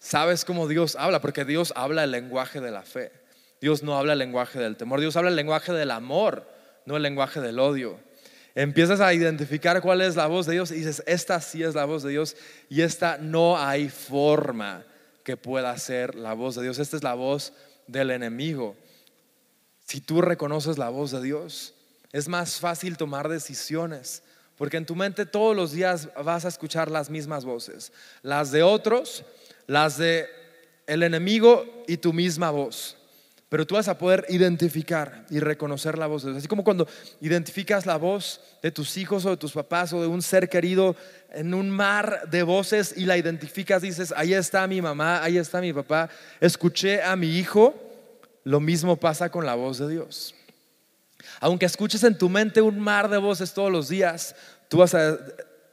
Sabes 0.00 0.46
cómo 0.46 0.66
Dios 0.66 0.96
habla, 0.96 1.20
porque 1.20 1.44
Dios 1.44 1.74
habla 1.76 2.04
el 2.04 2.10
lenguaje 2.10 2.60
de 2.60 2.70
la 2.70 2.82
fe. 2.82 3.12
Dios 3.60 3.82
no 3.82 3.98
habla 3.98 4.14
el 4.14 4.18
lenguaje 4.18 4.58
del 4.58 4.76
temor, 4.76 4.98
Dios 4.98 5.14
habla 5.16 5.28
el 5.28 5.36
lenguaje 5.36 5.72
del 5.74 5.90
amor, 5.90 6.48
no 6.86 6.96
el 6.96 7.02
lenguaje 7.02 7.40
del 7.42 7.58
odio. 7.58 8.00
Empiezas 8.54 9.00
a 9.00 9.12
identificar 9.12 9.82
cuál 9.82 10.00
es 10.00 10.16
la 10.16 10.26
voz 10.26 10.46
de 10.46 10.54
Dios 10.54 10.70
y 10.70 10.76
dices, 10.76 11.02
esta 11.06 11.40
sí 11.42 11.62
es 11.62 11.74
la 11.74 11.84
voz 11.84 12.02
de 12.02 12.10
Dios 12.10 12.34
y 12.70 12.80
esta 12.80 13.18
no 13.18 13.58
hay 13.58 13.90
forma 13.90 14.84
que 15.22 15.36
pueda 15.36 15.76
ser 15.76 16.14
la 16.14 16.32
voz 16.32 16.56
de 16.56 16.62
Dios. 16.62 16.78
Esta 16.78 16.96
es 16.96 17.02
la 17.02 17.14
voz 17.14 17.52
del 17.86 18.10
enemigo. 18.10 18.76
Si 19.84 20.00
tú 20.00 20.22
reconoces 20.22 20.78
la 20.78 20.88
voz 20.88 21.10
de 21.10 21.20
Dios, 21.20 21.74
es 22.12 22.26
más 22.26 22.58
fácil 22.58 22.96
tomar 22.96 23.28
decisiones, 23.28 24.22
porque 24.56 24.78
en 24.78 24.86
tu 24.86 24.96
mente 24.96 25.26
todos 25.26 25.54
los 25.54 25.72
días 25.72 26.08
vas 26.24 26.44
a 26.44 26.48
escuchar 26.48 26.90
las 26.90 27.10
mismas 27.10 27.44
voces, 27.44 27.92
las 28.22 28.50
de 28.50 28.62
otros 28.62 29.24
las 29.70 29.98
de 29.98 30.28
el 30.88 31.04
enemigo 31.04 31.84
y 31.86 31.96
tu 31.98 32.12
misma 32.12 32.50
voz. 32.50 32.96
Pero 33.48 33.64
tú 33.64 33.76
vas 33.76 33.86
a 33.86 33.98
poder 33.98 34.26
identificar 34.28 35.26
y 35.30 35.38
reconocer 35.38 35.96
la 35.96 36.08
voz 36.08 36.22
de 36.22 36.30
Dios. 36.30 36.38
Así 36.38 36.48
como 36.48 36.64
cuando 36.64 36.88
identificas 37.20 37.86
la 37.86 37.96
voz 37.96 38.40
de 38.64 38.72
tus 38.72 38.96
hijos 38.96 39.24
o 39.24 39.30
de 39.30 39.36
tus 39.36 39.52
papás 39.52 39.92
o 39.92 40.00
de 40.00 40.08
un 40.08 40.22
ser 40.22 40.48
querido 40.48 40.96
en 41.30 41.54
un 41.54 41.70
mar 41.70 42.28
de 42.32 42.42
voces 42.42 42.94
y 42.96 43.04
la 43.04 43.16
identificas, 43.16 43.82
dices, 43.82 44.12
ahí 44.16 44.34
está 44.34 44.66
mi 44.66 44.82
mamá, 44.82 45.22
ahí 45.22 45.38
está 45.38 45.60
mi 45.60 45.72
papá, 45.72 46.10
escuché 46.40 47.00
a 47.00 47.14
mi 47.14 47.38
hijo, 47.38 47.72
lo 48.42 48.58
mismo 48.58 48.96
pasa 48.96 49.30
con 49.30 49.46
la 49.46 49.54
voz 49.54 49.78
de 49.78 49.88
Dios. 49.88 50.34
Aunque 51.38 51.66
escuches 51.66 52.02
en 52.02 52.18
tu 52.18 52.28
mente 52.28 52.60
un 52.60 52.80
mar 52.80 53.08
de 53.08 53.18
voces 53.18 53.54
todos 53.54 53.70
los 53.70 53.88
días, 53.88 54.34
tú 54.68 54.78
vas 54.78 54.96
a 54.96 55.16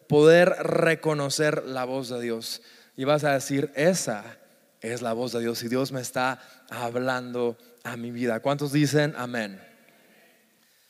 poder 0.07 0.49
reconocer 0.49 1.63
la 1.63 1.83
voz 1.85 2.09
de 2.09 2.21
Dios 2.21 2.61
y 2.97 3.05
vas 3.05 3.23
a 3.23 3.33
decir, 3.33 3.71
esa 3.75 4.25
es 4.81 5.01
la 5.01 5.13
voz 5.13 5.31
de 5.31 5.39
Dios 5.39 5.61
y 5.63 5.69
Dios 5.69 5.91
me 5.91 6.01
está 6.01 6.41
hablando 6.69 7.55
a 7.83 7.95
mi 7.95 8.11
vida. 8.11 8.39
¿Cuántos 8.41 8.73
dicen 8.73 9.13
amén? 9.15 9.61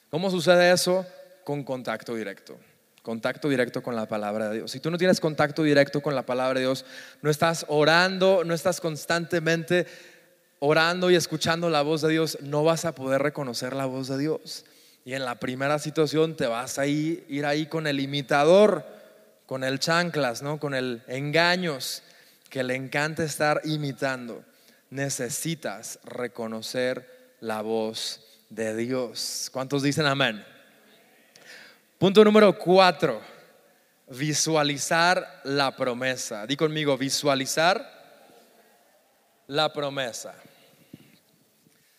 ¿Cómo 0.10 0.32
sucede 0.32 0.72
eso? 0.72 1.05
Con 1.43 1.64
contacto 1.64 2.16
directo. 2.16 2.58
contacto 3.03 3.49
directo 3.49 3.84
con 3.84 3.95
la 3.95 4.08
palabra 4.08 4.49
de 4.49 4.55
Dios. 4.55 4.72
Si 4.72 4.80
tú 4.80 4.89
no 4.89 4.97
tienes 4.97 5.20
contacto 5.20 5.64
directo 5.64 6.01
con 6.01 6.16
la 6.16 6.26
palabra 6.26 6.60
de 6.60 6.66
Dios, 6.66 6.86
no 7.22 7.30
estás 7.30 7.66
orando, 7.68 8.43
no 8.45 8.53
estás 8.53 8.82
constantemente 8.82 9.86
orando 10.60 11.12
y 11.12 11.16
escuchando 11.16 11.70
la 11.70 11.84
voz 11.84 12.01
de 12.01 12.10
Dios, 12.10 12.38
no 12.41 12.64
vas 12.64 12.86
a 12.86 12.95
poder 12.95 13.22
reconocer 13.22 13.74
la 13.74 13.86
voz 13.86 14.08
de 14.08 14.18
Dios. 14.18 14.66
Y 15.05 15.14
en 15.14 15.24
la 15.24 15.36
primera 15.36 15.80
situación 15.80 16.36
te 16.36 16.47
vas 16.47 16.80
a 16.80 16.88
ir, 16.88 17.26
ir 17.30 17.45
ahí 17.45 17.68
con 17.68 17.88
el 17.88 17.99
imitador, 17.99 18.96
con 19.47 19.63
el 19.63 19.79
chanclas, 19.79 20.43
¿no? 20.43 20.59
con 20.59 20.75
el 20.75 21.01
engaños, 21.07 22.03
que 22.49 22.63
le 22.63 22.75
encanta 22.75 23.23
estar 23.23 23.61
imitando. 23.63 24.43
Necesitas 24.89 25.99
reconocer 26.03 27.35
la 27.39 27.61
voz 27.61 28.23
de 28.49 28.75
Dios. 28.75 29.49
¿Cuántos 29.51 29.81
dicen 29.83 30.05
amén? 30.05 30.45
Punto 31.97 32.23
número 32.23 32.57
cuatro, 32.59 33.21
visualizar 34.09 35.41
la 35.45 35.75
promesa. 35.75 36.45
Di 36.45 36.55
conmigo, 36.55 36.97
visualizar 36.97 37.83
la 39.47 39.71
promesa. 39.71 40.35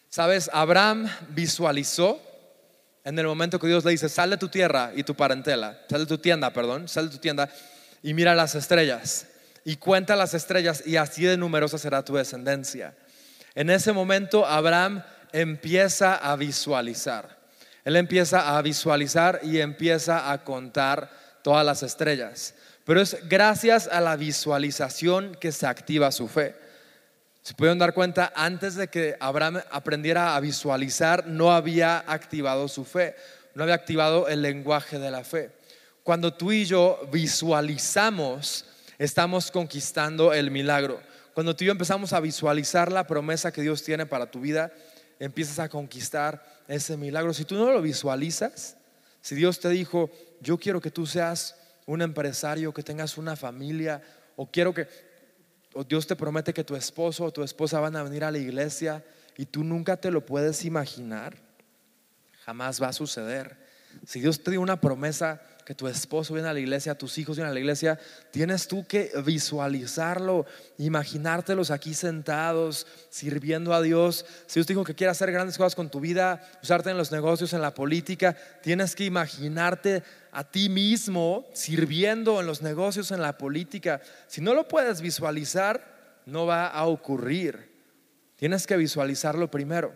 Sabes, 0.09 0.51
Abraham 0.53 1.09
visualizó 1.30 2.20
en 3.05 3.18
el 3.18 3.26
momento 3.26 3.59
que 3.59 3.66
Dios 3.66 3.84
le 3.84 3.92
dice, 3.92 4.09
sal 4.09 4.30
de 4.30 4.36
tu 4.36 4.49
tierra 4.49 4.92
y 4.94 5.03
tu 5.03 5.14
parentela, 5.14 5.80
sal 5.88 6.01
de 6.01 6.07
tu 6.07 6.18
tienda, 6.18 6.53
perdón, 6.53 6.88
sal 6.88 7.09
de 7.09 7.16
tu 7.16 7.18
tienda 7.18 7.49
y 8.03 8.14
mira 8.14 8.34
las 8.34 8.55
estrellas 8.55 9.26
y 9.64 9.76
cuenta 9.76 10.16
las 10.16 10.34
estrellas 10.34 10.82
y 10.86 10.96
así 10.96 11.24
de 11.24 11.36
numerosa 11.36 11.78
será 11.78 12.05
tu 12.05 12.14
descendencia. 12.14 12.94
En 13.55 13.70
ese 13.70 13.92
momento 13.92 14.46
Abraham 14.46 15.03
empieza 15.32 16.14
a 16.14 16.36
visualizar. 16.36 17.38
Él 17.84 17.96
empieza 17.96 18.57
a 18.57 18.62
visualizar 18.62 19.40
y 19.42 19.61
empieza 19.61 20.30
a 20.30 20.44
contar 20.44 21.11
todas 21.42 21.64
las 21.64 21.82
estrellas. 21.82 22.55
Pero 22.84 23.01
es 23.01 23.16
gracias 23.28 23.88
a 23.88 24.01
la 24.01 24.16
visualización 24.16 25.34
que 25.34 25.53
se 25.53 25.66
activa 25.66 26.12
su 26.12 26.28
fe. 26.28 26.55
Se 27.49 27.55
pueden 27.55 27.78
dar 27.78 27.94
cuenta, 27.94 28.30
antes 28.36 28.74
de 28.74 28.88
que 28.88 29.16
Abraham 29.20 29.62
aprendiera 29.70 30.36
a 30.36 30.40
visualizar, 30.40 31.26
no 31.26 31.51
había 31.51 32.05
activado 32.07 32.68
su 32.68 32.84
fe, 32.84 33.16
no 33.55 33.62
había 33.62 33.74
activado 33.74 34.28
el 34.28 34.42
lenguaje 34.42 34.99
de 34.99 35.11
la 35.11 35.24
fe. 35.24 35.51
Cuando 36.03 36.34
tú 36.34 36.53
y 36.53 36.66
yo 36.66 37.01
visualizamos, 37.11 38.66
estamos 38.99 39.51
conquistando 39.51 40.34
el 40.34 40.51
milagro. 40.51 41.01
Cuando 41.32 41.57
tú 41.57 41.64
y 41.64 41.68
yo 41.68 41.72
empezamos 41.72 42.12
a 42.12 42.20
visualizar 42.20 42.92
la 42.92 43.07
promesa 43.07 43.51
que 43.51 43.62
Dios 43.62 43.82
tiene 43.82 44.05
para 44.05 44.30
tu 44.30 44.42
vida, 44.42 44.70
empiezas 45.18 45.59
a 45.59 45.70
conquistar 45.70 46.44
ese 46.68 46.99
milagro. 46.99 47.32
Si 47.32 47.46
tú 47.46 47.55
no 47.55 47.72
lo 47.72 47.80
visualizas, 47.80 48.76
si 49.22 49.34
Dios 49.34 49.59
te 49.59 49.70
dijo, 49.70 50.11
yo 50.42 50.59
quiero 50.59 50.82
que 50.82 50.90
tú 50.90 51.07
seas 51.07 51.57
un 51.86 52.03
empresario, 52.03 52.74
que 52.74 52.82
tengas 52.82 53.16
una 53.16 53.36
familia, 53.36 54.03
o 54.36 54.46
quiero 54.51 54.74
que, 54.74 54.86
Dios 55.85 56.07
te 56.07 56.16
promete 56.16 56.53
que 56.53 56.64
tu 56.64 56.74
esposo 56.74 57.24
o 57.24 57.33
tu 57.33 57.43
esposa 57.43 57.81
van 57.81 57.97
a 57.97 58.03
venir 58.03 58.24
a 58.24 58.31
la 58.31 58.39
iglesia 58.39 59.05
y 59.37 59.47
tú 59.47 59.62
nunca 59.62 59.97
te 59.97 60.11
lo 60.11 60.24
puedes 60.24 60.64
imaginar, 60.64 61.37
jamás 62.45 62.83
va 62.83 62.89
a 62.89 62.93
suceder. 62.93 63.57
Si 64.05 64.20
Dios 64.20 64.43
te 64.43 64.51
dio 64.51 64.61
una 64.61 64.81
promesa 64.81 65.41
que 65.69 65.75
tu 65.75 65.87
esposo 65.87 66.33
viene 66.33 66.49
a 66.49 66.55
la 66.55 66.61
iglesia, 66.61 66.97
tus 66.97 67.19
hijos 67.19 67.37
vienen 67.37 67.51
a 67.51 67.53
la 67.53 67.61
iglesia, 67.61 68.01
tienes 68.31 68.69
tú 68.69 68.87
que 68.87 69.12
visualizarlo, 69.23 70.47
imaginártelos 70.79 71.71
aquí 71.71 71.93
sentados, 71.93 72.87
sirviendo 73.11 73.75
a 73.75 73.83
Dios. 73.83 74.25
Si 74.47 74.55
Dios 74.55 74.66
dijo 74.66 74.83
que 74.83 74.95
quiere 74.95 75.11
hacer 75.11 75.31
grandes 75.31 75.59
cosas 75.59 75.75
con 75.75 75.91
tu 75.91 76.01
vida, 76.01 76.41
usarte 76.62 76.89
en 76.89 76.97
los 76.97 77.12
negocios, 77.12 77.53
en 77.53 77.61
la 77.61 77.75
política, 77.75 78.35
tienes 78.62 78.97
que 78.97 79.05
imaginarte 79.05 80.03
a 80.33 80.43
ti 80.43 80.71
mismo 80.71 81.47
sirviendo 81.53 82.41
en 82.41 82.47
los 82.47 82.62
negocios, 82.62 83.11
en 83.11 83.21
la 83.21 83.37
política. 83.37 84.01
Si 84.27 84.41
no 84.41 84.55
lo 84.55 84.69
puedes 84.69 85.03
visualizar, 85.03 86.23
no 86.25 86.47
va 86.47 86.69
a 86.69 86.87
ocurrir. 86.87 87.71
Tienes 88.37 88.66
que 88.66 88.79
visualizarlo 88.79 89.51
primero. 89.51 89.93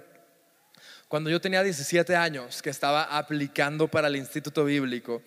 Cuando 1.08 1.30
yo 1.30 1.40
tenía 1.40 1.62
17 1.62 2.14
años, 2.14 2.60
que 2.60 2.68
estaba 2.68 3.04
aplicando 3.04 3.88
para 3.88 4.08
el 4.08 4.16
Instituto 4.16 4.64
Bíblico, 4.64 5.22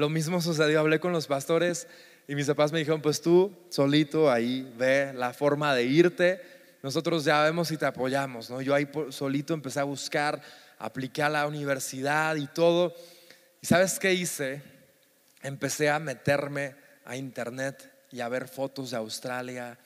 lo 0.00 0.08
mismo 0.08 0.40
sucedió, 0.40 0.80
hablé 0.80 0.98
con 0.98 1.12
los 1.12 1.26
pastores 1.26 1.86
y 2.26 2.34
mis 2.34 2.46
papás 2.46 2.72
me 2.72 2.78
dijeron, 2.78 3.02
pues 3.02 3.20
tú 3.20 3.54
solito 3.68 4.30
ahí 4.30 4.72
ve 4.78 5.12
la 5.14 5.34
forma 5.34 5.74
de 5.74 5.84
irte, 5.84 6.40
nosotros 6.82 7.22
ya 7.22 7.42
vemos 7.42 7.70
y 7.70 7.76
te 7.76 7.84
apoyamos, 7.84 8.48
¿no? 8.48 8.62
Yo 8.62 8.74
ahí 8.74 8.88
solito 9.10 9.52
empecé 9.52 9.78
a 9.78 9.84
buscar, 9.84 10.40
apliqué 10.78 11.22
a 11.22 11.28
la 11.28 11.46
universidad 11.46 12.36
y 12.36 12.46
todo. 12.46 12.94
¿Y 13.60 13.66
sabes 13.66 13.98
qué 13.98 14.14
hice? 14.14 14.62
Empecé 15.42 15.90
a 15.90 15.98
meterme 15.98 16.76
a 17.04 17.14
internet 17.14 17.92
y 18.10 18.20
a 18.20 18.28
ver 18.30 18.48
fotos 18.48 18.92
de 18.92 18.96
Australia, 18.96 19.78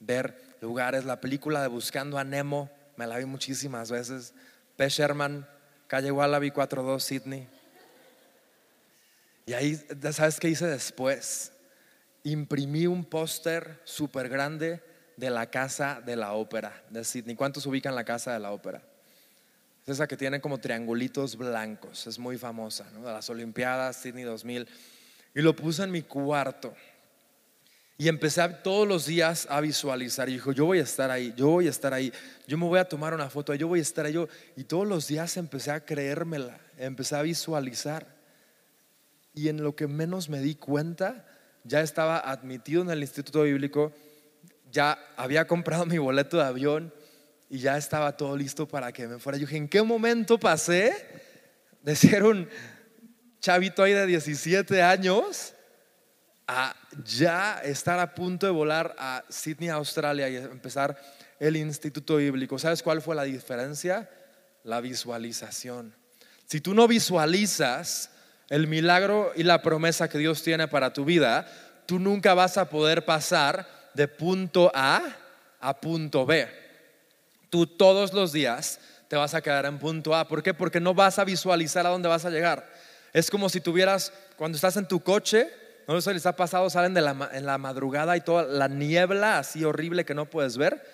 ver 0.00 0.56
lugares, 0.62 1.04
la 1.04 1.20
película 1.20 1.60
de 1.60 1.68
Buscando 1.68 2.16
a 2.16 2.24
Nemo, 2.24 2.70
me 2.96 3.06
la 3.06 3.18
vi 3.18 3.26
muchísimas 3.26 3.90
veces, 3.90 4.32
P. 4.76 4.88
Sherman, 4.88 5.46
Calle 5.88 6.10
Wallaby 6.10 6.52
42, 6.52 7.04
Sydney. 7.04 7.57
Y 9.48 9.54
ahí, 9.54 9.80
¿sabes 10.12 10.38
qué 10.38 10.50
hice 10.50 10.66
después? 10.66 11.52
Imprimí 12.22 12.86
un 12.86 13.02
póster 13.02 13.80
súper 13.84 14.28
grande 14.28 14.82
de 15.16 15.30
la 15.30 15.48
Casa 15.48 16.02
de 16.04 16.16
la 16.16 16.34
Ópera 16.34 16.84
de 16.90 17.02
Sydney. 17.02 17.34
¿Cuántos 17.34 17.64
ubican 17.64 17.94
la 17.94 18.04
Casa 18.04 18.34
de 18.34 18.40
la 18.40 18.52
Ópera? 18.52 18.82
Es 19.84 19.94
esa 19.94 20.06
que 20.06 20.18
tiene 20.18 20.42
como 20.42 20.58
triangulitos 20.58 21.34
blancos, 21.34 22.06
es 22.06 22.18
muy 22.18 22.36
famosa, 22.36 22.90
¿no? 22.92 23.06
de 23.06 23.10
las 23.10 23.30
Olimpiadas, 23.30 23.96
Sydney 23.96 24.24
2000. 24.24 24.68
Y 25.34 25.40
lo 25.40 25.56
puse 25.56 25.82
en 25.82 25.92
mi 25.92 26.02
cuarto. 26.02 26.74
Y 27.96 28.08
empecé 28.08 28.46
todos 28.62 28.86
los 28.86 29.06
días 29.06 29.46
a 29.48 29.62
visualizar. 29.62 30.28
Y 30.28 30.34
dijo, 30.34 30.52
yo 30.52 30.66
voy 30.66 30.80
a 30.80 30.82
estar 30.82 31.10
ahí, 31.10 31.32
yo 31.38 31.48
voy 31.48 31.68
a 31.68 31.70
estar 31.70 31.94
ahí, 31.94 32.12
yo 32.46 32.58
me 32.58 32.66
voy 32.66 32.80
a 32.80 32.84
tomar 32.84 33.14
una 33.14 33.30
foto, 33.30 33.54
yo 33.54 33.66
voy 33.66 33.78
a 33.78 33.82
estar 33.82 34.04
ahí. 34.04 34.12
Yo. 34.12 34.28
Y 34.56 34.64
todos 34.64 34.86
los 34.86 35.08
días 35.08 35.38
empecé 35.38 35.70
a 35.70 35.82
creérmela, 35.82 36.60
empecé 36.76 37.16
a 37.16 37.22
visualizar 37.22 38.17
y 39.38 39.48
en 39.48 39.62
lo 39.62 39.76
que 39.76 39.86
menos 39.86 40.28
me 40.28 40.40
di 40.40 40.56
cuenta, 40.56 41.24
ya 41.62 41.80
estaba 41.80 42.18
admitido 42.18 42.82
en 42.82 42.90
el 42.90 43.00
Instituto 43.00 43.42
Bíblico, 43.42 43.92
ya 44.70 44.98
había 45.16 45.46
comprado 45.46 45.86
mi 45.86 45.98
boleto 45.98 46.38
de 46.38 46.44
avión 46.44 46.92
y 47.48 47.60
ya 47.60 47.76
estaba 47.76 48.16
todo 48.16 48.36
listo 48.36 48.66
para 48.66 48.92
que 48.92 49.06
me 49.06 49.18
fuera. 49.20 49.38
Yo 49.38 49.46
dije, 49.46 49.56
¿en 49.56 49.68
qué 49.68 49.80
momento 49.82 50.38
pasé 50.40 50.92
de 51.82 51.94
ser 51.94 52.24
un 52.24 52.48
chavito 53.40 53.84
ahí 53.84 53.92
de 53.92 54.06
17 54.06 54.82
años 54.82 55.54
a 56.48 56.74
ya 57.04 57.60
estar 57.62 58.00
a 58.00 58.14
punto 58.14 58.46
de 58.46 58.52
volar 58.52 58.96
a 58.98 59.24
Sydney, 59.28 59.68
Australia 59.68 60.28
y 60.28 60.36
empezar 60.36 61.00
el 61.38 61.56
Instituto 61.56 62.16
Bíblico? 62.16 62.58
¿Sabes 62.58 62.82
cuál 62.82 63.00
fue 63.00 63.14
la 63.14 63.22
diferencia? 63.22 64.10
La 64.64 64.80
visualización. 64.80 65.94
Si 66.44 66.60
tú 66.60 66.74
no 66.74 66.88
visualizas, 66.88 68.10
el 68.48 68.66
milagro 68.66 69.32
y 69.36 69.42
la 69.42 69.62
promesa 69.62 70.08
que 70.08 70.18
Dios 70.18 70.42
tiene 70.42 70.68
para 70.68 70.92
tu 70.92 71.04
vida, 71.04 71.46
tú 71.86 71.98
nunca 71.98 72.34
vas 72.34 72.56
a 72.56 72.68
poder 72.68 73.04
pasar 73.04 73.66
de 73.94 74.08
punto 74.08 74.70
A 74.74 75.02
a 75.60 75.80
punto 75.80 76.24
B. 76.24 76.48
Tú 77.50 77.66
todos 77.66 78.12
los 78.12 78.32
días 78.32 78.80
te 79.08 79.16
vas 79.16 79.34
a 79.34 79.40
quedar 79.40 79.66
en 79.66 79.78
punto 79.78 80.14
A. 80.14 80.28
¿Por 80.28 80.42
qué? 80.42 80.54
Porque 80.54 80.80
no 80.80 80.94
vas 80.94 81.18
a 81.18 81.24
visualizar 81.24 81.86
a 81.86 81.90
dónde 81.90 82.08
vas 82.08 82.24
a 82.24 82.30
llegar. 82.30 82.68
Es 83.12 83.30
como 83.30 83.48
si 83.48 83.60
tuvieras, 83.60 84.12
cuando 84.36 84.56
estás 84.56 84.76
en 84.76 84.86
tu 84.86 85.00
coche, 85.00 85.50
no 85.86 85.98
sé 86.00 86.10
si 86.10 86.14
les 86.14 86.26
ha 86.26 86.36
pasado, 86.36 86.68
salen 86.68 86.92
de 86.94 87.00
la, 87.00 87.30
en 87.32 87.46
la 87.46 87.56
madrugada 87.56 88.16
y 88.16 88.20
toda 88.20 88.44
la 88.44 88.68
niebla 88.68 89.38
así 89.38 89.64
horrible 89.64 90.04
que 90.04 90.14
no 90.14 90.26
puedes 90.26 90.58
ver. 90.58 90.84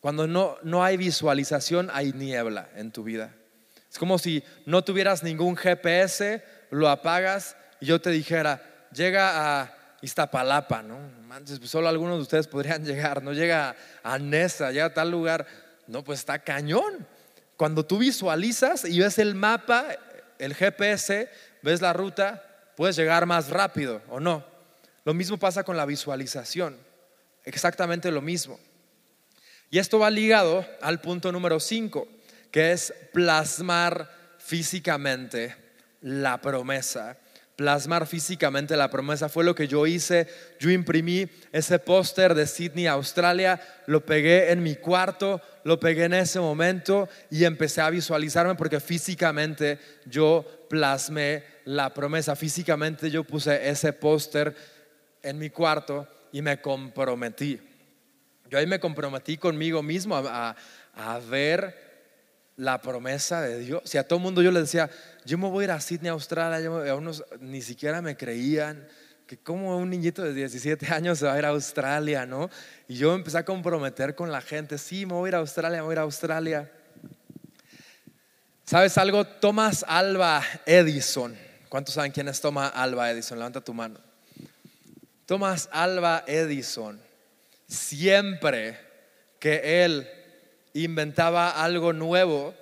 Cuando 0.00 0.28
no, 0.28 0.56
no 0.62 0.84
hay 0.84 0.96
visualización, 0.96 1.90
hay 1.92 2.12
niebla 2.12 2.68
en 2.76 2.92
tu 2.92 3.02
vida. 3.02 3.34
Es 3.90 3.98
como 3.98 4.18
si 4.18 4.44
no 4.64 4.84
tuvieras 4.84 5.22
ningún 5.22 5.56
GPS, 5.56 6.44
lo 6.70 6.88
apagas 6.88 7.56
y 7.80 7.86
yo 7.86 8.00
te 8.00 8.10
dijera, 8.10 8.62
llega 8.92 9.60
a 9.60 9.76
Iztapalapa, 10.02 10.82
¿no? 10.82 10.98
Manches, 11.26 11.58
pues 11.58 11.70
solo 11.70 11.88
algunos 11.88 12.16
de 12.16 12.22
ustedes 12.22 12.46
podrían 12.46 12.84
llegar, 12.84 13.22
no 13.22 13.32
llega 13.32 13.76
a 14.02 14.18
Nesa, 14.18 14.70
llega 14.70 14.86
a 14.86 14.94
tal 14.94 15.10
lugar, 15.10 15.46
no, 15.86 16.04
pues 16.04 16.20
está 16.20 16.38
cañón. 16.38 17.06
Cuando 17.56 17.84
tú 17.84 17.98
visualizas 17.98 18.84
y 18.84 19.00
ves 19.00 19.18
el 19.18 19.34
mapa, 19.34 19.86
el 20.38 20.54
GPS, 20.54 21.28
ves 21.62 21.80
la 21.80 21.92
ruta, 21.92 22.44
puedes 22.76 22.96
llegar 22.96 23.26
más 23.26 23.48
rápido 23.48 24.02
o 24.08 24.20
no. 24.20 24.44
Lo 25.04 25.14
mismo 25.14 25.38
pasa 25.38 25.64
con 25.64 25.76
la 25.76 25.86
visualización, 25.86 26.76
exactamente 27.44 28.10
lo 28.10 28.20
mismo. 28.20 28.58
Y 29.70 29.78
esto 29.78 29.98
va 29.98 30.10
ligado 30.10 30.66
al 30.82 31.00
punto 31.00 31.32
número 31.32 31.58
5, 31.58 32.06
que 32.50 32.72
es 32.72 32.92
plasmar 33.12 34.10
físicamente 34.38 35.65
la 36.06 36.40
promesa. 36.40 37.18
Plasmar 37.56 38.06
físicamente 38.06 38.76
la 38.76 38.90
promesa 38.90 39.28
fue 39.28 39.42
lo 39.42 39.56
que 39.56 39.66
yo 39.66 39.86
hice. 39.88 40.28
Yo 40.60 40.70
imprimí 40.70 41.26
ese 41.50 41.80
póster 41.80 42.34
de 42.34 42.46
Sydney, 42.46 42.86
Australia, 42.86 43.60
lo 43.86 44.06
pegué 44.06 44.52
en 44.52 44.62
mi 44.62 44.76
cuarto, 44.76 45.40
lo 45.64 45.80
pegué 45.80 46.04
en 46.04 46.14
ese 46.14 46.38
momento 46.38 47.08
y 47.28 47.44
empecé 47.44 47.80
a 47.80 47.90
visualizarme 47.90 48.54
porque 48.54 48.78
físicamente 48.78 49.80
yo 50.04 50.44
plasmé 50.70 51.42
la 51.64 51.92
promesa. 51.92 52.36
Físicamente 52.36 53.10
yo 53.10 53.24
puse 53.24 53.68
ese 53.68 53.92
póster 53.92 54.54
en 55.24 55.38
mi 55.38 55.50
cuarto 55.50 56.06
y 56.30 56.40
me 56.40 56.60
comprometí. 56.60 57.58
Yo 58.48 58.58
ahí 58.58 58.66
me 58.66 58.78
comprometí 58.78 59.38
conmigo 59.38 59.82
mismo 59.82 60.16
a, 60.16 60.54
ver 61.28 61.85
la 62.56 62.80
promesa 62.80 63.40
de 63.42 63.58
Dios. 63.58 63.82
Si 63.84 63.98
a 63.98 64.06
todo 64.06 64.18
el 64.18 64.22
mundo 64.22 64.42
yo 64.42 64.50
le 64.50 64.60
decía, 64.60 64.90
yo 65.24 65.38
me 65.38 65.48
voy 65.48 65.62
a 65.62 65.64
ir 65.64 65.70
a 65.72 65.80
Sydney, 65.80 66.08
Australia, 66.08 66.90
a 66.90 66.94
unos 66.94 67.24
ni 67.40 67.62
siquiera 67.62 68.00
me 68.00 68.16
creían 68.16 68.86
que 69.26 69.36
como 69.36 69.76
un 69.76 69.90
niñito 69.90 70.22
de 70.22 70.32
17 70.32 70.86
años 70.92 71.18
se 71.18 71.26
va 71.26 71.34
a 71.34 71.38
ir 71.38 71.44
a 71.44 71.48
Australia, 71.48 72.24
¿no? 72.26 72.48
Y 72.88 72.96
yo 72.96 73.14
empecé 73.14 73.38
a 73.38 73.44
comprometer 73.44 74.14
con 74.14 74.30
la 74.30 74.40
gente, 74.40 74.78
sí, 74.78 75.04
me 75.04 75.14
voy 75.14 75.26
a 75.26 75.30
ir 75.30 75.34
a 75.34 75.38
Australia, 75.38 75.78
me 75.78 75.84
voy 75.84 75.92
a 75.92 75.94
ir 75.94 75.98
a 75.98 76.02
Australia. 76.02 76.70
¿Sabes 78.64 78.96
algo? 78.98 79.24
Thomas 79.24 79.84
Alba 79.86 80.42
Edison. 80.64 81.36
¿Cuántos 81.68 81.94
saben 81.94 82.12
quién 82.12 82.28
es 82.28 82.40
Thomas 82.40 82.72
Alba 82.74 83.10
Edison? 83.10 83.38
Levanta 83.38 83.60
tu 83.60 83.74
mano. 83.74 83.98
Thomas 85.26 85.68
Alba 85.72 86.22
Edison, 86.28 87.00
siempre 87.66 88.78
que 89.40 89.84
él 89.84 90.08
inventaba 90.84 91.50
algo 91.50 91.92
nuevo, 91.92 92.54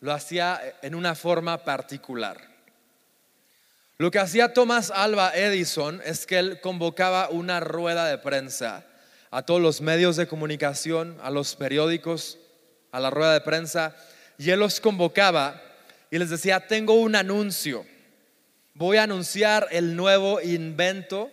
lo 0.00 0.12
hacía 0.12 0.60
en 0.82 0.94
una 0.94 1.14
forma 1.14 1.64
particular. 1.64 2.52
Lo 3.98 4.10
que 4.10 4.18
hacía 4.18 4.52
Thomas 4.52 4.90
Alba 4.90 5.32
Edison 5.32 6.00
es 6.04 6.26
que 6.26 6.38
él 6.38 6.60
convocaba 6.60 7.28
una 7.28 7.60
rueda 7.60 8.06
de 8.06 8.18
prensa 8.18 8.84
a 9.30 9.42
todos 9.42 9.60
los 9.60 9.80
medios 9.80 10.16
de 10.16 10.26
comunicación, 10.26 11.16
a 11.22 11.30
los 11.30 11.54
periódicos, 11.54 12.38
a 12.90 13.00
la 13.00 13.10
rueda 13.10 13.32
de 13.32 13.40
prensa, 13.42 13.94
y 14.38 14.50
él 14.50 14.58
los 14.58 14.80
convocaba 14.80 15.62
y 16.10 16.18
les 16.18 16.30
decía, 16.30 16.66
tengo 16.66 16.94
un 16.94 17.14
anuncio, 17.14 17.86
voy 18.74 18.96
a 18.96 19.04
anunciar 19.04 19.68
el 19.70 19.94
nuevo 19.94 20.40
invento 20.40 21.30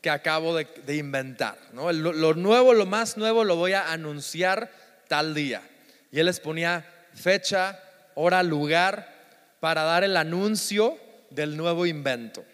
que 0.00 0.10
acabo 0.10 0.56
de, 0.56 0.96
inventar. 0.96 1.58
¿no? 1.72 1.92
Lo, 1.92 2.12
lo 2.12 2.34
nuevo, 2.34 2.72
lo 2.72 2.86
más 2.86 3.16
nuevo 3.16 3.44
lo 3.44 3.56
voy 3.56 3.74
a 3.74 3.92
anunciar 3.92 4.70
tal 5.08 5.34
día. 5.34 5.62
Y 6.10 6.20
él 6.20 6.26
les 6.26 6.40
ponía 6.40 6.84
fecha, 7.14 7.80
hora, 8.14 8.42
lugar 8.42 9.14
para 9.60 9.82
dar 9.82 10.04
el 10.04 10.16
anuncio 10.16 10.98
del 11.30 11.56
nuevo 11.56 11.86
invento. 11.86 12.44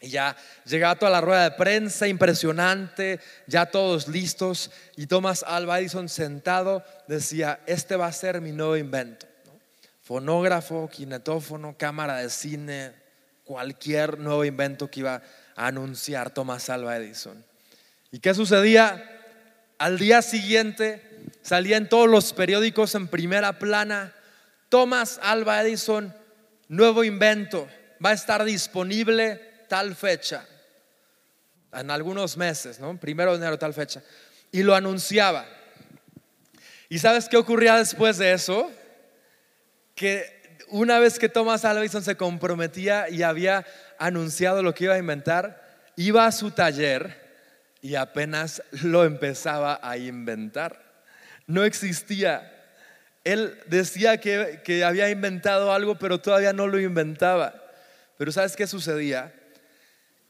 Y 0.00 0.10
ya 0.10 0.36
llegaba 0.64 0.96
toda 0.96 1.10
la 1.10 1.20
rueda 1.20 1.44
de 1.44 1.56
prensa, 1.56 2.06
impresionante, 2.06 3.18
ya 3.46 3.66
todos 3.66 4.08
listos. 4.08 4.70
Y 4.96 5.06
Thomas 5.06 5.44
Alva 5.46 5.80
Edison 5.80 6.08
sentado 6.08 6.84
decía, 7.08 7.60
este 7.66 7.96
va 7.96 8.06
a 8.06 8.12
ser 8.12 8.40
mi 8.40 8.52
nuevo 8.52 8.76
invento. 8.76 9.26
Fonógrafo, 10.02 10.88
kinetófono, 10.88 11.76
cámara 11.78 12.18
de 12.18 12.30
cine, 12.30 12.92
cualquier 13.44 14.18
nuevo 14.18 14.44
invento 14.44 14.90
que 14.90 15.00
iba 15.00 15.22
a 15.56 15.66
anunciar 15.66 16.30
Thomas 16.30 16.68
Alva 16.68 16.96
Edison. 16.98 17.42
¿Y 18.12 18.20
qué 18.20 18.34
sucedía? 18.34 19.12
Al 19.78 19.98
día 19.98 20.22
siguiente 20.22 21.15
salía 21.46 21.76
en 21.76 21.88
todos 21.88 22.08
los 22.08 22.32
periódicos 22.32 22.96
en 22.96 23.06
primera 23.06 23.60
plana, 23.60 24.12
Thomas 24.68 25.20
Alva 25.22 25.62
Edison, 25.62 26.12
nuevo 26.66 27.04
invento, 27.04 27.68
va 28.04 28.10
a 28.10 28.14
estar 28.14 28.44
disponible 28.44 29.40
tal 29.68 29.94
fecha, 29.94 30.44
en 31.72 31.92
algunos 31.92 32.36
meses, 32.36 32.80
¿no? 32.80 32.98
Primero 32.98 33.30
de 33.30 33.36
enero 33.36 33.60
tal 33.60 33.72
fecha. 33.74 34.02
Y 34.50 34.64
lo 34.64 34.74
anunciaba. 34.74 35.46
¿Y 36.88 36.98
sabes 36.98 37.28
qué 37.28 37.36
ocurría 37.36 37.76
después 37.76 38.18
de 38.18 38.32
eso? 38.32 38.68
Que 39.94 40.58
una 40.68 40.98
vez 40.98 41.16
que 41.16 41.28
Thomas 41.28 41.64
Alva 41.64 41.86
se 41.86 42.16
comprometía 42.16 43.08
y 43.08 43.22
había 43.22 43.64
anunciado 43.98 44.64
lo 44.64 44.74
que 44.74 44.84
iba 44.84 44.94
a 44.94 44.98
inventar, 44.98 45.62
iba 45.94 46.26
a 46.26 46.32
su 46.32 46.50
taller 46.50 47.24
y 47.82 47.94
apenas 47.94 48.64
lo 48.82 49.04
empezaba 49.04 49.78
a 49.80 49.96
inventar. 49.96 50.85
No 51.46 51.64
existía. 51.64 52.52
Él 53.24 53.58
decía 53.66 54.18
que, 54.18 54.60
que 54.64 54.84
había 54.84 55.10
inventado 55.10 55.72
algo, 55.72 55.98
pero 55.98 56.20
todavía 56.20 56.52
no 56.52 56.66
lo 56.66 56.78
inventaba. 56.78 57.54
Pero 58.16 58.32
¿sabes 58.32 58.56
qué 58.56 58.66
sucedía? 58.66 59.34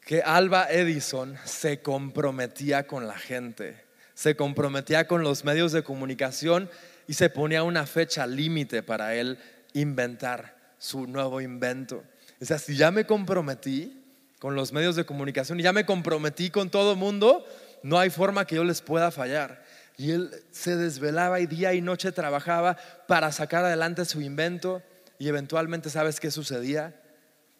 Que 0.05 0.23
Alba 0.23 0.71
Edison 0.71 1.37
se 1.45 1.81
comprometía 1.81 2.87
con 2.87 3.07
la 3.07 3.19
gente, 3.19 3.77
se 4.15 4.37
comprometía 4.37 5.07
con 5.07 5.23
los 5.23 5.45
medios 5.45 5.73
de 5.73 5.83
comunicación 5.83 6.71
y 7.09 7.15
se 7.15 7.31
ponía 7.31 7.63
una 7.63 7.87
fecha 7.87 8.27
límite 8.27 8.83
para 8.83 9.15
él 9.15 9.39
inventar 9.73 10.57
su 10.79 11.07
nuevo 11.07 11.41
invento. 11.41 12.05
O 12.41 12.45
sea, 12.45 12.59
si 12.59 12.77
ya 12.77 12.91
me 12.91 13.07
comprometí 13.07 14.03
con 14.39 14.55
los 14.55 14.73
medios 14.73 14.97
de 14.97 15.05
comunicación 15.05 15.59
y 15.61 15.63
ya 15.63 15.73
me 15.73 15.87
comprometí 15.87 16.51
con 16.51 16.71
todo 16.71 16.93
el 16.93 16.99
mundo, 16.99 17.47
no 17.83 17.99
hay 17.99 18.11
forma 18.11 18.47
que 18.47 18.57
yo 18.57 18.65
les 18.65 18.83
pueda 18.83 19.11
fallar. 19.11 19.65
Y 19.97 20.11
él 20.13 20.31
se 20.51 20.77
desvelaba 20.77 21.41
y 21.41 21.47
día 21.47 21.73
y 21.75 21.81
noche 21.81 22.13
trabajaba 22.13 22.77
para 23.07 23.33
sacar 23.33 23.65
adelante 23.65 24.05
su 24.05 24.21
invento 24.21 24.83
y 25.19 25.29
eventualmente, 25.29 25.89
¿sabes 25.89 26.21
qué 26.21 26.31
sucedía? 26.31 26.95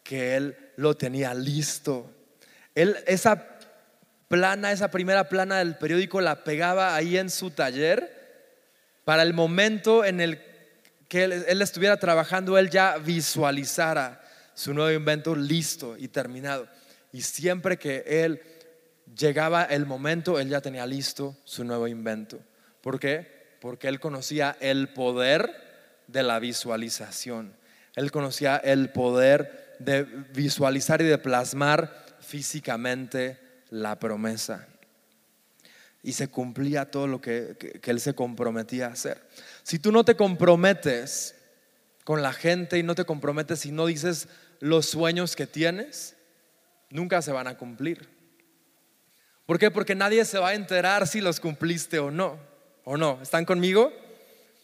que 0.07 0.37
él 0.37 0.57
lo 0.77 0.95
tenía 0.95 1.33
listo. 1.33 2.09
Él 2.73 2.95
esa 3.07 3.45
plana, 4.29 4.71
esa 4.71 4.89
primera 4.89 5.27
plana 5.27 5.57
del 5.57 5.75
periódico 5.75 6.21
la 6.21 6.45
pegaba 6.45 6.95
ahí 6.95 7.17
en 7.17 7.29
su 7.29 7.51
taller 7.51 8.15
para 9.03 9.23
el 9.23 9.33
momento 9.33 10.05
en 10.05 10.21
el 10.21 10.41
que 11.09 11.25
él, 11.25 11.61
estuviera 11.61 11.97
trabajando, 11.97 12.57
él 12.57 12.69
ya 12.69 12.97
visualizara 12.97 14.21
su 14.53 14.73
nuevo 14.73 14.91
invento 14.91 15.35
listo 15.35 15.97
y 15.97 16.07
terminado. 16.07 16.67
Y 17.11 17.21
siempre 17.21 17.77
que 17.77 18.03
él 18.07 18.41
llegaba 19.17 19.63
el 19.63 19.85
momento, 19.85 20.39
él 20.39 20.49
ya 20.49 20.61
tenía 20.61 20.85
listo 20.85 21.37
su 21.43 21.63
nuevo 21.63 21.87
invento. 21.87 22.39
¿Por 22.81 22.99
qué? 22.99 23.57
Porque 23.59 23.87
él 23.87 23.99
conocía 23.99 24.55
el 24.59 24.89
poder 24.89 25.67
de 26.07 26.23
la 26.23 26.39
visualización. 26.39 27.53
Él 27.95 28.11
conocía 28.11 28.57
el 28.57 28.91
poder 28.91 29.75
de 29.79 30.03
visualizar 30.03 31.01
y 31.01 31.05
de 31.05 31.17
plasmar 31.17 32.05
físicamente 32.19 33.39
la 33.69 33.99
promesa. 33.99 34.67
Y 36.03 36.13
se 36.13 36.29
cumplía 36.29 36.89
todo 36.89 37.07
lo 37.07 37.19
que, 37.19 37.79
él 37.83 37.99
se 37.99 38.13
comprometía 38.13 38.87
a 38.87 38.91
hacer. 38.91 39.27
Si 39.63 39.79
tú 39.79 39.91
no 39.91 40.05
te 40.05 40.15
comprometes 40.15 41.35
con 42.03 42.21
la 42.21 42.31
gente 42.31 42.77
y 42.77 42.83
no 42.83 42.95
te 42.95 43.03
comprometes 43.03 43.65
y 43.65 43.71
no 43.71 43.87
dices 43.87 44.29
los 44.59 44.85
sueños 44.85 45.35
que 45.35 45.47
tienes, 45.47 46.15
nunca 46.89 47.21
se 47.21 47.31
van 47.31 47.47
a 47.47 47.57
cumplir. 47.57 48.16
¿Por 49.47 49.57
qué? 49.57 49.71
Porque 49.71 49.95
nadie 49.95 50.25
se 50.25 50.37
va 50.39 50.49
a 50.49 50.53
enterar 50.53 51.07
si 51.07 51.21
los 51.21 51.39
cumpliste 51.39 51.99
o 51.99 52.11
no. 52.11 52.37
¿O 52.83 52.97
no? 52.97 53.17
¿Están 53.21 53.45
conmigo? 53.45 53.93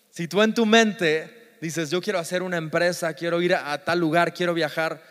Si 0.10 0.28
tú 0.28 0.42
en 0.42 0.54
tu 0.54 0.66
mente 0.66 1.56
dices, 1.62 1.90
yo 1.90 2.02
quiero 2.02 2.20
hacer 2.20 2.44
una 2.44 2.58
empresa, 2.58 3.14
quiero 3.14 3.42
ir 3.42 3.56
a, 3.56 3.82
tal 3.86 4.00
lugar, 4.00 4.34
quiero 4.34 4.54
viajar, 4.54 5.02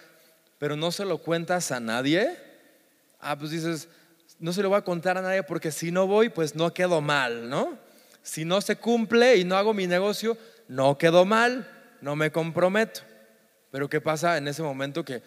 pero 0.58 0.76
no 0.76 0.92
se 0.92 1.06
lo 1.06 1.18
cuentas 1.18 1.72
a 1.72 1.80
nadie, 1.80 2.36
ah, 3.18 3.38
pues 3.38 3.50
dices, 3.50 3.88
no 4.38 4.52
se 4.52 4.62
lo 4.62 4.68
voy 4.68 4.76
a 4.76 4.84
contar 4.84 5.16
a 5.16 5.22
nadie 5.22 5.42
porque 5.42 5.72
si 5.72 5.90
no 5.90 6.06
voy, 6.06 6.28
pues 6.28 6.54
no 6.54 6.74
quedo 6.74 7.00
mal, 7.00 7.48
¿no? 7.48 7.78
Si 8.22 8.44
no 8.44 8.60
se 8.60 8.76
cumple 8.76 9.36
y 9.36 9.44
no 9.44 9.56
hago 9.56 9.72
mi 9.72 9.86
negocio, 9.86 10.36
no 10.68 10.98
quedo 10.98 11.24
mal, 11.24 11.66
no 12.02 12.14
me 12.14 12.30
comprometo. 12.30 13.00
Pero 13.70 13.88
¿qué 13.88 14.02
pasa 14.02 14.36
en 14.36 14.48
ese 14.48 14.62
momento 14.62 15.02
que 15.02 15.22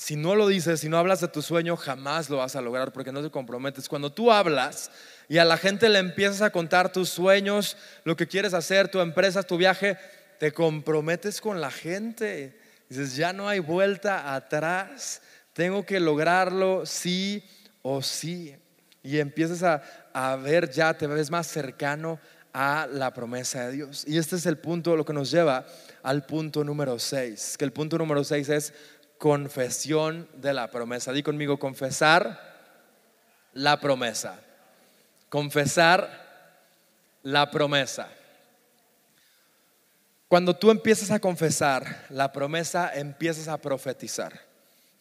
si 0.00 0.16
no 0.16 0.34
lo 0.34 0.48
dices, 0.48 0.80
si 0.80 0.88
no 0.88 0.96
hablas 0.96 1.20
de 1.20 1.28
tu 1.28 1.42
sueño, 1.42 1.76
jamás 1.76 2.30
lo 2.30 2.38
vas 2.38 2.56
a 2.56 2.62
lograr 2.62 2.90
porque 2.90 3.12
no 3.12 3.22
te 3.22 3.30
comprometes. 3.30 3.86
Cuando 3.86 4.10
tú 4.10 4.32
hablas 4.32 4.90
y 5.28 5.36
a 5.36 5.44
la 5.44 5.58
gente 5.58 5.90
le 5.90 5.98
empiezas 5.98 6.40
a 6.40 6.48
contar 6.48 6.90
tus 6.90 7.10
sueños, 7.10 7.76
lo 8.04 8.16
que 8.16 8.26
quieres 8.26 8.54
hacer, 8.54 8.88
tu 8.88 9.00
empresa, 9.00 9.42
tu 9.42 9.58
viaje, 9.58 9.98
te 10.38 10.52
comprometes 10.52 11.42
con 11.42 11.60
la 11.60 11.70
gente. 11.70 12.58
Dices, 12.88 13.14
ya 13.14 13.34
no 13.34 13.46
hay 13.46 13.58
vuelta 13.58 14.34
atrás, 14.34 15.20
tengo 15.52 15.84
que 15.84 16.00
lograrlo 16.00 16.86
sí 16.86 17.44
o 17.82 18.00
sí. 18.00 18.56
Y 19.02 19.18
empiezas 19.18 19.62
a, 19.62 19.82
a 20.14 20.36
ver 20.36 20.70
ya, 20.70 20.94
te 20.94 21.06
ves 21.08 21.30
más 21.30 21.46
cercano 21.46 22.18
a 22.54 22.88
la 22.90 23.12
promesa 23.12 23.66
de 23.66 23.72
Dios. 23.72 24.04
Y 24.08 24.16
este 24.16 24.36
es 24.36 24.46
el 24.46 24.56
punto, 24.56 24.96
lo 24.96 25.04
que 25.04 25.12
nos 25.12 25.30
lleva 25.30 25.66
al 26.02 26.24
punto 26.24 26.64
número 26.64 26.98
6, 26.98 27.58
que 27.58 27.66
el 27.66 27.72
punto 27.72 27.98
número 27.98 28.24
6 28.24 28.48
es 28.48 28.72
confesión 29.20 30.30
de 30.32 30.54
la 30.54 30.70
promesa. 30.70 31.12
Di 31.12 31.22
conmigo, 31.22 31.58
confesar 31.58 32.40
la 33.52 33.78
promesa. 33.78 34.40
Confesar 35.28 36.08
la 37.22 37.50
promesa. 37.50 38.08
Cuando 40.26 40.56
tú 40.56 40.70
empiezas 40.70 41.10
a 41.10 41.20
confesar 41.20 42.06
la 42.08 42.32
promesa, 42.32 42.92
empiezas 42.94 43.46
a 43.48 43.58
profetizar. 43.58 44.40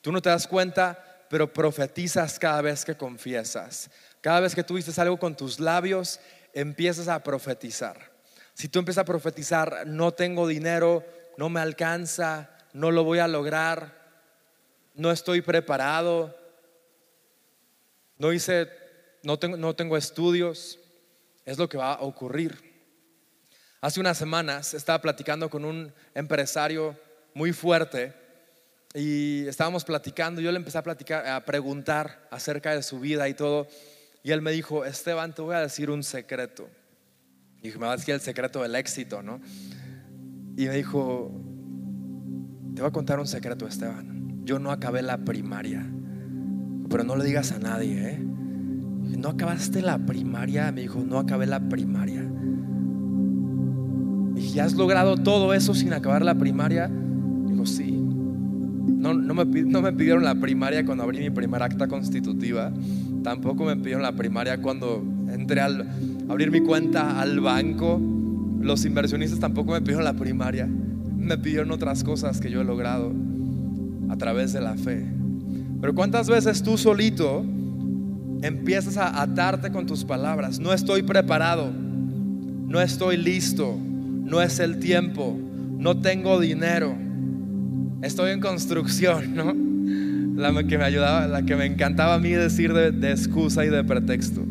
Tú 0.02 0.12
no 0.12 0.22
te 0.22 0.28
das 0.28 0.48
cuenta, 0.48 1.00
pero 1.30 1.54
profetizas 1.54 2.38
cada 2.40 2.62
vez 2.62 2.84
que 2.84 2.98
confiesas. 2.98 3.90
Cada 4.20 4.42
vez 4.42 4.54
que 4.54 4.66
tú 4.66 4.76
dices 4.76 5.00
algo 5.00 5.18
con 5.18 5.38
tus 5.38 5.62
labios, 5.62 6.20
empiezas 6.54 7.08
a 7.08 7.24
profetizar. 7.24 8.12
Si 8.54 8.68
tú 8.68 8.80
empiezas 8.80 9.04
a 9.04 9.06
profetizar, 9.06 9.88
no 9.88 10.12
tengo 10.12 10.46
dinero, 10.46 11.06
no 11.38 11.48
me 11.48 11.62
alcanza, 11.62 12.50
no 12.74 12.92
lo 12.92 13.06
voy 13.06 13.20
a 13.20 13.28
lograr, 13.30 13.99
no 15.00 15.12
estoy 15.12 15.42
preparado, 15.42 16.36
no 18.18 18.34
hice, 18.34 18.68
no 19.24 19.40
tengo, 19.40 19.56
no 19.56 19.74
tengo 19.74 19.96
estudios, 19.96 20.78
es 21.46 21.58
lo 21.58 21.70
que 21.70 21.78
va 21.78 21.94
a 21.94 22.02
ocurrir. 22.02 22.60
Hace 23.80 24.02
unas 24.02 24.18
semanas 24.18 24.74
estaba 24.74 25.00
platicando 25.00 25.50
con 25.50 25.64
un 25.64 25.94
empresario 26.14 27.00
muy 27.34 27.54
fuerte 27.54 28.14
y 28.94 29.48
estábamos 29.48 29.86
platicando, 29.86 30.42
yo 30.42 30.52
le 30.52 30.58
empecé 30.58 30.78
a 30.78 30.84
platicar, 30.84 31.26
a 31.26 31.46
preguntar 31.46 32.28
acerca 32.30 32.76
de 32.76 32.84
su 32.84 33.00
vida 33.00 33.30
y 33.30 33.34
todo, 33.34 33.70
y 34.22 34.32
él 34.32 34.42
me 34.42 34.52
dijo, 34.52 34.84
Esteban, 34.84 35.34
te 35.34 35.42
voy 35.42 35.56
a 35.56 35.62
decir 35.62 35.90
un 35.90 36.04
secreto. 36.04 36.70
Y 37.62 37.70
me 37.70 37.86
va 37.86 37.94
a 37.94 37.98
decir 37.98 38.14
el 38.14 38.22
secreto 38.22 38.62
del 38.62 38.76
éxito, 38.76 39.24
¿no? 39.24 39.40
Y 40.58 40.66
me 40.68 40.76
dijo, 40.76 41.32
te 42.76 42.82
voy 42.82 42.90
a 42.90 42.92
contar 42.92 43.18
un 43.18 43.28
secreto, 43.28 43.66
Esteban. 43.66 44.29
Yo 44.50 44.58
no 44.58 44.72
acabé 44.72 45.04
la 45.04 45.20
primaria, 45.20 45.86
pero 46.90 47.04
no 47.04 47.16
le 47.16 47.24
digas 47.24 47.52
a 47.52 47.60
nadie, 47.60 48.14
¿eh? 48.14 48.20
¿No 49.16 49.30
acabaste 49.30 49.84
la 49.84 50.00
primaria? 50.08 50.72
Me 50.72 50.82
dijo, 50.82 51.06
no 51.08 51.20
acabé 51.20 51.46
la 51.46 51.70
primaria. 51.70 52.28
Y 54.36 54.50
¿ya 54.50 54.64
has 54.64 54.74
logrado 54.74 55.18
todo 55.18 55.54
eso 55.54 55.76
sin 55.76 55.94
acabar 55.94 56.26
la 56.26 56.34
primaria? 56.34 56.90
Dijo, 57.48 57.68
sí. 57.68 57.92
No, 57.92 59.14
no, 59.14 59.36
me, 59.36 59.46
pidieron 59.46 60.24
la 60.24 60.34
primaria 60.34 60.84
cuando 60.84 61.04
abrí 61.04 61.20
mi 61.20 61.30
primer 61.30 61.62
acta 61.62 61.88
constitutiva. 61.88 62.74
Tampoco 63.22 63.66
me 63.66 63.76
pidieron 63.76 64.02
la 64.02 64.14
primaria 64.14 64.60
cuando 64.64 65.06
entré 65.32 65.62
al 65.62 65.88
abrir 66.28 66.50
mi 66.50 66.62
cuenta 66.62 67.22
al 67.22 67.40
banco. 67.40 68.02
Los 68.62 68.84
inversionistas 68.84 69.40
tampoco 69.40 69.74
me 69.74 69.82
pidieron 69.82 70.06
la 70.06 70.14
primaria. 70.14 70.66
Me 70.66 71.38
pidieron 71.38 71.70
otras 71.70 72.04
cosas 72.04 72.40
que 72.40 72.50
yo 72.50 72.62
he 72.62 72.66
logrado 72.66 73.29
a 74.10 74.18
través 74.18 74.54
de 74.54 74.62
la 74.62 74.76
fe. 74.76 75.06
Pero 75.80 75.96
¿cuántas 75.96 76.28
veces 76.28 76.62
tú 76.62 76.78
solito 76.78 77.46
empiezas 78.42 78.98
a 78.98 79.22
atarte 79.22 79.72
con 79.72 79.86
tus 79.86 80.04
palabras? 80.04 80.60
No 80.60 80.74
estoy 80.74 81.04
preparado, 81.04 81.72
no 81.72 82.82
estoy 82.82 83.18
listo, 83.18 83.78
no 83.78 84.42
es 84.42 84.60
el 84.60 84.80
tiempo, 84.80 85.38
no 85.78 85.98
tengo 86.00 86.40
dinero, 86.40 86.96
estoy 88.02 88.32
en 88.32 88.42
construcción, 88.42 89.36
¿no? 89.36 89.54
La 90.40 90.64
que 90.64 90.78
me 90.78 90.86
ayudaba, 90.86 91.28
la 91.28 91.44
que 91.44 91.56
me 91.56 91.66
encantaba 91.66 92.16
a 92.16 92.20
mí 92.20 92.30
decir 92.30 92.74
de, 92.74 92.92
de 92.92 93.12
excusa 93.12 93.66
y 93.66 93.70
de 93.70 93.84
pretexto. 93.84 94.46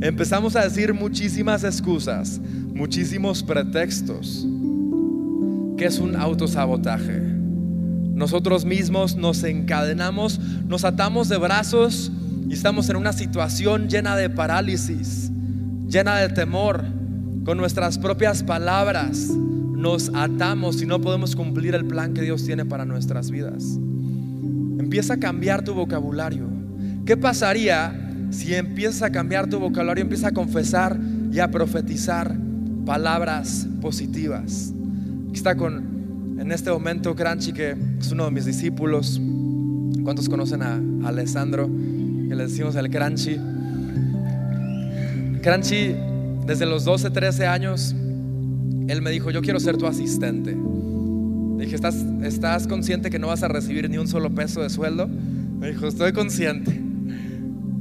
Empezamos 0.00 0.54
a 0.56 0.62
decir 0.62 0.94
muchísimas 0.94 1.64
excusas, 1.64 2.40
muchísimos 2.72 3.42
pretextos, 3.42 4.46
que 5.76 5.84
es 5.84 5.98
un 5.98 6.16
autosabotaje. 6.16 7.27
Nosotros 8.18 8.64
mismos 8.64 9.14
nos 9.14 9.44
encadenamos, 9.44 10.40
nos 10.66 10.84
atamos 10.84 11.28
de 11.28 11.36
brazos 11.36 12.10
y 12.48 12.52
estamos 12.52 12.90
en 12.90 12.96
una 12.96 13.12
situación 13.12 13.88
llena 13.88 14.16
de 14.16 14.28
parálisis, 14.28 15.30
llena 15.86 16.16
de 16.16 16.28
temor. 16.28 16.84
Con 17.44 17.58
nuestras 17.58 17.96
propias 17.96 18.42
palabras 18.42 19.28
nos 19.28 20.10
atamos 20.12 20.82
y 20.82 20.86
no 20.86 21.00
podemos 21.00 21.36
cumplir 21.36 21.76
el 21.76 21.86
plan 21.86 22.12
que 22.12 22.22
Dios 22.22 22.44
tiene 22.44 22.64
para 22.64 22.84
nuestras 22.84 23.30
vidas. 23.30 23.78
Empieza 24.80 25.14
a 25.14 25.18
cambiar 25.18 25.62
tu 25.62 25.74
vocabulario. 25.74 26.48
¿Qué 27.06 27.16
pasaría 27.16 28.26
si 28.30 28.52
empiezas 28.52 29.02
a 29.02 29.12
cambiar 29.12 29.48
tu 29.48 29.60
vocabulario, 29.60 30.02
empieza 30.02 30.28
a 30.28 30.32
confesar 30.32 30.98
y 31.32 31.38
a 31.38 31.52
profetizar 31.52 32.36
palabras 32.84 33.68
positivas? 33.80 34.74
Aquí 35.28 35.36
está 35.36 35.56
con, 35.56 35.97
en 36.38 36.52
este 36.52 36.70
momento, 36.70 37.14
Cranchi, 37.14 37.52
que 37.52 37.76
es 38.00 38.12
uno 38.12 38.24
de 38.24 38.30
mis 38.30 38.44
discípulos. 38.44 39.20
¿Cuántos 40.04 40.28
conocen 40.28 40.62
a, 40.62 40.80
Alessandro? 41.06 41.66
Que 41.66 42.34
le 42.34 42.44
decimos 42.44 42.76
el 42.76 42.88
Cranchi. 42.90 43.36
Cranchi, 45.42 45.94
desde 46.46 46.64
los 46.66 46.84
12, 46.84 47.10
13 47.10 47.46
años, 47.46 47.94
él 48.88 49.02
me 49.02 49.10
dijo, 49.10 49.30
yo 49.30 49.42
quiero 49.42 49.60
ser 49.60 49.76
tu 49.76 49.86
asistente. 49.86 50.52
Le 50.52 51.64
dije, 51.64 51.74
¿estás, 51.74 51.96
¿estás 52.22 52.66
consciente 52.66 53.10
que 53.10 53.18
no 53.18 53.26
vas 53.26 53.42
a 53.42 53.48
recibir 53.48 53.90
ni 53.90 53.98
un 53.98 54.08
solo 54.08 54.34
peso 54.34 54.62
de 54.62 54.70
sueldo? 54.70 55.08
Me 55.08 55.72
dijo, 55.72 55.86
estoy 55.86 56.12
consciente. 56.12 56.80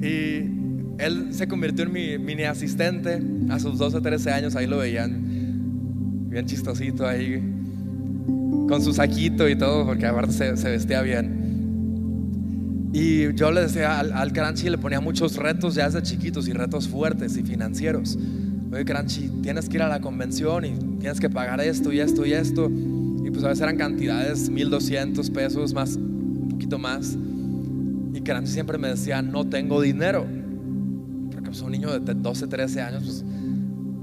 Y 0.01 0.58
él 0.97 1.28
se 1.32 1.47
convirtió 1.47 1.86
en 1.86 1.91
mi 1.91 2.18
mini 2.18 2.43
asistente 2.43 3.22
a 3.49 3.60
sus 3.60 3.78
12, 3.78 4.01
13 4.01 4.32
años, 4.32 4.55
ahí 4.55 4.68
lo 4.68 4.78
veían, 4.80 6.30
bien 6.30 6.45
chistosito 6.45 7.08
ahí, 7.08 7.41
con 8.68 8.82
su 8.82 8.93
saquito 8.93 9.47
y 9.47 9.55
todo, 9.55 9.86
porque 9.86 10.05
aparte 10.05 10.34
se, 10.34 10.70
vestía 10.70 11.01
bien. 11.01 12.89
Y 12.93 13.34
yo 13.34 13.51
le 13.51 13.61
decía 13.61 13.99
al, 13.99 14.13
al 14.13 14.34
Crunchy, 14.34 14.70
le 14.70 14.78
ponía 14.78 14.99
muchos 14.99 15.36
retos 15.36 15.76
ya 15.76 15.86
desde 15.86 16.01
chiquitos 16.01 16.47
y 16.47 16.53
retos 16.53 16.88
fuertes 16.88 17.38
y 17.38 17.43
financieros. 17.43 18.18
Oye, 18.72 18.86
Crunchy, 18.86 19.30
tienes 19.41 19.70
que 19.70 19.78
ir 19.78 19.84
a 19.84 19.88
la 19.88 20.01
convención 20.01 20.65
y 20.65 20.74
tienes 20.99 21.20
que 21.20 21.30
pagar 21.30 21.61
esto 21.61 21.91
y 21.91 21.99
esto 21.99 22.26
y 22.26 22.34
esto. 22.34 22.70
Y 22.70 23.30
pues 23.30 23.43
a 23.43 23.49
veces 23.49 23.61
eran 23.61 23.78
cantidades, 23.78 24.49
1200 24.49 25.30
pesos, 25.32 25.74
más, 25.74 25.95
un 25.95 26.49
poquito 26.49 26.78
más 26.80 27.18
que 28.28 28.47
siempre 28.47 28.78
me 28.78 28.89
decía, 28.89 29.22
no 29.22 29.45
tengo 29.47 29.82
dinero. 29.82 30.26
Porque 31.32 31.49
pues, 31.49 31.61
un 31.61 31.72
niño 31.72 31.97
de 31.99 32.13
12, 32.13 32.47
13 32.47 32.82
años, 32.82 33.03
pues 33.03 33.26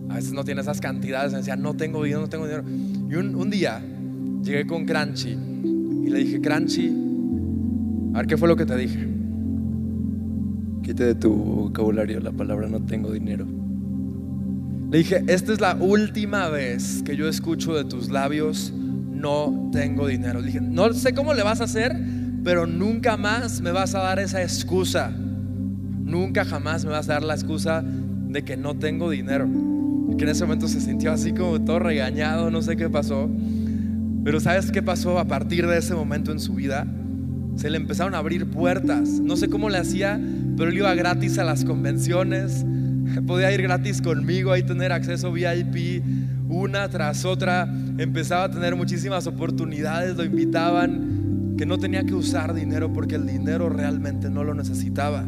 a 0.09 0.15
veces 0.17 0.33
no 0.33 0.45
tiene 0.45 0.61
esas 0.61 0.81
cantidades. 0.81 1.33
Me 1.33 1.39
decía, 1.39 1.57
no 1.57 1.75
tengo 1.75 2.03
dinero, 2.03 2.23
no 2.23 2.29
tengo 2.29 2.47
dinero. 2.47 2.65
Y 2.67 3.15
un, 3.17 3.51
día 3.51 3.83
llegué 4.45 4.67
con 4.67 4.85
Crunchy 4.85 5.31
y 5.31 6.11
le 6.11 6.19
dije, 6.19 6.41
Crunchy, 6.41 6.93
a 8.15 8.19
ver 8.19 8.27
qué 8.27 8.37
fue 8.37 8.49
lo 8.49 8.57
que 8.57 8.67
te 8.67 8.77
dije. 8.77 9.09
Quite 10.83 11.05
de 11.05 11.15
tu 11.15 11.33
vocabulario 11.33 12.21
la 12.21 12.33
palabra 12.33 12.69
no 12.69 12.85
tengo 12.85 13.11
dinero. 13.11 13.47
Le 14.91 14.99
dije, 14.99 15.25
esta 15.27 15.53
es 15.53 15.61
la 15.61 15.75
última 15.75 16.49
vez 16.51 17.03
que 17.05 17.17
yo 17.17 17.27
escucho 17.27 17.75
de 17.75 17.85
tus 17.85 18.11
labios, 18.11 18.73
no 18.77 19.71
tengo 19.73 20.07
dinero. 20.07 20.41
Le 20.41 20.47
dije, 20.49 20.61
no 20.61 20.93
sé 20.93 21.15
cómo 21.15 21.33
le 21.33 21.43
vas 21.43 21.61
a 21.63 21.65
hacer, 21.65 21.97
pero 22.45 22.67
nunca 22.67 23.17
más 23.17 23.63
me 23.63 23.73
vas 23.73 23.95
a 23.95 24.01
dar 24.01 24.19
esa 24.19 24.43
excusa. 24.43 25.11
Nunca 25.11 26.45
jamás 26.45 26.85
me 26.85 26.91
vas 26.91 27.09
a 27.09 27.15
dar 27.15 27.23
la 27.23 27.35
excusa 27.35 27.83
de 27.83 28.45
que 28.45 28.57
no 28.57 28.75
tengo 28.75 29.11
dinero. 29.11 29.49
Que 30.19 30.25
en 30.25 30.31
ese 30.31 30.45
momento 30.45 30.69
se 30.69 30.81
sintió 30.81 31.11
así 31.11 31.33
como 31.33 31.61
todo 31.63 31.79
regañado, 31.79 32.51
no 32.51 32.61
sé 32.61 32.77
qué 32.77 32.91
pasó. 32.91 33.29
Pero 34.25 34.41
¿sabes 34.41 34.70
qué 34.70 34.83
pasó 34.83 35.18
a 35.18 35.27
partir 35.27 35.66
de 35.66 35.77
ese 35.77 35.95
momento 35.95 36.33
en 36.33 36.41
su 36.41 36.55
vida? 36.55 36.87
Se 37.57 37.68
le 37.68 37.77
empezaron 37.77 38.14
a 38.14 38.18
abrir 38.18 38.51
puertas. 38.51 39.20
No 39.20 39.37
sé 39.37 39.51
cómo 39.51 39.68
le 39.68 39.77
hacía, 39.77 40.18
pero 40.57 40.70
él 40.70 40.79
iba 40.79 40.95
gratis 40.95 41.39
a 41.39 41.45
las 41.45 41.64
convenciones. 41.64 42.64
Podía 43.27 43.53
ir 43.53 43.61
gratis 43.61 44.01
conmigo, 44.01 44.51
ahí 44.51 44.62
tener 44.62 44.93
acceso 44.93 45.31
VIP 45.31 46.03
una 46.49 46.89
tras 46.89 47.27
otra. 47.27 47.68
Empezaba 47.99 48.45
a 48.45 48.51
tener 48.51 48.75
muchísimas 48.77 49.27
oportunidades, 49.27 50.16
lo 50.16 50.25
invitaban 50.25 51.55
que 51.59 51.66
no 51.66 51.79
tenía 51.79 52.03
que 52.05 52.14
usar 52.14 52.55
dinero 52.55 52.93
porque 52.93 53.16
el 53.16 53.27
dinero 53.27 53.68
realmente 53.68 54.31
no 54.31 54.43
lo 54.43 54.55
necesitaba. 54.55 55.22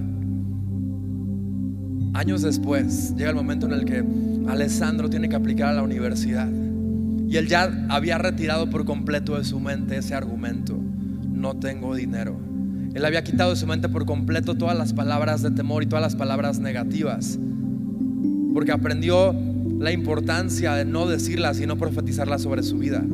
Años 2.14 2.40
después 2.40 3.14
llega 3.14 3.28
el 3.28 3.36
momento 3.36 3.66
en 3.66 3.72
el 3.72 3.84
que 3.84 4.02
Alessandro 4.48 5.10
tiene 5.10 5.28
que 5.28 5.36
aplicar 5.36 5.68
a 5.68 5.74
la 5.74 5.82
universidad 5.82 6.48
y 7.28 7.36
él 7.36 7.48
ya 7.48 7.86
había 7.88 8.18
retirado 8.18 8.70
por 8.70 8.84
completo 8.84 9.36
de 9.36 9.44
su 9.44 9.58
mente 9.58 9.96
ese 9.98 10.14
argumento, 10.14 10.78
no 11.28 11.56
tengo 11.56 11.94
dinero. 11.94 12.38
Él 12.94 13.04
había 13.04 13.24
quitado 13.24 13.50
de 13.50 13.56
su 13.56 13.66
mente 13.66 13.88
por 13.88 14.06
completo 14.06 14.54
todas 14.54 14.76
las 14.76 14.92
palabras 14.92 15.42
de 15.42 15.50
temor 15.50 15.82
y 15.82 15.86
todas 15.86 16.02
las 16.02 16.16
palabras 16.16 16.60
negativas, 16.60 17.38
porque 18.54 18.72
aprendió 18.72 19.34
la 19.78 19.92
importancia 19.92 20.74
de 20.74 20.84
no 20.84 21.06
decirlas 21.06 21.60
y 21.60 21.66
no 21.66 21.76
profetizarlas 21.76 22.42
sobre 22.42 22.62
su 22.62 22.78
vida. 22.78 23.04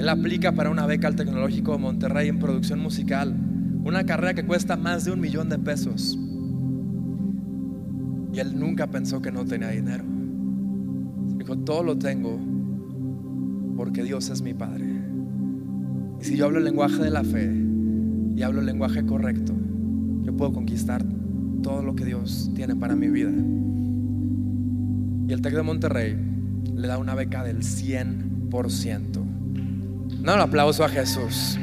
Él 0.00 0.08
aplica 0.08 0.52
para 0.52 0.70
una 0.70 0.86
beca 0.86 1.08
al 1.08 1.16
Tecnológico 1.16 1.72
de 1.72 1.78
Monterrey 1.78 2.28
en 2.28 2.38
producción 2.38 2.80
musical, 2.80 3.34
una 3.84 4.04
carrera 4.04 4.34
que 4.34 4.44
cuesta 4.44 4.76
más 4.76 5.04
de 5.04 5.12
un 5.12 5.20
millón 5.20 5.48
de 5.48 5.58
pesos. 5.58 6.18
Y 8.32 8.38
él 8.38 8.58
nunca 8.58 8.86
pensó 8.88 9.22
que 9.22 9.32
no 9.32 9.44
tenía 9.44 9.68
dinero. 9.68 10.04
Todo 11.56 11.82
lo 11.82 11.98
tengo 11.98 12.38
porque 13.76 14.02
Dios 14.02 14.30
es 14.30 14.42
mi 14.42 14.54
Padre. 14.54 14.86
Y 16.20 16.24
si 16.24 16.36
yo 16.36 16.46
hablo 16.46 16.58
el 16.58 16.64
lenguaje 16.64 17.02
de 17.02 17.10
la 17.10 17.24
fe 17.24 17.50
y 18.36 18.42
hablo 18.42 18.60
el 18.60 18.66
lenguaje 18.66 19.04
correcto, 19.04 19.52
yo 20.22 20.36
puedo 20.36 20.52
conquistar 20.52 21.04
todo 21.62 21.82
lo 21.82 21.94
que 21.94 22.04
Dios 22.04 22.50
tiene 22.54 22.76
para 22.76 22.94
mi 22.94 23.08
vida. 23.08 23.32
Y 25.28 25.32
el 25.32 25.40
TEC 25.42 25.54
de 25.54 25.62
Monterrey 25.62 26.16
le 26.74 26.88
da 26.88 26.98
una 26.98 27.14
beca 27.14 27.42
del 27.42 27.58
100%. 27.58 29.24
No, 30.22 30.34
un 30.34 30.40
aplauso 30.40 30.84
a 30.84 30.88
Jesús. 30.88 31.58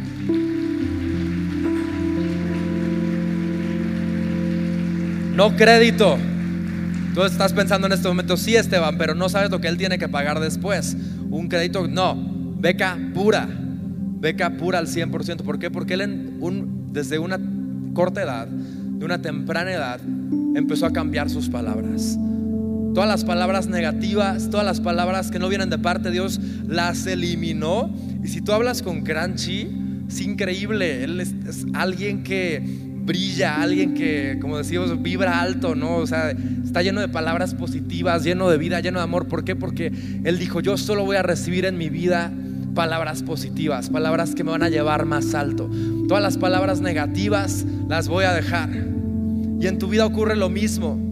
No 5.36 5.56
crédito. 5.56 6.18
Tú 7.18 7.24
estás 7.24 7.52
pensando 7.52 7.88
en 7.88 7.94
este 7.94 8.08
momento, 8.08 8.38
sí, 8.38 8.56
Esteban, 8.56 8.96
pero 9.00 9.16
no 9.16 9.28
sabes 9.28 9.50
lo 9.50 9.60
que 9.60 9.68
él 9.68 9.76
tiene 9.76 9.98
que 9.98 10.08
pagar 10.08 10.40
después. 10.40 10.96
Un 11.32 11.48
crédito, 11.48 11.88
no. 11.88 12.16
Beca 12.60 12.96
pura. 13.16 13.50
beca 14.20 14.52
pura 14.52 14.78
al 14.78 14.86
100%. 14.86 15.38
¿Por 15.38 15.58
qué? 15.58 15.72
Porque 15.72 15.96
él 15.96 16.30
desde 16.92 17.18
una 17.18 17.40
corta 17.96 18.22
edad, 18.22 18.48
de 18.48 19.04
una 19.04 19.20
temprana 19.20 19.72
edad, 19.72 20.00
empezó 20.54 20.86
a 20.86 20.94
cambiar 20.94 21.32
sus 21.32 21.50
palabras. 21.50 22.20
Todas 22.94 23.10
las 23.10 23.26
palabras 23.26 23.66
negativas, 23.66 24.52
todas 24.52 24.68
las 24.68 24.80
palabras 24.80 25.32
que 25.32 25.40
no 25.40 25.50
vienen 25.50 25.72
de 25.72 25.80
parte 25.80 26.10
de 26.10 26.12
Dios, 26.12 26.40
las 26.68 27.08
eliminó. 27.08 27.92
Y 28.24 28.28
si 28.28 28.42
tú 28.42 28.52
hablas 28.52 28.84
con 28.84 29.02
Crunchy, 29.02 30.06
es 30.08 30.22
increíble. 30.22 31.04
Él 31.04 31.20
es 31.20 31.66
alguien 31.74 32.22
que 32.22 32.87
brilla, 33.08 33.62
alguien 33.62 33.94
que, 33.96 34.38
como 34.40 34.58
decimos, 34.58 35.02
vibra 35.02 35.42
alto, 35.42 35.74
¿no? 35.74 35.96
O 35.96 36.06
sea, 36.06 36.32
está 36.64 36.84
lleno 36.84 37.02
de 37.02 37.08
palabras 37.08 37.56
positivas, 37.56 38.24
lleno 38.24 38.50
de 38.50 38.58
vida, 38.58 38.82
lleno 38.82 39.00
de 39.00 39.06
amor. 39.06 39.28
¿Por 39.28 39.46
qué? 39.46 39.56
Porque 39.56 39.92
Él 40.24 40.38
dijo, 40.38 40.60
yo 40.60 40.78
solo 40.78 41.06
voy 41.06 41.16
a 41.16 41.24
recibir 41.24 41.66
en 41.66 41.78
mi 41.78 41.90
vida 41.90 42.32
palabras 42.76 43.24
positivas, 43.24 43.90
palabras 43.90 44.36
que 44.36 44.44
me 44.44 44.52
van 44.52 44.62
a 44.62 44.70
llevar 44.70 45.06
más 45.06 45.34
alto. 45.34 45.70
Todas 46.08 46.22
las 46.22 46.38
palabras 46.38 46.82
negativas 46.82 47.66
las 47.88 48.08
voy 48.10 48.26
a 48.26 48.34
dejar. 48.34 48.70
Y 48.70 49.66
en 49.66 49.80
tu 49.80 49.88
vida 49.88 50.06
ocurre 50.06 50.36
lo 50.36 50.50
mismo. 50.50 51.07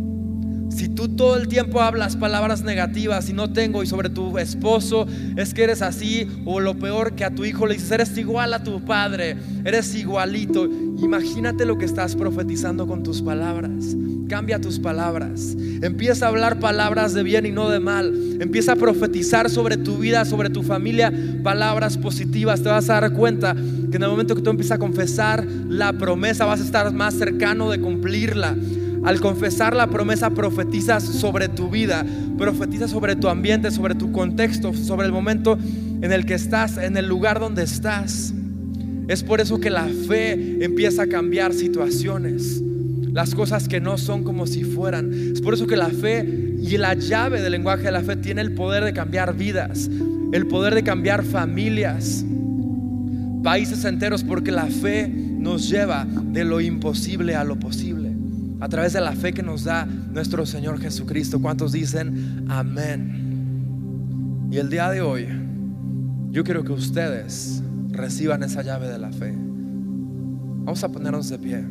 Si 0.76 0.90
tú 0.90 1.08
todo 1.08 1.38
el 1.38 1.48
tiempo 1.48 1.80
hablas 1.80 2.18
palabras 2.18 2.62
negativas 2.62 3.30
y 3.30 3.34
no 3.34 3.54
tengo 3.54 3.82
y 3.82 3.88
sobre 3.88 4.10
tu 4.10 4.38
esposo 4.38 5.08
es 5.38 5.54
que 5.54 5.64
eres 5.64 5.82
así 5.82 6.28
o 6.44 6.60
lo 6.60 6.78
peor 6.78 7.16
que 7.16 7.24
a 7.24 7.34
tu 7.34 7.46
hijo 7.46 7.66
le 7.66 7.76
dices, 7.76 7.92
eres 7.92 8.18
igual 8.18 8.54
a 8.54 8.62
tu 8.62 8.84
padre, 8.84 9.38
eres 9.64 9.96
igualito. 9.96 10.66
Imagínate 10.66 11.66
lo 11.66 11.78
que 11.78 11.86
estás 11.86 12.18
profetizando 12.18 12.88
con 12.88 13.04
tus 13.04 13.22
palabras. 13.22 13.96
Cambia 14.28 14.60
tus 14.60 14.78
palabras. 14.78 15.56
Empieza 15.82 16.26
a 16.26 16.30
hablar 16.30 16.60
palabras 16.60 17.14
de 17.14 17.24
bien 17.24 17.46
y 17.46 17.54
no 17.54 17.70
de 17.70 17.80
mal. 17.80 18.14
Empieza 18.42 18.74
a 18.74 18.76
profetizar 18.76 19.50
sobre 19.50 19.78
tu 19.78 20.00
vida, 20.00 20.26
sobre 20.26 20.50
tu 20.50 20.62
familia, 20.62 21.14
palabras 21.42 21.98
positivas. 21.98 22.62
Te 22.62 22.68
vas 22.68 22.90
a 22.90 23.00
dar 23.00 23.14
cuenta 23.14 23.56
que 23.56 23.96
en 23.96 24.04
el 24.04 24.10
momento 24.10 24.36
que 24.36 24.42
tú 24.42 24.50
empiezas 24.50 24.76
a 24.76 24.80
confesar 24.80 25.46
la 25.70 25.94
promesa 25.94 26.44
vas 26.44 26.60
a 26.60 26.66
estar 26.66 26.92
más 26.92 27.14
cercano 27.14 27.72
de 27.72 27.80
cumplirla. 27.80 28.58
Al 29.06 29.22
confesar 29.22 29.76
la 29.76 29.86
promesa, 29.86 30.32
profetizas 30.32 31.04
sobre 31.04 31.48
tu 31.48 31.70
vida, 31.70 32.04
profetizas 32.40 32.90
sobre 32.90 33.16
tu 33.16 33.28
ambiente, 33.28 33.70
sobre 33.70 33.94
tu 33.94 34.12
contexto, 34.12 34.74
sobre 34.74 35.06
el 35.06 35.12
momento 35.12 35.60
en 36.02 36.12
el 36.12 36.26
que 36.26 36.34
estás, 36.34 36.78
en 36.78 36.98
el 36.98 37.08
lugar 37.08 37.40
donde 37.40 37.62
estás. 37.62 38.34
Es 39.08 39.24
por 39.24 39.42
eso 39.42 39.60
que 39.60 39.70
la 39.70 39.86
fe 40.08 40.66
empieza 40.66 41.04
a 41.04 41.08
cambiar 41.08 41.54
situaciones, 41.54 42.64
las 43.14 43.36
cosas 43.36 43.68
que 43.68 43.80
no 43.80 44.00
son 44.00 44.24
como 44.24 44.48
si 44.48 44.64
fueran. 44.64 45.14
Es 45.14 45.40
por 45.40 45.54
eso 45.54 45.68
que 45.68 45.78
la 45.78 45.90
fe 45.90 46.56
y 46.60 46.76
la 46.78 46.96
llave 46.96 47.42
del 47.42 47.52
lenguaje 47.52 47.84
de 47.84 47.92
la 47.92 48.02
fe 48.02 48.16
tiene 48.16 48.42
el 48.42 48.54
poder 48.54 48.84
de 48.84 48.94
cambiar 48.94 49.36
vidas, 49.36 49.88
el 50.32 50.48
poder 50.48 50.74
de 50.74 50.82
cambiar 50.82 51.24
familias, 51.24 52.26
países 53.44 53.86
enteros, 53.86 54.24
porque 54.24 54.52
la 54.52 54.66
fe 54.66 55.08
nos 55.08 55.70
lleva 55.70 56.08
de 56.08 56.44
lo 56.44 56.60
imposible 56.60 57.36
a 57.36 57.44
lo 57.44 57.60
posible 57.60 58.05
a 58.60 58.70
través 58.70 58.94
de 58.94 59.02
la 59.02 59.14
fe 59.14 59.34
que 59.34 59.44
nos 59.44 59.64
da 59.64 59.86
nuestro 59.86 60.46
Señor 60.46 60.80
Jesucristo. 60.80 61.42
¿Cuántos 61.42 61.72
dicen 61.72 62.46
amén? 62.48 64.48
Y 64.52 64.58
el 64.58 64.70
día 64.70 64.90
de 64.90 65.02
hoy, 65.02 65.28
yo 66.32 66.44
quiero 66.44 66.64
que 66.64 66.72
ustedes 66.72 67.62
reciban 67.92 68.44
esa 68.44 68.62
llave 68.62 68.88
de 68.88 68.98
la 68.98 69.12
fe. 69.12 69.34
Vamos 69.34 70.84
a 70.84 70.90
ponernos 70.90 71.30
de 71.30 71.40
pie. 71.40 71.64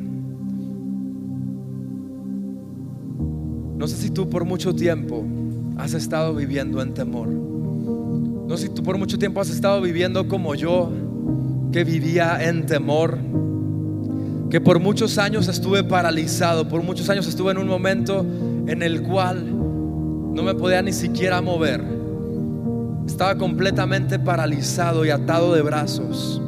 No 3.77 3.89
sé 3.89 3.97
si 3.97 4.11
tú 4.11 4.31
por 4.31 4.45
mucho 4.45 4.75
tiempo 4.75 5.25
has 5.77 5.95
estado 5.95 6.35
viviendo 6.35 6.81
en 6.81 6.95
temor. 6.95 7.29
No 7.29 8.57
sé 8.57 8.69
si 8.69 8.75
tú 8.75 8.83
por 8.83 8.99
mucho 8.99 9.19
tiempo 9.19 9.41
has 9.41 9.51
estado 9.51 9.81
viviendo 9.81 10.29
como 10.29 10.55
yo, 10.55 10.93
que 11.73 11.83
vivía 11.83 12.49
en 12.49 12.67
temor 12.67 13.19
que 14.51 14.61
por 14.61 14.79
muchos 14.81 15.19
años 15.19 15.49
estuve 15.49 15.85
paralizado, 15.85 16.69
por 16.69 16.83
muchos 16.83 17.09
años 17.11 17.27
estuve 17.27 17.53
en 17.53 17.59
un 17.59 17.67
momento 17.67 18.25
en 18.67 18.83
el 18.83 19.03
cual 19.03 19.45
no 20.35 20.43
me 20.43 20.55
podía 20.55 20.83
ni 20.83 20.93
siquiera 20.93 21.41
mover. 21.41 21.83
Estaba 23.07 23.37
completamente 23.37 24.19
paralizado 24.19 25.05
y 25.05 25.11
atado 25.11 25.55
de 25.55 25.63
brazos. 25.63 26.41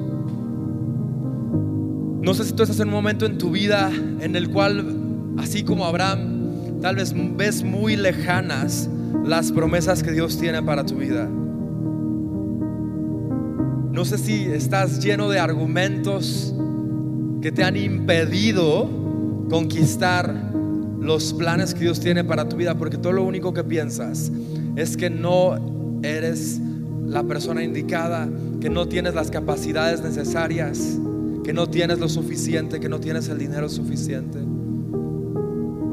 No 2.23 2.35
sé 2.35 2.45
si 2.45 2.53
tú 2.53 2.63
estás 2.65 2.81
en 2.81 2.89
un 2.89 2.95
momento 2.95 3.27
en 3.27 3.39
tu 3.39 3.51
vida 3.51 3.91
en 4.21 4.35
el 4.35 4.51
cual, 4.51 4.97
así 5.39 5.63
como 5.63 5.85
Abraham, 5.85 6.81
tal 6.81 6.97
vez 6.97 7.15
ves 7.37 7.63
muy 7.63 7.95
lejanas 7.97 8.91
las 9.25 9.53
promesas 9.53 10.03
que 10.03 10.11
Dios 10.13 10.39
tiene 10.39 10.63
para 10.63 10.85
tu 10.85 10.97
vida. 10.97 11.29
No 13.93 14.05
sé 14.05 14.19
si 14.19 14.45
estás 14.45 15.03
lleno 15.03 15.29
de 15.29 15.39
argumentos 15.39 16.55
que 17.47 17.53
te 17.53 17.63
han 17.63 17.77
impedido 17.77 18.91
conquistar 19.49 20.35
los 20.99 21.33
planes 21.33 21.75
que 21.75 21.83
Dios 21.83 22.01
tiene 22.01 22.25
para 22.25 22.49
tu 22.49 22.57
vida, 22.57 22.77
porque 22.77 22.99
todo 22.99 23.13
lo 23.13 23.23
único 23.23 23.55
que 23.55 23.63
piensas 23.63 24.33
es 24.75 24.97
que 24.97 25.11
no 25.11 26.01
eres 26.03 26.61
la 27.05 27.23
persona 27.23 27.63
indicada, 27.63 28.29
que 28.61 28.69
no 28.69 28.89
tienes 28.89 29.15
las 29.15 29.31
capacidades 29.31 30.03
necesarias, 30.03 30.99
que 31.45 31.53
no 31.53 31.69
tienes 31.69 32.01
lo 32.01 32.09
suficiente, 32.09 32.81
que 32.81 32.89
no 32.89 32.99
tienes 32.99 33.29
el 33.29 33.39
dinero 33.39 33.69
suficiente. 33.69 34.41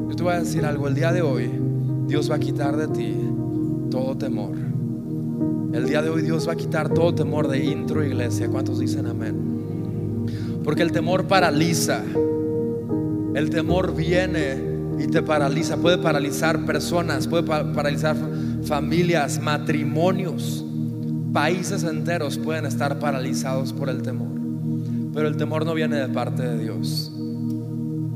Yo 0.08 0.16
te 0.16 0.24
voy 0.24 0.32
a 0.32 0.40
decir 0.40 0.64
algo, 0.64 0.88
el 0.88 0.96
día 0.96 1.12
de 1.12 1.22
hoy 1.22 1.48
Dios 2.08 2.28
va 2.28 2.34
a 2.34 2.40
quitar 2.40 2.76
de 2.76 2.88
ti 2.88 3.14
todo 3.92 4.18
temor. 4.18 4.56
El 5.72 5.86
día 5.86 6.02
de 6.02 6.10
hoy 6.10 6.22
Dios 6.22 6.48
va 6.48 6.54
a 6.54 6.56
quitar 6.56 6.92
todo 6.92 7.14
temor 7.14 7.46
de 7.46 7.64
intro 7.64 8.04
iglesia. 8.04 8.48
¿Cuántos 8.48 8.80
dicen 8.80 9.06
amén? 9.06 9.53
Porque 10.64 10.82
el 10.82 10.92
temor 10.92 11.26
paraliza. 11.26 12.02
El 13.34 13.50
temor 13.50 13.94
viene 13.94 14.56
y 14.98 15.06
te 15.06 15.22
paraliza. 15.22 15.76
Puede 15.76 15.98
paralizar 15.98 16.64
personas, 16.64 17.28
puede 17.28 17.42
paralizar 17.42 18.16
familias, 18.64 19.40
matrimonios. 19.40 20.64
Países 21.32 21.84
enteros 21.84 22.38
pueden 22.38 22.64
estar 22.64 22.98
paralizados 22.98 23.72
por 23.72 23.88
el 23.88 24.02
temor. 24.02 24.28
Pero 25.12 25.28
el 25.28 25.36
temor 25.36 25.66
no 25.66 25.74
viene 25.74 25.96
de 25.96 26.08
parte 26.08 26.42
de 26.42 26.58
Dios. 26.58 27.12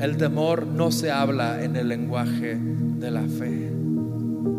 El 0.00 0.16
temor 0.16 0.66
no 0.66 0.90
se 0.92 1.10
habla 1.10 1.62
en 1.62 1.76
el 1.76 1.88
lenguaje 1.88 2.56
de 2.56 3.10
la 3.10 3.22
fe. 3.22 3.72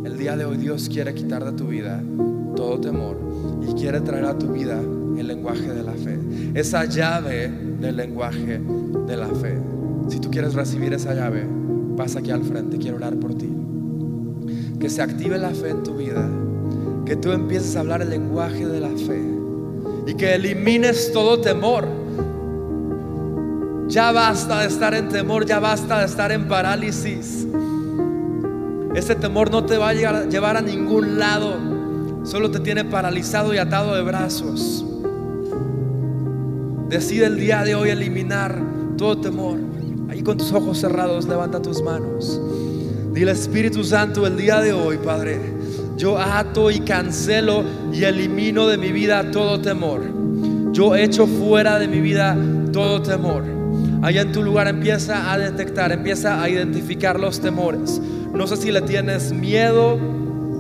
El 0.06 0.18
día 0.18 0.36
de 0.36 0.46
hoy 0.46 0.58
Dios 0.58 0.90
quiere 0.90 1.14
quitar 1.14 1.44
de 1.46 1.54
tu 1.54 1.68
vida 1.68 2.04
todo 2.56 2.80
temor 2.80 3.18
y 3.68 3.74
quiere 3.74 4.02
traer 4.02 4.26
a 4.26 4.38
tu 4.38 4.52
vida 4.52 4.80
el 5.18 5.28
lenguaje 5.28 5.74
de 5.74 5.84
la 5.84 5.94
fe. 5.94 6.20
Esa 6.54 6.86
llave 6.86 7.69
del 7.80 7.98
lenguaje 7.98 8.60
de 9.08 9.18
la 9.18 9.28
fe. 9.28 9.58
Si 10.08 10.20
tú 10.20 10.30
quieres 10.30 10.54
recibir 10.54 10.94
esa 10.94 11.14
llave, 11.14 11.46
pasa 11.96 12.20
aquí 12.20 12.32
al 12.32 12.44
frente, 12.44 12.78
quiero 12.78 12.98
orar 12.98 13.16
por 13.16 13.36
ti. 13.36 13.50
Que 14.80 14.90
se 14.90 15.02
active 15.02 15.38
la 15.38 15.52
fe 15.52 15.70
en 15.70 15.84
tu 15.84 15.96
vida, 15.96 16.28
que 17.06 17.16
tú 17.16 17.32
empieces 17.32 17.76
a 17.76 17.82
hablar 17.82 18.02
el 18.02 18.10
lenguaje 18.10 18.66
de 18.66 18.80
la 18.80 18.90
fe 18.90 19.22
y 20.08 20.14
que 20.16 20.36
elimines 20.36 21.12
todo 21.12 21.40
temor. 21.40 21.88
Ya 23.88 24.12
basta 24.12 24.62
de 24.62 24.68
estar 24.68 24.94
en 24.94 25.10
temor, 25.10 25.46
ya 25.46 25.60
basta 25.60 26.00
de 26.00 26.06
estar 26.06 26.32
en 26.32 26.48
parálisis. 26.48 27.48
Ese 28.96 29.16
temor 29.16 29.52
no 29.52 29.66
te 29.66 29.78
va 29.78 29.90
a 29.90 29.94
llevar 30.26 30.58
a 30.58 30.62
ningún 30.62 31.20
lado, 31.20 31.56
solo 32.24 32.50
te 32.50 32.60
tiene 32.60 32.86
paralizado 32.86 33.54
y 33.54 33.58
atado 33.58 33.96
de 33.96 34.02
brazos. 34.02 34.86
Decide 36.90 37.28
el 37.28 37.38
día 37.38 37.64
de 37.64 37.76
hoy 37.76 37.92
eliminar 37.92 38.60
todo 38.98 39.22
temor. 39.22 39.60
Ahí 40.10 40.24
con 40.24 40.38
tus 40.38 40.52
ojos 40.52 40.80
cerrados, 40.80 41.28
levanta 41.28 41.62
tus 41.62 41.84
manos. 41.84 42.42
Dile 43.14 43.32
Espíritu 43.32 43.84
Santo, 43.84 44.26
el 44.26 44.36
día 44.36 44.60
de 44.60 44.74
hoy, 44.74 44.98
Padre, 44.98 45.40
yo 45.98 46.18
ato 46.18 46.72
y 46.72 46.80
cancelo 46.80 47.64
y 47.94 48.06
elimino 48.06 48.66
de 48.66 48.80
mi 48.80 48.92
vida 48.92 49.30
todo 49.30 49.62
temor. 49.62 50.02
Yo 50.72 50.96
echo 50.96 51.28
fuera 51.28 51.78
de 51.78 51.88
mi 51.88 52.02
vida 52.02 52.36
todo 52.74 53.04
temor. 53.04 53.44
Allá 54.02 54.22
en 54.22 54.32
tu 54.32 54.42
lugar 54.42 54.68
empieza 54.68 55.32
a 55.32 55.38
detectar, 55.38 55.92
empieza 55.92 56.42
a 56.42 56.50
identificar 56.50 57.20
los 57.20 57.40
temores. 57.40 58.02
No 58.34 58.48
sé 58.48 58.58
si 58.58 58.72
le 58.72 58.82
tienes 58.82 59.32
miedo 59.32 60.00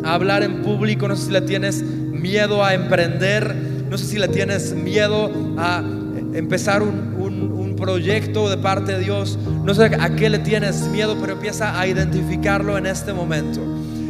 a 0.03 0.13
hablar 0.13 0.43
en 0.43 0.61
público, 0.61 1.07
no 1.07 1.15
sé 1.15 1.25
si 1.25 1.31
le 1.31 1.41
tienes 1.41 1.81
miedo 1.81 2.63
a 2.63 2.75
emprender, 2.75 3.55
no 3.89 3.97
sé 3.97 4.05
si 4.05 4.19
le 4.19 4.27
tienes 4.27 4.73
miedo 4.73 5.31
a 5.57 5.83
empezar 6.33 6.81
un, 6.81 7.09
proyecto 7.79 8.49
de 8.49 8.57
parte 8.57 8.91
de 8.91 8.99
Dios. 8.99 9.39
No 9.63 9.73
sé 9.73 9.85
a 9.85 10.09
qué 10.13 10.29
le 10.29 10.39
tienes 10.39 10.81
miedo, 10.89 11.15
pero 11.19 11.31
empieza 11.31 11.79
a 11.79 11.87
identificarlo 11.87 12.77
en 12.77 12.85
este 12.85 13.13
momento. 13.13 13.61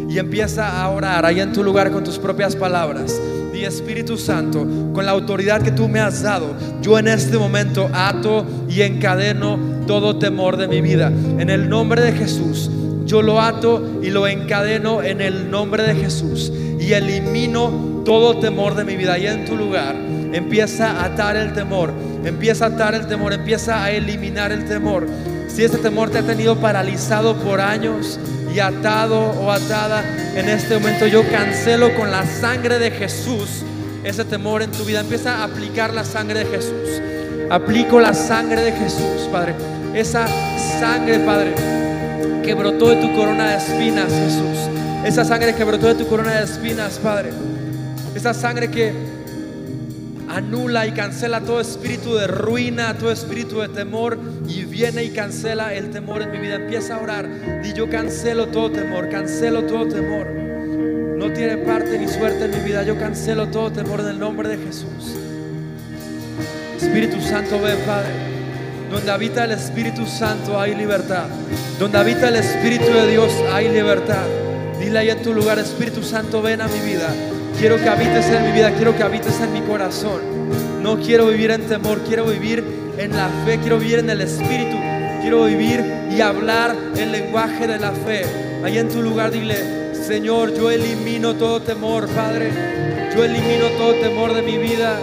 Y 0.10 0.18
empieza 0.18 0.82
a 0.82 0.90
orar 0.90 1.24
ahí 1.24 1.40
en 1.40 1.54
tu 1.54 1.64
lugar 1.64 1.92
con 1.92 2.04
tus 2.04 2.18
propias 2.18 2.56
palabras. 2.56 3.22
Y 3.54 3.66
Espíritu 3.66 4.18
Santo, 4.18 4.66
con 4.92 5.06
la 5.06 5.12
autoridad 5.12 5.62
que 5.62 5.72
tú 5.72 5.88
me 5.88 6.00
has 6.00 6.24
dado, 6.24 6.56
yo 6.82 6.98
en 6.98 7.08
este 7.08 7.38
momento 7.38 7.88
ato 7.94 8.44
y 8.68 8.82
encadeno 8.82 9.60
todo 9.86 10.18
temor 10.18 10.58
de 10.58 10.68
mi 10.68 10.82
vida. 10.82 11.14
En 11.38 11.52
el 11.52 11.70
nombre 11.70 12.02
de 12.02 12.14
Jesús, 12.14 12.72
yo 13.06 13.22
lo 13.22 13.40
ato 13.40 14.00
y 14.02 14.10
lo 14.10 14.28
encadeno 14.28 15.04
en 15.04 15.22
el 15.22 15.52
nombre 15.52 15.84
de 15.84 15.94
Jesús. 15.94 16.52
Y 16.80 16.94
elimino 16.94 18.02
todo 18.04 18.40
temor 18.40 18.74
de 18.74 18.84
mi 18.84 18.96
vida. 18.96 19.14
Ahí 19.14 19.28
en 19.28 19.46
tu 19.46 19.56
lugar 19.56 20.09
empieza 20.34 20.92
a 20.92 21.06
atar 21.06 21.36
el 21.36 21.54
temor, 21.54 21.94
empieza 22.24 22.66
a 22.66 22.68
atar 22.70 22.96
el 22.96 23.08
temor, 23.08 23.34
empieza 23.34 23.84
a 23.84 23.92
eliminar 23.92 24.52
el 24.52 24.66
temor. 24.66 25.08
Si 25.48 25.64
ese 25.64 25.78
temor 25.78 26.10
te 26.10 26.20
ha 26.20 26.24
tenido 26.24 26.58
paralizado 26.60 27.36
por 27.38 27.60
años 27.60 28.20
y 28.54 28.60
atado 28.60 29.20
o 29.20 29.52
atada, 29.52 30.04
en 30.36 30.48
este 30.48 30.76
momento 30.76 31.08
yo 31.08 31.24
cancelo 31.30 31.94
con 31.96 32.12
la 32.12 32.26
sangre 32.26 32.80
de 32.80 32.92
Jesús 32.92 33.64
ese 34.04 34.26
temor 34.26 34.62
en 34.62 34.72
tu 34.72 34.84
vida. 34.86 35.02
Empieza 35.02 35.38
a 35.38 35.44
aplicar 35.46 35.94
la 35.94 36.04
sangre 36.04 36.40
de 36.40 36.46
Jesús. 36.46 37.02
Aplico 37.50 38.00
la 38.00 38.14
sangre 38.14 38.62
de 38.62 38.72
Jesús, 38.72 39.28
Padre. 39.32 39.56
Esa 39.94 40.28
sangre, 40.80 41.20
Padre, 41.20 41.54
que 42.44 42.54
brotó 42.54 42.90
de 42.90 42.98
tu 42.98 43.14
corona 43.16 43.50
de 43.50 43.58
espinas, 43.58 44.12
Jesús. 44.12 44.70
Esa 45.04 45.26
sangre 45.26 45.56
que 45.56 45.64
brotó 45.64 45.88
de 45.88 45.96
tu 45.96 46.08
corona 46.08 46.36
de 46.36 46.44
espinas, 46.44 47.00
Padre. 47.00 47.32
Esa 48.16 48.34
sangre 48.34 48.70
que 48.70 48.94
anula 50.30 50.86
y 50.86 50.92
cancela 50.92 51.42
todo 51.42 51.60
espíritu 51.60 52.16
de 52.16 52.28
ruina, 52.28 52.96
todo 52.98 53.12
espíritu 53.12 53.60
de 53.60 53.70
temor 53.70 54.18
y 54.48 54.64
viene 54.64 55.04
y 55.04 55.10
cancela 55.10 55.74
el 55.74 55.90
temor 55.90 56.22
en 56.22 56.32
mi 56.32 56.38
vida. 56.38 56.56
Empieza 56.56 56.96
a 56.96 57.02
orar 57.02 57.28
y 57.64 57.74
yo 57.74 57.90
cancelo 57.90 58.48
todo 58.48 58.72
temor, 58.72 59.10
cancelo 59.10 59.64
todo 59.64 59.88
temor. 59.88 60.28
No 61.18 61.34
tiene 61.34 61.58
parte 61.58 61.98
ni 62.00 62.08
suerte 62.08 62.46
en 62.46 62.52
mi 62.52 62.70
vida. 62.70 62.84
Yo 62.84 62.98
cancelo 62.98 63.48
todo 63.50 63.72
temor 63.72 64.00
en 64.00 64.08
el 64.08 64.20
nombre 64.20 64.48
de 64.48 64.58
Jesús. 64.58 65.18
Espíritu 66.78 67.20
Santo, 67.22 67.60
ven, 67.62 67.78
Padre. 67.86 68.10
Donde 68.90 69.12
habita 69.12 69.44
el 69.44 69.52
Espíritu 69.52 70.06
Santo 70.06 70.60
hay 70.60 70.76
libertad. 70.76 71.26
Donde 71.78 71.98
habita 71.98 72.30
el 72.30 72.38
Espíritu 72.38 72.86
de 72.86 73.12
Dios 73.12 73.34
hay 73.52 73.70
libertad. 73.70 74.26
Dile 74.80 75.00
ahí 75.00 75.10
en 75.10 75.22
tu 75.22 75.34
lugar, 75.34 75.60
Espíritu 75.60 76.02
Santo, 76.04 76.42
ven 76.42 76.62
a 76.62 76.68
mi 76.68 76.80
vida. 76.80 77.10
Quiero 77.60 77.76
que 77.76 77.90
habites 77.90 78.26
en 78.28 78.46
mi 78.46 78.52
vida, 78.54 78.72
quiero 78.72 78.96
que 78.96 79.04
habites 79.04 79.38
en 79.42 79.52
mi 79.52 79.60
corazón. 79.60 80.22
No 80.82 80.98
quiero 80.98 81.28
vivir 81.28 81.52
en 81.52 81.68
temor, 81.68 82.00
quiero 82.08 82.24
vivir 82.26 82.64
en 82.98 83.12
la 83.12 83.28
fe, 83.46 83.60
quiero 83.60 83.78
vivir 83.78 84.00
en 84.00 84.10
el 84.10 84.22
Espíritu. 84.22 84.78
Quiero 85.20 85.44
vivir 85.44 85.84
y 86.10 86.22
hablar 86.22 86.74
el 86.98 87.12
lenguaje 87.12 87.68
de 87.68 87.78
la 87.78 87.92
fe. 87.92 88.24
Ahí 88.64 88.78
en 88.78 88.88
tu 88.88 89.02
lugar, 89.02 89.32
dile, 89.32 89.94
Señor, 89.94 90.54
yo 90.56 90.72
elimino 90.72 91.36
todo 91.36 91.62
temor, 91.62 92.08
Padre. 92.08 92.50
Yo 93.14 93.26
elimino 93.26 93.68
todo 93.78 93.92
temor 93.96 94.34
de 94.34 94.42
mi 94.42 94.58
vida. 94.58 94.98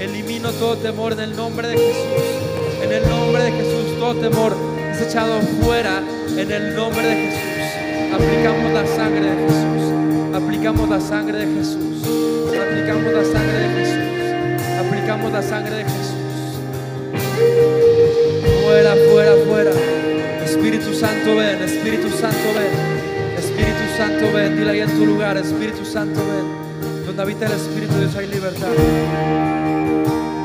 Elimino 0.00 0.50
todo 0.50 0.78
temor 0.78 1.12
en 1.12 1.20
el 1.20 1.36
nombre 1.36 1.68
de 1.68 1.76
Jesús. 1.76 2.82
En 2.82 2.90
el 2.92 3.08
nombre 3.08 3.44
de 3.44 3.52
Jesús, 3.52 3.98
todo 4.00 4.16
temor 4.16 4.56
es 4.92 5.00
echado 5.02 5.40
fuera 5.62 6.02
en 6.36 6.50
el 6.50 6.74
nombre 6.74 7.06
de 7.06 7.14
Jesús. 7.14 8.14
Aplicamos 8.14 8.72
la 8.72 8.84
sangre 8.96 9.30
de 9.30 9.46
Jesús. 9.46 9.99
Aplicamos 10.50 10.88
la 10.88 11.00
sangre 11.00 11.46
de 11.46 11.54
Jesús. 11.54 12.02
Aplicamos 12.48 13.12
la 13.12 13.24
sangre 13.24 13.58
de 13.60 13.68
Jesús. 13.78 14.84
Aplicamos 14.84 15.32
la 15.32 15.42
sangre 15.42 15.76
de 15.76 15.84
Jesús. 15.84 16.16
Fuera, 18.64 18.96
fuera, 19.12 19.32
fuera. 19.46 19.70
Espíritu 20.44 20.92
Santo 20.92 21.36
ven, 21.36 21.62
Espíritu 21.62 22.10
Santo 22.10 22.48
ven. 22.56 23.38
Espíritu 23.38 23.96
Santo 23.96 24.32
ven, 24.34 24.56
dile 24.56 24.70
ahí 24.72 24.80
en 24.80 24.90
tu 24.90 25.06
lugar, 25.06 25.36
Espíritu 25.36 25.84
Santo 25.84 26.20
ven. 26.20 27.06
Donde 27.06 27.22
habita 27.22 27.46
el 27.46 27.52
Espíritu 27.52 27.94
de 27.94 28.00
Dios 28.00 28.16
hay 28.16 28.26
libertad. 28.26 28.72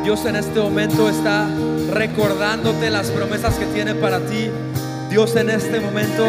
Dios 0.03 0.23
en 0.27 0.35
este 0.35 0.59
momento 0.59 1.09
está 1.09 1.47
recordándote 1.91 2.91
las 2.91 3.09
promesas 3.09 3.55
que 3.55 3.65
tiene 3.65 3.95
para 3.95 4.19
ti. 4.19 4.51
Dios 5.09 5.35
en 5.35 5.49
este 5.49 5.79
momento 5.79 6.27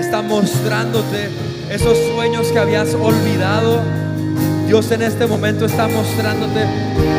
está 0.00 0.22
mostrándote 0.22 1.28
esos 1.70 1.98
sueños 2.14 2.48
que 2.48 2.58
habías 2.58 2.94
olvidado. 2.94 3.82
Dios 4.66 4.90
en 4.90 5.02
este 5.02 5.26
momento 5.26 5.64
está 5.64 5.88
mostrándote 5.88 6.66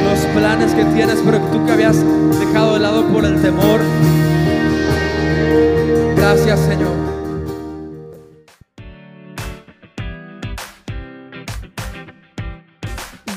los 0.04 0.20
planes 0.36 0.74
que 0.74 0.86
tienes, 0.86 1.20
pero 1.24 1.40
tú 1.52 1.66
que 1.66 1.72
habías 1.72 1.98
dejado 2.40 2.74
de 2.74 2.80
lado 2.80 3.08
por 3.08 3.26
el 3.26 3.42
temor. 3.42 3.82
Gracias, 6.16 6.60
Señor. 6.60 7.00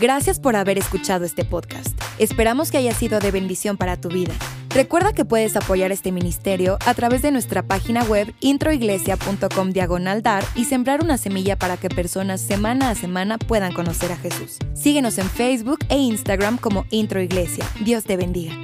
Gracias 0.00 0.40
por 0.40 0.56
haber 0.56 0.78
escuchado 0.78 1.24
este 1.24 1.44
podcast. 1.44 1.96
Esperamos 2.18 2.70
que 2.70 2.78
haya 2.78 2.92
sido 2.92 3.20
de 3.20 3.30
bendición 3.30 3.76
para 3.76 4.00
tu 4.00 4.08
vida. 4.08 4.34
Recuerda 4.74 5.12
que 5.12 5.26
puedes 5.26 5.54
apoyar 5.54 5.92
este 5.92 6.12
ministerio 6.12 6.78
a 6.86 6.94
través 6.94 7.20
de 7.20 7.30
nuestra 7.30 7.62
página 7.62 8.04
web 8.04 8.34
introiglesia.com 8.40 9.70
diagonal 9.70 10.22
dar 10.22 10.42
y 10.54 10.64
sembrar 10.64 11.04
una 11.04 11.18
semilla 11.18 11.58
para 11.58 11.76
que 11.76 11.90
personas 11.90 12.40
semana 12.40 12.88
a 12.88 12.94
semana 12.94 13.36
puedan 13.36 13.74
conocer 13.74 14.12
a 14.12 14.16
Jesús. 14.16 14.56
Síguenos 14.72 15.18
en 15.18 15.28
Facebook 15.28 15.80
e 15.90 15.98
Instagram 15.98 16.56
como 16.56 16.86
Introiglesia. 16.90 17.66
Dios 17.84 18.04
te 18.04 18.16
bendiga. 18.16 18.54